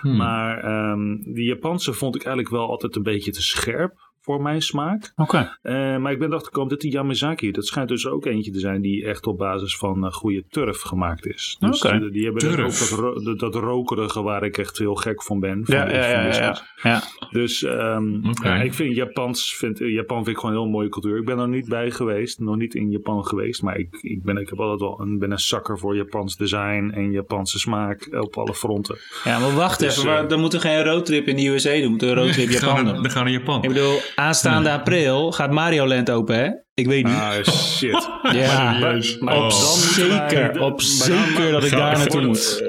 Hmm. 0.00 0.16
Maar 0.16 0.58
ehm, 0.58 1.16
die 1.22 1.44
Japanse 1.44 1.92
vond 1.92 2.14
ik 2.14 2.24
eigenlijk 2.24 2.54
wel 2.54 2.68
altijd 2.68 2.96
een 2.96 3.02
beetje 3.02 3.30
te 3.32 3.42
scherp 3.42 4.12
voor 4.24 4.42
mijn 4.42 4.62
smaak. 4.62 5.12
Oké. 5.16 5.56
Eh, 5.62 5.96
maar 5.96 6.12
ik 6.12 6.18
ben 6.18 6.28
erachter 6.28 6.46
gekomen 6.46 6.70
dat 6.70 6.80
die 6.80 6.90
Yamazaki, 6.92 7.50
dat 7.50 7.66
schijnt 7.66 7.88
dus 7.88 8.06
ook 8.06 8.26
eentje 8.26 8.50
te 8.50 8.58
zijn 8.58 8.80
die 8.80 9.04
echt 9.06 9.26
op 9.26 9.38
basis 9.38 9.76
van 9.76 10.04
eh, 10.06 10.12
goede 10.12 10.44
turf 10.50 10.80
gemaakt 10.80 11.26
is. 11.26 11.56
Dus 11.60 11.84
Oké. 11.84 11.94
eh, 11.94 12.12
die 12.12 12.24
hebben 12.24 12.42
dus 12.42 12.52
ook 12.58 12.88
dat, 12.90 12.98
ro- 12.98 13.22
dat, 13.22 13.38
dat 13.38 13.54
rokerige 13.54 14.22
waar 14.22 14.42
ik 14.44 14.58
echt 14.58 14.78
heel 14.78 14.94
gek 14.94 15.22
van 15.22 15.40
ben. 15.40 15.60
Van 15.64 15.74
Ja, 15.74 15.88
ja, 15.90 15.92
van 15.92 16.00
ja, 16.10 16.36
ja, 16.36 16.62
ja. 16.82 17.02
Dus 17.30 17.62
ehm, 17.62 18.14
ik 18.62 18.74
vind 18.74 18.94
Japans, 18.96 19.56
vind, 19.56 19.78
Japan 19.78 20.16
vind 20.24 20.28
ik 20.36 20.36
gewoon 20.42 20.54
een 20.54 20.60
heel 20.62 20.70
mooie 20.70 20.88
cultuur. 20.88 21.18
Ik 21.18 21.24
ben 21.24 21.38
er 21.38 21.48
niet 21.48 21.68
bij 21.68 21.90
geweest, 21.90 22.40
nog 22.40 22.56
niet 22.56 22.74
in 22.74 22.90
Japan 22.90 23.26
geweest. 23.26 23.62
Maar 23.62 23.78
ik, 23.78 23.98
ik, 24.00 24.22
ben, 24.22 24.36
ik 24.36 24.48
heb 24.48 24.60
altijd 24.60 24.80
wel 24.80 25.00
een, 25.00 25.18
ben 25.18 25.30
een 25.30 25.38
zakker 25.38 25.78
voor 25.78 25.96
Japans 25.96 26.36
design 26.36 26.90
en 26.94 27.10
Japanse 27.12 27.58
smaak 27.58 28.08
op 28.20 28.36
alle 28.36 28.54
fronten. 28.54 28.96
Ja, 29.24 29.38
maar 29.38 29.54
wacht 29.54 29.78
Dus, 29.78 29.96
even. 29.96 30.08
maar 30.10 30.28
dan 30.28 30.40
moeten 30.40 30.60
we 30.60 30.66
geen 30.66 30.84
roadtrip 30.84 31.26
in 31.26 31.36
de 31.36 31.46
USA 31.48 31.70
doen. 31.72 31.82
We 31.82 31.88
moeten 31.88 32.08
een 32.08 32.14
roadtrip 32.14 32.46
we 32.48 32.52
Japan 32.52 32.84
doen. 32.84 33.02
Dan 33.02 33.10
gaan 33.10 33.24
we 33.24 33.30
naar 33.30 33.38
Japan. 33.38 33.62
Ik 33.62 33.68
bedoel, 33.68 33.98
aanstaande 34.14 34.70
april 34.70 35.32
gaat 35.32 35.50
Mario 35.50 35.86
Land 35.86 36.10
open, 36.10 36.36
hè? 36.36 36.50
Ik 36.74 36.86
weet 36.86 37.04
niet. 37.04 37.14
Ah, 37.14 37.32
shit. 37.42 37.90
ja, 38.22 38.72
Serieus? 38.74 39.18
maar 39.18 39.34
Oh. 39.36 39.40
dan 39.48 39.58
moeten 39.58 40.08
wij- 40.08 40.28
zeker. 40.28 40.60
Op 40.62 40.70
maar 40.70 40.80
zeker 40.80 41.42
dan- 41.42 41.52
dat 41.52 41.64
ik 41.64 41.70
daar 41.70 41.98
naartoe 41.98 42.26
moet. 42.26 42.62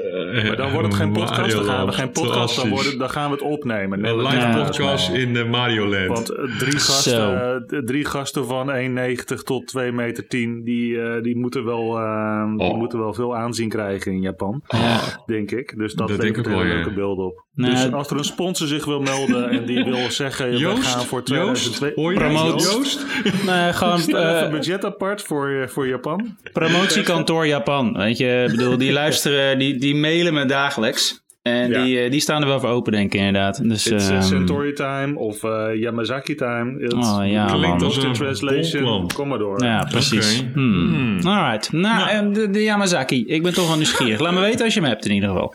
Maar 0.46 0.56
dan 0.56 0.70
wordt 0.72 0.86
het 0.86 0.96
geen 0.96 1.12
podcast, 1.12 1.52
dan 1.52 1.64
gaan 1.64 1.86
we 1.86 1.92
geen 1.92 2.10
podcast, 2.12 2.56
dan, 2.56 2.68
worden, 2.68 2.98
dan 2.98 3.10
gaan 3.10 3.26
we 3.30 3.34
het 3.36 3.44
opnemen. 3.44 4.04
Een 4.04 4.16
live 4.22 4.36
Ja. 4.36 4.62
podcast 4.64 5.08
in 5.12 5.34
de 5.34 5.44
Mario 5.44 5.86
Land. 5.88 6.06
Want 6.06 6.30
eh, 6.30 6.58
drie 6.58 6.78
gasten, 6.78 7.60
eh, 7.68 7.78
drie 7.78 8.04
gasten 8.04 8.46
van 8.46 8.70
1,90 8.70 9.42
tot 9.42 9.66
2 9.66 9.92
meter 9.92 10.26
10, 10.28 10.62
die, 10.64 11.00
eh, 11.00 11.22
die, 11.22 11.36
moeten 11.36 11.64
wel, 11.64 11.98
eh, 11.98 12.44
die 12.56 12.66
Oh. 12.68 12.76
moeten 12.76 12.98
wel 12.98 13.14
veel 13.14 13.36
aanzien 13.36 13.68
krijgen 13.68 14.12
in 14.12 14.20
Japan, 14.20 14.62
Ja. 14.66 14.98
denk 15.26 15.50
ik. 15.50 15.74
Dus 15.78 15.94
dat, 15.94 16.08
Dat 16.08 16.16
levert 16.16 16.34
denk 16.34 16.46
ik 16.46 16.52
hele 16.52 16.64
wel, 16.64 16.66
ja. 16.72 16.74
leuke 16.74 16.94
beelden 16.94 17.24
op. 17.26 17.44
Nou, 17.56 17.74
dus 17.74 17.92
als 17.92 18.10
er 18.10 18.16
een 18.16 18.24
sponsor 18.24 18.66
zich 18.68 18.84
wil 18.84 19.00
melden 19.00 19.50
en 19.50 19.64
die 19.66 19.84
wil 19.84 20.10
zeggen, 20.22 20.50
we 20.50 20.56
Joost, 20.56 20.82
gaan 20.82 21.04
voor 21.04 21.22
Joost, 21.24 21.26
2002... 21.26 21.92
hoor 21.94 22.12
je 22.12 22.18
Promoot. 22.18 22.50
dat? 22.62 22.72
Joost? 22.72 23.06
Nee, 23.46 23.72
gewoon 23.72 23.98
even 23.98 24.42
eh, 24.44 24.50
budget 24.50 24.84
apart 24.84 25.22
voor, 25.22 25.48
eh, 25.48 25.68
voor 25.68 25.88
Japan. 25.88 26.36
promotiekantoor 26.52 27.46
Japan. 27.46 27.92
Weet 27.96 28.18
je, 28.18 28.44
ik 28.50 28.56
bedoel, 28.56 28.76
die 28.78 28.92
luisteren, 29.02 29.58
die, 29.58 29.76
die 29.78 29.94
mailen 29.94 30.34
me 30.34 30.44
dagelijks. 30.46 31.24
En 31.42 31.68
Ja. 31.70 31.84
die, 31.84 32.00
eh, 32.00 32.10
die 32.10 32.20
staan 32.20 32.40
er 32.42 32.48
wel 32.48 32.60
voor 32.60 32.68
open, 32.68 32.92
denk 32.92 33.14
ik 33.14 33.20
inderdaad. 33.20 33.68
Dus, 33.68 33.86
It's 33.86 34.08
ehm, 34.08 34.22
Centauri 34.22 34.72
time 34.72 35.18
of 35.18 35.42
eh, 35.44 35.66
Yamazaki 35.74 36.34
time. 36.34 36.80
It's 36.80 36.94
Oh, 36.94 37.20
ja, 37.26 37.44
Klinkt 37.46 37.66
man. 37.68 37.82
als 37.82 37.96
een 37.96 38.12
translation. 38.12 39.10
Kom 39.14 39.28
maar 39.28 39.38
door. 39.38 39.64
Ja, 39.64 39.86
precies. 39.90 40.40
Oké. 40.40 40.50
Hmm. 40.54 40.94
Hmm. 40.94 41.26
Alright. 41.26 41.72
Nou, 41.72 42.08
eh, 42.08 42.32
de, 42.34 42.50
de 42.50 42.62
Yamazaki. 42.62 43.24
Ik 43.26 43.42
ben 43.42 43.54
toch 43.54 43.66
wel 43.66 43.76
nieuwsgierig. 43.76 44.20
Laat 44.20 44.32
me 44.32 44.40
weten 44.40 44.64
als 44.64 44.74
je 44.74 44.80
hem 44.80 44.88
hebt 44.88 45.06
in 45.06 45.14
ieder 45.14 45.28
geval. 45.28 45.54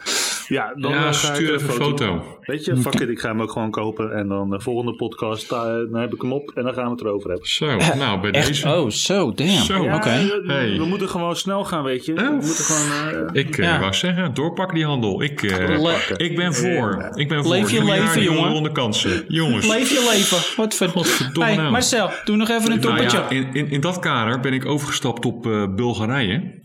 Ja, 0.52 0.74
dan 0.78 0.92
Ja, 0.92 1.06
eh, 1.06 1.12
stuur 1.12 1.54
even 1.54 1.70
een 1.70 1.76
foto. 1.76 2.38
Weet 2.42 2.66
je, 2.66 2.78
fuck 2.78 2.94
it, 3.00 3.10
ik 3.10 3.20
ga 3.20 3.28
hem 3.30 3.42
ook 3.42 3.52
gewoon 3.52 3.72
kopen. 3.72 4.12
En 4.18 4.28
dan 4.28 4.50
de 4.50 4.60
volgende 4.62 4.96
podcast, 4.96 5.52
eh, 5.52 5.60
dan 5.92 5.94
heb 6.02 6.14
ik 6.14 6.22
hem 6.22 6.34
op 6.34 6.52
en 6.56 6.64
dan 6.64 6.74
gaan 6.74 6.84
we 6.86 6.92
het 6.92 7.02
erover 7.02 7.30
hebben. 7.30 7.48
Zo, 7.48 7.78
nou 7.98 8.22
bij 8.22 8.32
Echt? 8.32 8.48
deze. 8.48 8.68
Oh, 8.68 8.90
zo, 8.90 9.32
damn. 9.34 9.50
Zo. 9.52 9.80
Oké. 9.84 10.10
We, 10.10 10.44
Hey. 10.48 10.78
we 10.78 10.86
moeten 10.86 11.10
gewoon 11.10 11.36
snel 11.36 11.64
gaan, 11.66 11.84
weet 11.84 12.06
je. 12.06 12.14
We 12.14 12.22
Oh. 12.22 12.30
moeten 12.32 12.56
gewoon... 12.66 13.26
eh, 13.34 13.42
Ik 13.42 13.58
eh, 13.58 13.66
Ja. 13.66 13.80
wou 13.80 13.94
zeggen, 13.94 14.34
doorpakken 14.34 14.76
die 14.76 14.86
handel. 14.86 15.22
Ik, 15.24 15.44
eh, 15.44 15.70
ik 16.18 16.36
ben 16.36 16.54
voor. 16.54 17.12
Ik 17.16 17.28
ben 17.28 17.44
voor. 17.44 17.52
Leef 17.54 17.72
je 17.72 17.78
Drie 17.78 17.88
jaar 17.88 17.98
leven, 18.00 18.20
die 18.20 18.32
jongen. 18.32 18.52
Ronde 18.52 18.72
kansen. 18.72 19.24
Jongens. 19.28 19.68
Leef 19.68 19.90
je 19.90 20.10
leven. 20.14 20.56
Wat 20.56 20.76
ver... 20.76 20.90
Godverdomme 20.90 21.50
Hey, 21.50 21.56
nou. 21.58 21.72
Marcel, 21.72 22.10
doe 22.26 22.36
nog 22.36 22.50
even 22.50 22.72
een 22.72 22.80
Nou 22.80 22.98
toppetje. 23.08 23.36
in, 23.36 23.48
in, 23.54 23.70
in 23.72 23.82
dat 23.82 24.00
kader 24.00 24.40
ben 24.40 24.54
ik 24.54 24.66
overgestapt 24.66 25.26
op 25.26 25.46
eh, 25.48 25.66
Bulgarije. 25.76 26.60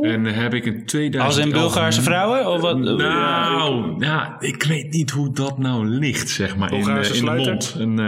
En 0.00 0.24
heb 0.24 0.54
ik 0.54 0.64
in 0.64 0.84
2011... 0.86 1.26
Als 1.26 1.36
in 1.36 1.52
Bulgaarse 1.52 2.02
vrouwen? 2.02 2.46
Of 2.46 2.60
wat? 2.60 2.78
Nou, 2.78 3.94
ja, 3.98 4.36
ik 4.40 4.62
weet 4.62 4.92
niet 4.92 5.10
hoe 5.10 5.32
dat 5.32 5.58
nou 5.58 5.86
ligt, 5.86 6.28
zeg 6.28 6.56
maar, 6.56 6.72
in, 6.72 6.84
Bulgaarse 6.84 7.12
eh, 7.12 7.18
in 7.18 7.24
de 7.24 7.30
mond. 7.32 7.74
Een, 7.78 7.98
eh, 7.98 8.06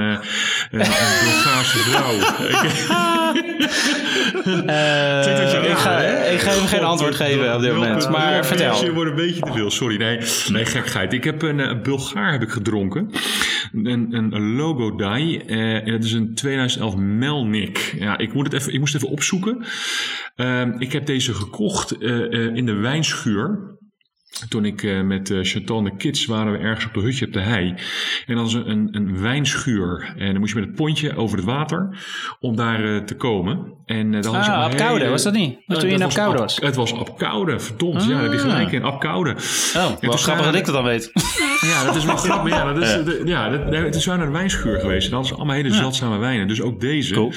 een, 0.71 0.81
een 0.81 1.23
Bulgaarse 1.25 1.79
vrouw. 1.79 2.17
Eh, 4.67 5.23
je 5.25 5.69
ik, 5.71 5.77
ga, 5.77 5.99
ik 6.01 6.39
ga 6.41 6.51
even 6.53 6.69
geen 6.69 6.85
antwoord 6.85 7.15
geven 7.15 7.55
op 7.55 7.61
dit 7.61 7.73
moment. 7.73 8.11
Maar 8.11 8.35
Het 8.35 8.47
vertel. 8.47 8.93
wordt 8.93 9.11
een 9.11 9.17
beetje 9.17 9.41
te 9.41 9.53
veel, 9.53 9.71
sorry. 9.71 9.97
Nee, 9.97 10.19
nee 10.49 10.65
gekheid. 10.65 11.13
Ik 11.13 11.25
heb 11.25 11.43
een, 11.43 11.61
eh, 11.61 11.81
Bulgaar 11.83 12.33
heb 12.33 12.43
ik 12.43 12.51
gedronken. 12.51 13.11
Een, 13.73 14.09
een, 14.15 14.57
logo 14.57 14.97
die. 14.97 15.45
eh, 15.45 15.87
en 15.87 15.91
dat 15.91 16.05
is 16.05 16.13
een 16.13 16.35
2011 16.35 16.97
Melnik. 16.97 17.95
Ja, 17.99 18.19
ik, 18.19 18.33
moet 18.33 18.45
het 18.53 18.55
even, 18.61 18.73
ik 18.73 18.79
moest 18.79 18.93
het 18.93 19.03
even 19.03 19.15
opzoeken. 19.15 19.65
Ehm, 20.37 20.71
ik 20.79 20.93
heb 20.93 21.07
deze 21.07 21.35
gekocht 21.35 21.91
eh, 21.99 22.11
eh, 22.25 22.55
in 22.57 22.67
de 22.67 22.73
wijnschuur. 22.75 23.77
Toen 24.49 24.65
ik 24.65 24.83
eh, 24.83 25.01
met 25.01 25.31
eh, 25.31 25.39
Chantal 25.43 25.79
en 25.79 25.85
de 25.85 25.97
kids 25.97 26.27
waren 26.27 26.53
we 26.53 26.59
ergens 26.59 26.87
op 26.87 26.95
de 26.95 27.01
hutje 27.01 27.27
op 27.27 27.33
de 27.33 27.41
hei. 27.41 27.75
En 28.27 28.35
dat 28.35 28.45
was 28.45 28.55
een, 28.55 28.89
een, 28.93 29.21
wijnschuur. 29.21 30.15
En 30.17 30.31
dan 30.31 30.39
moest 30.41 30.53
je 30.53 30.59
met 30.59 30.69
het 30.69 30.77
pontje 30.77 31.17
over 31.17 31.37
het 31.37 31.47
water 31.47 31.99
om 32.41 32.57
daar 32.57 32.95
eh, 32.95 33.03
te 33.05 33.17
komen. 33.17 33.73
En 33.87 34.13
uh, 34.13 34.23
dan 34.23 34.33
was 34.33 34.49
Ah, 34.49 34.65
Apkoude, 34.65 35.09
was 35.09 35.23
dat 35.23 35.33
niet? 35.33 35.59
Was 35.67 35.79
toen 35.79 35.89
je 35.89 35.95
in 35.95 36.03
Apkoude 36.03 36.39
was? 36.39 36.57
Het 36.57 36.77
was 36.77 36.95
Apkoude, 36.95 37.61
verdomd. 37.61 38.05
Ja, 38.05 38.09
daar 38.09 38.23
heb 38.23 38.33
je 38.33 38.39
gelijk 38.39 38.73
in. 38.73 38.83
Apkoude. 38.83 39.31
Oh, 39.31 39.75
wel 39.75 39.97
toen 40.01 40.19
grappig 40.19 40.45
dat 40.45 40.55
ik 40.55 40.65
dat 40.65 40.75
dan 40.75 40.85
weet. 40.85 41.11
Ja, 41.61 41.85
dat 41.85 41.97
is 41.97 42.05
wel 42.05 42.17
grappig. 42.17 42.53
Ja, 42.53 42.73
dat 42.73 42.83
is, 42.83 43.05
de- 43.05 43.23
ja 43.25 43.49
dat, 43.49 43.61
zijn 44.03 44.17
we 44.19 44.23
naar 44.23 44.33
de 44.33 44.39
wijnschuur 44.39 44.81
geweest. 44.81 45.07
En 45.07 45.13
dat 45.13 45.25
is 45.25 45.35
allemaal 45.35 45.55
hele 45.55 45.71
zeldzame 45.73 46.19
wijnen. 46.19 46.49
Dus 46.49 46.61
ook 46.63 46.81
deze. 46.81 47.15
Cool. 47.15 47.33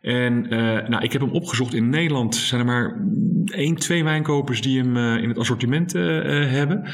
En 0.00 0.46
eh, 0.50 0.88
nou, 0.88 1.02
ik 1.04 1.12
heb 1.12 1.20
hem 1.20 1.30
opgezocht. 1.30 1.74
In 1.74 1.88
Nederland 1.90 2.36
zijn 2.36 2.60
er 2.60 2.66
maar 2.66 2.96
één, 3.46 3.74
twee 3.74 4.04
wijnkopers 4.04 4.60
die 4.60 4.78
hem 4.82 4.96
eh, 4.96 5.22
in 5.22 5.28
het 5.28 5.38
assortiment 5.38 5.94
eh, 5.94 6.42
eh, 6.42 6.50
hebben. 6.50 6.84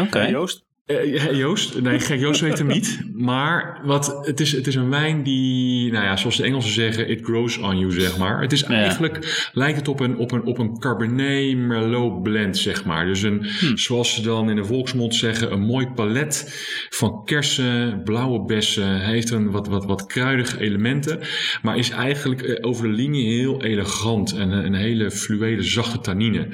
Oké. 0.00 0.20
Joost? 0.22 0.64
Eh, 0.88 1.36
Joost, 1.36 1.80
nee, 1.80 2.00
gek, 2.00 2.20
Joost 2.20 2.40
weet 2.40 2.58
hem 2.58 2.66
niet. 2.66 3.00
Maar 3.14 3.80
wat, 3.84 4.18
het, 4.22 4.40
is, 4.40 4.52
het 4.52 4.66
is 4.66 4.74
een 4.74 4.90
wijn 4.90 5.22
die, 5.22 5.92
nou 5.92 6.04
ja, 6.04 6.16
zoals 6.16 6.36
de 6.36 6.42
Engelsen 6.42 6.72
zeggen, 6.72 7.08
it 7.08 7.24
grows 7.24 7.58
on 7.58 7.78
you, 7.78 7.92
zeg 7.92 8.18
maar. 8.18 8.40
Het 8.40 8.52
is 8.52 8.62
eigenlijk, 8.62 9.48
lijkt 9.52 9.78
het 9.78 9.88
op 9.88 10.00
een, 10.00 10.16
op 10.16 10.32
een, 10.32 10.44
op 10.44 10.58
een 10.58 10.78
Cabernet 10.78 11.56
Merlot 11.56 12.22
blend, 12.22 12.58
zeg 12.58 12.84
maar. 12.84 13.06
Dus 13.06 13.22
een, 13.22 13.46
zoals 13.74 14.14
ze 14.14 14.22
dan 14.22 14.50
in 14.50 14.56
de 14.56 14.64
volksmond 14.64 15.14
zeggen, 15.14 15.52
een 15.52 15.60
mooi 15.60 15.88
palet 15.88 16.46
van 16.90 17.24
kersen, 17.24 18.02
blauwe 18.04 18.44
bessen. 18.44 19.00
Hij 19.00 19.12
heeft 19.12 19.30
een 19.30 19.50
wat, 19.50 19.68
wat, 19.68 19.84
wat 19.84 20.06
kruidige 20.06 20.60
elementen, 20.60 21.20
maar 21.62 21.76
is 21.76 21.90
eigenlijk 21.90 22.42
eh, 22.42 22.68
over 22.68 22.82
de 22.82 22.94
linie 22.94 23.38
heel 23.38 23.62
elegant 23.62 24.32
en 24.32 24.50
een, 24.50 24.64
een 24.64 24.74
hele 24.74 25.10
fluwele, 25.10 25.62
zachte 25.62 26.00
tannine. 26.00 26.48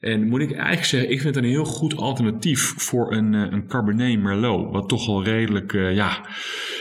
En 0.00 0.28
moet 0.28 0.40
ik 0.40 0.52
eigenlijk 0.52 0.84
zeggen, 0.84 1.10
ik 1.10 1.20
vind 1.20 1.34
het 1.34 1.44
een 1.44 1.50
heel 1.50 1.64
goed 1.64 1.96
alternatief 1.96 2.74
voor 2.76 3.12
een, 3.12 3.34
eh, 3.34 3.46
een 3.50 3.66
Cabernet 3.66 4.18
Merlot. 4.18 4.72
Wat 4.72 4.88
toch 4.88 5.08
al 5.08 5.24
redelijk, 5.24 5.72
eh, 5.72 5.94
ja, 5.94 6.26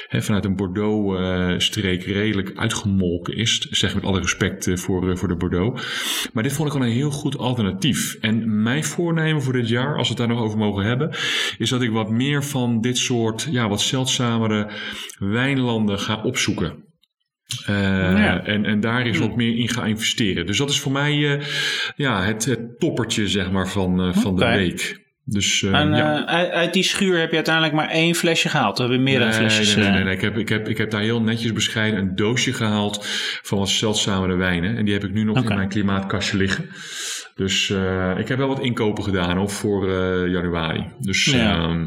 hè, 0.09 0.21
vanuit 0.21 0.45
een 0.45 0.55
Bordeaux-streek 0.55 2.03
redelijk 2.03 2.51
uitgemolken 2.55 3.35
is. 3.35 3.59
Zeg 3.59 3.95
met 3.95 4.03
alle 4.03 4.19
respect 4.19 4.67
eh, 4.67 4.75
voor, 4.75 5.09
eh, 5.09 5.15
voor 5.15 5.27
de 5.27 5.35
Bordeaux. 5.35 5.83
Maar 6.33 6.43
dit 6.43 6.53
vond 6.53 6.69
ik 6.69 6.75
al 6.75 6.85
een 6.85 6.91
heel 6.91 7.11
goed 7.11 7.37
alternatief. 7.37 8.17
En 8.21 8.61
mijn 8.61 8.83
voornemen 8.83 9.41
voor 9.41 9.53
dit 9.53 9.67
jaar, 9.67 9.97
als 9.97 10.09
we 10.09 10.13
het 10.13 10.17
daar 10.17 10.35
nog 10.35 10.45
over 10.45 10.57
mogen 10.57 10.85
hebben, 10.85 11.09
is 11.57 11.69
dat 11.69 11.81
ik 11.81 11.91
wat 11.91 12.09
meer 12.09 12.43
van 12.43 12.81
dit 12.81 12.97
soort, 12.97 13.47
ja, 13.51 13.69
wat 13.69 13.81
zeldzamere 13.81 14.71
wijnlanden 15.19 15.99
ga 15.99 16.21
opzoeken. 16.23 16.88
Uh, 17.69 17.75
Ja. 18.17 18.43
en, 18.45 18.65
en 18.65 18.79
daar 18.79 19.07
is 19.07 19.17
wat 19.17 19.35
meer 19.35 19.57
in 19.57 19.69
gaan 19.69 19.87
investeren. 19.87 20.45
Dus 20.45 20.57
dat 20.57 20.69
is 20.69 20.79
voor 20.79 20.91
mij 20.91 21.15
uh, 21.15 21.41
ja, 21.95 22.23
het, 22.23 22.45
het 22.45 22.79
toppertje 22.79 23.27
zeg 23.27 23.51
maar, 23.51 23.67
van, 23.69 24.07
uh, 24.07 24.13
van 24.15 24.35
de 24.35 24.45
week. 24.45 25.07
Dus, 25.25 25.63
En 25.63 25.95
ja. 25.95 26.25
eh, 26.27 26.49
uit, 26.49 26.73
die 26.73 26.83
schuur 26.83 27.19
heb 27.19 27.29
je 27.29 27.35
uiteindelijk 27.35 27.75
maar 27.75 27.87
één 27.89 28.15
flesje 28.15 28.49
gehaald. 28.49 28.77
We 28.77 28.83
hebben 28.83 29.03
meerdere 29.03 29.29
Nee, 29.29 29.39
flesjes. 29.39 29.75
nee, 29.75 29.83
nee, 29.83 29.87
eh. 29.87 29.93
nee, 29.95 30.03
nee. 30.03 30.15
Ik, 30.15 30.21
heb, 30.21 30.37
ik, 30.37 30.49
heb, 30.49 30.67
ik 30.69 30.77
heb 30.77 30.91
daar 30.91 31.01
heel 31.01 31.21
netjes 31.21 31.53
bescheiden 31.53 31.99
een 31.99 32.15
doosje 32.15 32.53
gehaald 32.53 33.05
van 33.41 33.57
wat 33.57 33.69
zeldzamere 33.69 34.35
wijnen. 34.35 34.77
En 34.77 34.85
die 34.85 34.93
heb 34.93 35.03
ik 35.03 35.13
nu 35.13 35.23
nog 35.23 35.37
in 35.49 35.55
mijn 35.55 35.69
klimaatkastje 35.69 36.37
liggen. 36.37 36.69
Dus 37.35 37.69
ik 38.17 38.27
heb 38.27 38.37
wel 38.37 38.47
wat 38.47 38.61
inkopen 38.63 39.03
gedaan 39.03 39.37
hoor, 39.37 39.49
voor 39.49 39.89
januari. 40.29 40.85
Dus, 40.99 41.25
Ja. 41.25 41.69
uh, 41.69 41.85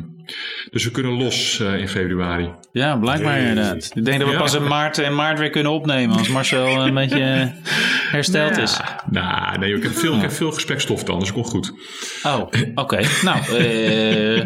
dus 0.71 0.85
we 0.85 0.91
kunnen 0.91 1.13
los 1.13 1.59
uh, 1.63 1.79
in 1.79 1.89
februari. 1.89 2.51
Ja, 2.73 2.97
blijkbaar 2.97 3.39
inderdaad. 3.39 3.91
Ik 3.95 4.05
denk 4.05 4.19
dat 4.19 4.27
we 4.29 4.35
Ja. 4.35 4.41
pas 4.41 4.55
in 4.55 4.67
maart, 4.67 4.99
in 4.99 5.15
maart 5.15 5.39
weer 5.39 5.51
kunnen 5.51 5.73
opnemen. 5.73 6.17
Als 6.19 6.29
Marcel 6.29 6.67
een 6.87 6.95
beetje 6.95 7.53
hersteld 8.17 8.57
is. 8.57 8.81
Nou, 9.11 9.59
nee, 9.59 9.75
ik 9.77 9.83
heb 9.83 9.97
veel, 9.97 10.15
ik 10.15 10.21
heb 10.21 10.33
veel 10.33 10.53
gesprekstof 10.53 11.05
dan, 11.05 11.19
dus 11.19 11.29
het 11.29 11.37
komt 11.37 11.49
goed. 11.49 11.73
Oh, 12.23 12.43
oké. 12.75 13.01
Nou, 13.23 13.39
eh, 13.57 14.43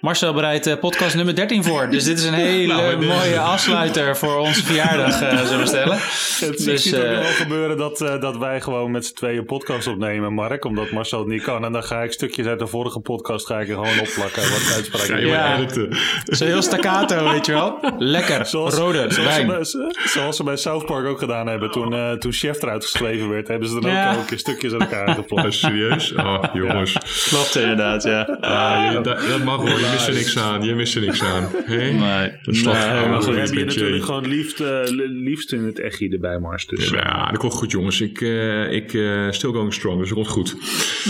Marcel 0.00 0.32
bereidt 0.34 0.66
eh, 0.66 0.78
podcast 0.78 1.14
nummer 1.14 1.34
13 1.34 1.64
voor. 1.64 1.90
Dus 1.90 2.04
dit 2.04 2.18
is 2.18 2.24
een 2.24 2.34
hele 2.34 2.72
Nou, 2.74 3.06
mooie 3.06 3.38
afsluiter 3.38 4.16
voor 4.16 4.36
onze 4.38 4.64
verjaardag, 4.64 5.20
eh, 5.22 5.44
zullen 5.44 5.60
we 5.60 5.66
stellen. 5.76 5.96
Het, 5.96 6.64
Dus, 6.64 6.82
zie 6.82 6.94
het 6.94 7.04
ook 7.04 7.10
eh, 7.12 7.18
wel 7.18 7.32
gebeuren 7.32 7.76
dat, 7.76 8.00
eh, 8.00 8.20
dat 8.20 8.36
wij 8.36 8.60
gewoon 8.60 8.90
met 8.90 9.06
z'n 9.06 9.14
tweeën 9.14 9.38
een 9.38 9.44
podcast 9.44 9.86
opnemen, 9.86 10.32
Mark. 10.34 10.64
Omdat 10.64 10.90
Marcel 10.90 11.18
het 11.18 11.28
niet 11.28 11.42
kan. 11.42 11.64
En 11.64 11.72
dan 11.72 11.82
ga 11.84 12.02
ik 12.02 12.12
stukjes 12.12 12.46
uit 12.46 12.58
de 12.58 12.66
vorige 12.66 13.00
podcast 13.00 13.46
ga 13.46 13.60
ik 13.60 13.68
er 13.68 13.74
gewoon 13.74 14.00
opplakken. 14.00 14.42
Wat 14.42 14.72
uitspraken. 14.76 15.19
Je 15.20 15.26
Ja. 15.26 15.56
editen. 15.58 15.88
Zo 16.24 16.44
heel 16.44 16.62
staccato, 16.62 17.24
weet 17.32 17.46
je 17.46 17.52
wel. 17.52 17.78
Lekker, 17.98 18.46
Zoals, 18.46 18.74
rode 18.74 18.98
zoals, 18.98 19.14
ze 19.14 19.22
wijn. 19.22 19.46
bij, 19.46 19.64
zoals 20.08 20.36
ze 20.36 20.44
bij 20.44 20.56
South 20.56 20.86
Park 20.86 21.06
ook 21.06 21.18
gedaan 21.18 21.46
hebben. 21.46 21.70
Toen, 21.70 21.94
eh, 21.94 22.12
toen 22.12 22.32
Chef 22.32 22.62
eruit 22.62 22.82
geschreven 22.84 23.28
werd, 23.28 23.48
hebben 23.48 23.68
ze 23.68 23.80
dan 23.80 23.90
Ja. 23.90 24.10
ook 24.10 24.16
elke 24.16 24.36
stukjes 24.38 24.72
aan 24.72 24.80
elkaar 24.80 25.08
Oh, 25.08 25.14
geplakt. 25.14 25.54
serieus? 25.54 26.12
Oh, 26.14 26.42
jongens. 26.52 26.96
Klopt 27.28 27.56
inderdaad, 27.56 28.02
ja. 28.02 28.22
Ah, 28.40 28.92
je- 28.92 29.00
dat, 29.00 29.20
dat 29.28 29.42
mag 29.44 29.56
hoor, 29.56 29.68
je 29.68 29.88
mist 29.92 30.06
er 30.08 30.14
niks 30.14 30.38
aan. 30.38 30.62
Je 30.62 30.74
mist 30.74 30.94
er 30.94 31.00
niks 31.00 31.22
aan. 31.22 31.48
Hé? 31.64 31.76
Nee. 31.76 32.32
Dat 32.42 32.54
Nee, 32.54 32.74
gewoon 32.74 33.08
maar 33.10 33.18
We 33.18 33.24
goed. 33.24 33.26
een 33.34 33.40
hebben 33.40 33.58
je 33.58 33.64
natuurlijk 33.64 34.04
gewoon 34.04 34.28
liefst, 34.28 34.58
li- 34.58 35.06
liefst 35.24 35.52
in 35.52 35.64
het 35.64 35.80
echtje 35.80 36.08
erbij, 36.08 36.38
Mars. 36.38 36.66
Dus, 36.66 36.88
Ja, 36.88 37.26
dat 37.30 37.38
komt 37.38 37.52
goed 37.52 37.70
jongens. 37.70 38.00
Ik, 38.00 38.20
eh 38.20 38.72
ik 38.72 38.94
eh 38.94 39.26
still 39.30 39.50
going 39.52 39.74
strong, 39.74 39.98
dus 39.98 40.08
dat 40.08 40.16
komt 40.16 40.28
goed. 40.28 40.54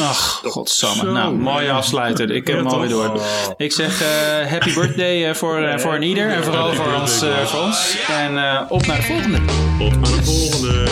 Ach, 0.01 0.41
godsamme. 0.45 1.13
Nou, 1.13 1.35
mooie 1.35 1.71
afsluiter. 1.71 2.31
Ik 2.31 2.47
heb 2.47 2.57
hem 2.57 2.67
alweer 2.67 2.89
door. 2.89 3.09
Oh. 3.09 3.51
Ik 3.57 3.73
zeg 3.73 4.00
eh, 4.01 4.51
happy 4.51 4.75
birthday 4.75 5.29
eh, 5.29 5.35
voor, 5.35 5.63
eh, 5.63 5.79
voor 5.79 5.95
een 5.95 6.03
ieder. 6.03 6.31
En 6.31 6.45
vooral 6.45 6.75
voor 6.75 6.95
ons. 7.01 7.25
voor 7.45 7.61
ons. 7.61 7.97
En 8.09 8.67
op 8.69 8.87
naar 8.87 8.97
de 8.97 9.03
volgende. 9.03 9.39
Tot 9.79 10.01
naar 10.01 10.11
de 10.11 10.25
volgende. 10.25 10.89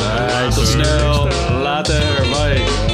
Tot 0.55 0.67
snel. 0.67 1.29
Later. 1.63 2.03
Bye. 2.21 2.88